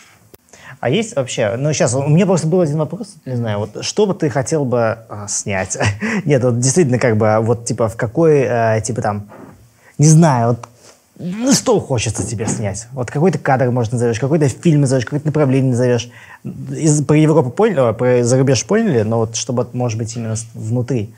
А 0.79 0.89
есть 0.89 1.15
вообще, 1.15 1.55
ну 1.57 1.73
сейчас, 1.73 1.93
у 1.93 2.07
меня 2.07 2.25
просто 2.25 2.47
был 2.47 2.61
один 2.61 2.77
вопрос, 2.77 3.15
не 3.25 3.35
знаю, 3.35 3.59
вот 3.59 3.83
что 3.83 4.05
бы 4.05 4.13
ты 4.13 4.29
хотел 4.29 4.65
бы 4.65 4.99
а, 5.09 5.27
снять? 5.27 5.77
Нет, 6.25 6.43
вот 6.43 6.59
действительно 6.59 6.99
как 6.99 7.17
бы, 7.17 7.37
вот 7.41 7.65
типа 7.65 7.89
в 7.89 7.97
какой, 7.97 8.45
э, 8.47 8.81
типа 8.83 9.01
там, 9.01 9.29
не 9.97 10.07
знаю, 10.07 10.49
вот 10.49 10.67
ну, 11.23 11.53
что 11.53 11.79
хочется 11.79 12.25
тебе 12.25 12.47
снять? 12.47 12.87
Вот 12.93 13.11
какой-то 13.11 13.37
кадр, 13.37 13.69
может, 13.69 13.93
назовешь, 13.93 14.19
какой-то 14.19 14.47
фильм 14.47 14.81
назовешь, 14.81 15.05
какое-то 15.05 15.27
направление 15.27 15.71
назовешь. 15.71 16.09
Из, 16.43 17.03
про 17.03 17.15
Европу 17.15 17.51
поняли, 17.51 17.79
о, 17.79 17.93
про 17.93 18.23
зарубеж 18.23 18.65
поняли, 18.65 19.03
но 19.03 19.19
вот 19.19 19.35
чтобы, 19.35 19.67
может 19.73 19.99
быть, 19.99 20.15
именно 20.15 20.35
внутри. 20.55 21.13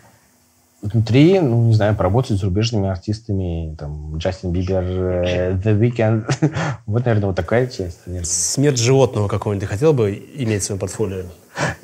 Внутри, 0.84 1.40
ну, 1.40 1.68
не 1.68 1.74
знаю, 1.74 1.96
поработать 1.96 2.38
с 2.38 2.42
зарубежными 2.42 2.90
артистами, 2.90 3.74
там, 3.80 4.18
Джастин 4.18 4.52
Бибер, 4.52 4.84
э, 4.84 5.54
The 5.54 5.80
Weeknd. 5.80 6.30
Вот, 6.86 7.06
наверное, 7.06 7.28
вот 7.28 7.38
такая 7.38 7.68
часть. 7.68 8.06
наверное. 8.06 8.26
Смерть 8.26 8.78
животного 8.78 9.30
какого-нибудь 9.30 9.66
ты 9.66 9.74
хотел 9.74 9.94
бы 9.94 10.12
иметь 10.12 10.62
в 10.62 10.66
своем 10.66 10.80
портфолио? 10.80 11.24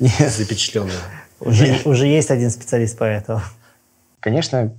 Нет. 0.00 0.30
Запечатленное. 0.30 0.92
Уже, 1.40 1.80
уже 1.86 2.06
есть 2.06 2.30
один 2.30 2.50
специалист 2.50 2.98
по 2.98 3.04
этому. 3.04 3.40
Конечно, 4.20 4.74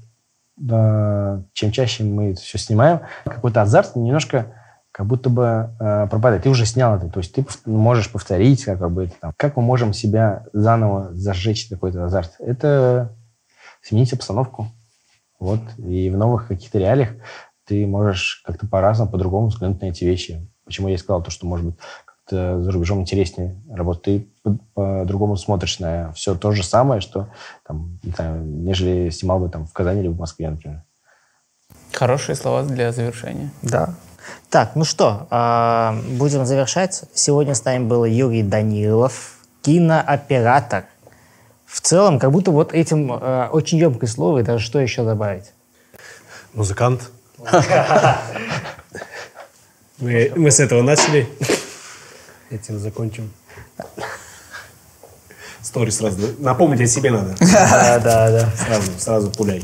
да, 0.55 1.43
чем 1.53 1.71
чаще 1.71 2.03
мы 2.03 2.33
это 2.33 2.41
все 2.41 2.59
снимаем, 2.59 2.99
какой-то 3.25 3.63
азарт 3.63 3.95
немножко 3.95 4.53
как 4.91 5.07
будто 5.07 5.31
бы 5.31 5.71
э, 5.79 6.07
пропадает. 6.07 6.43
Ты 6.43 6.49
уже 6.49 6.67
снял 6.67 6.97
это, 6.97 7.09
то 7.09 7.19
есть 7.19 7.33
ты 7.33 7.43
можешь 7.65 8.11
повторить, 8.11 8.63
как, 8.65 8.91
бы 8.91 9.05
это 9.05 9.13
там. 9.19 9.33
Как 9.37 9.55
мы 9.57 9.63
можем 9.63 9.93
себя 9.93 10.45
заново 10.53 11.09
зажечь 11.13 11.67
какой-то 11.67 12.05
азарт? 12.05 12.33
Это 12.39 13.15
сменить 13.81 14.13
обстановку. 14.13 14.67
Вот. 15.39 15.59
И 15.77 16.09
в 16.09 16.17
новых 16.17 16.47
каких-то 16.47 16.77
реалиях 16.79 17.09
ты 17.65 17.85
можешь 17.87 18.43
как-то 18.45 18.67
по-разному, 18.67 19.11
по-другому 19.11 19.47
взглянуть 19.47 19.81
на 19.81 19.87
эти 19.87 20.03
вещи. 20.03 20.47
Почему 20.65 20.87
я 20.87 20.95
и 20.95 20.97
сказал 20.97 21.23
то, 21.23 21.31
что, 21.31 21.47
может 21.47 21.65
быть, 21.65 21.75
как-то 22.05 22.61
за 22.61 22.71
рубежом 22.71 23.01
интереснее 23.01 23.61
работать. 23.69 24.03
Ты 24.03 24.27
по- 24.43 24.59
по-другому 24.73 25.37
смотришь 25.37 25.79
на 25.79 26.11
все 26.13 26.35
то 26.35 26.51
же 26.51 26.63
самое, 26.63 27.01
что 27.01 27.29
там, 27.65 27.99
не 28.03 28.11
знаю, 28.11 28.43
нежели 28.45 29.09
снимал 29.09 29.39
бы 29.39 29.49
там 29.49 29.65
в 29.65 29.73
Казани 29.73 30.01
или 30.01 30.07
в 30.07 30.17
Москве, 30.17 30.49
например. 30.49 30.83
Хорошие 31.91 32.35
слова 32.35 32.63
для 32.63 32.91
завершения. 32.91 33.51
Да. 33.61 33.95
Так, 34.49 34.75
ну 34.75 34.83
что, 34.83 35.27
а, 35.29 35.95
будем 36.17 36.45
завершать. 36.45 37.03
Сегодня 37.13 37.55
с 37.55 37.65
нами 37.65 37.85
был 37.85 38.05
Юрий 38.05 38.43
Данилов, 38.43 39.39
кинооператор. 39.61 40.85
В 41.71 41.79
целом, 41.79 42.19
как 42.19 42.31
будто 42.31 42.51
вот 42.51 42.73
этим 42.73 43.13
э, 43.13 43.47
очень 43.49 43.77
емкое 43.77 44.09
слово, 44.09 44.39
и 44.39 44.43
даже 44.43 44.65
что 44.65 44.79
еще 44.79 45.05
добавить? 45.05 45.53
Музыкант. 46.53 47.09
Мы, 49.99 50.31
мы 50.35 50.49
с 50.49 50.59
этого 50.59 50.81
начали. 50.81 51.29
Этим 52.49 52.79
закончим. 52.79 53.31
Сторис 55.61 55.97
сразу. 55.97 56.17
Напомнить 56.39 56.81
о 56.81 56.87
себе 56.87 57.11
надо. 57.11 57.35
Да, 57.39 57.99
да, 57.99 58.31
да. 58.31 58.49
Сразу, 58.57 58.91
сразу 58.97 59.29
пуляй. 59.29 59.63